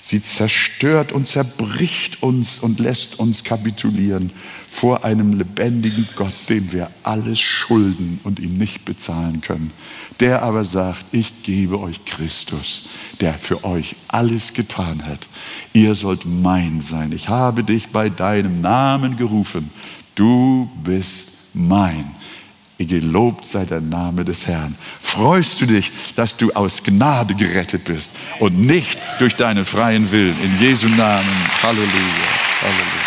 Sie 0.00 0.20
zerstört 0.20 1.12
und 1.12 1.28
zerbricht 1.28 2.22
uns 2.22 2.58
und 2.58 2.80
lässt 2.80 3.20
uns 3.20 3.44
kapitulieren 3.44 4.32
vor 4.68 5.04
einem 5.04 5.34
lebendigen 5.34 6.08
Gott, 6.16 6.32
dem 6.48 6.72
wir 6.72 6.90
alles 7.04 7.38
schulden 7.38 8.18
und 8.24 8.40
ihn 8.40 8.58
nicht 8.58 8.84
bezahlen 8.84 9.40
können. 9.40 9.70
Der 10.18 10.42
aber 10.42 10.64
sagt, 10.64 11.04
ich 11.12 11.44
gebe 11.44 11.78
euch 11.78 12.04
Christus, 12.04 12.88
der 13.20 13.34
für 13.34 13.64
euch 13.64 13.94
alles 14.08 14.54
getan 14.54 15.06
hat. 15.06 15.20
Ihr 15.72 15.94
sollt 15.94 16.26
mein 16.26 16.80
sein. 16.80 17.12
Ich 17.12 17.28
habe 17.28 17.62
dich 17.62 17.88
bei 17.90 18.08
deinem 18.08 18.60
Namen 18.60 19.16
gerufen. 19.16 19.70
Du 20.16 20.68
bist 20.82 21.28
mein. 21.54 22.21
Gelobt 22.86 23.46
sei 23.46 23.64
der 23.64 23.80
Name 23.80 24.24
des 24.24 24.46
Herrn. 24.46 24.74
Freust 25.00 25.60
du 25.60 25.66
dich, 25.66 25.92
dass 26.16 26.36
du 26.36 26.52
aus 26.52 26.82
Gnade 26.82 27.34
gerettet 27.34 27.84
bist 27.84 28.12
und 28.40 28.58
nicht 28.58 28.98
durch 29.18 29.36
deinen 29.36 29.64
freien 29.64 30.10
Willen. 30.10 30.34
In 30.42 30.60
Jesu 30.60 30.88
Namen. 30.88 31.26
Halleluja. 31.62 31.88
Halleluja. 32.62 33.01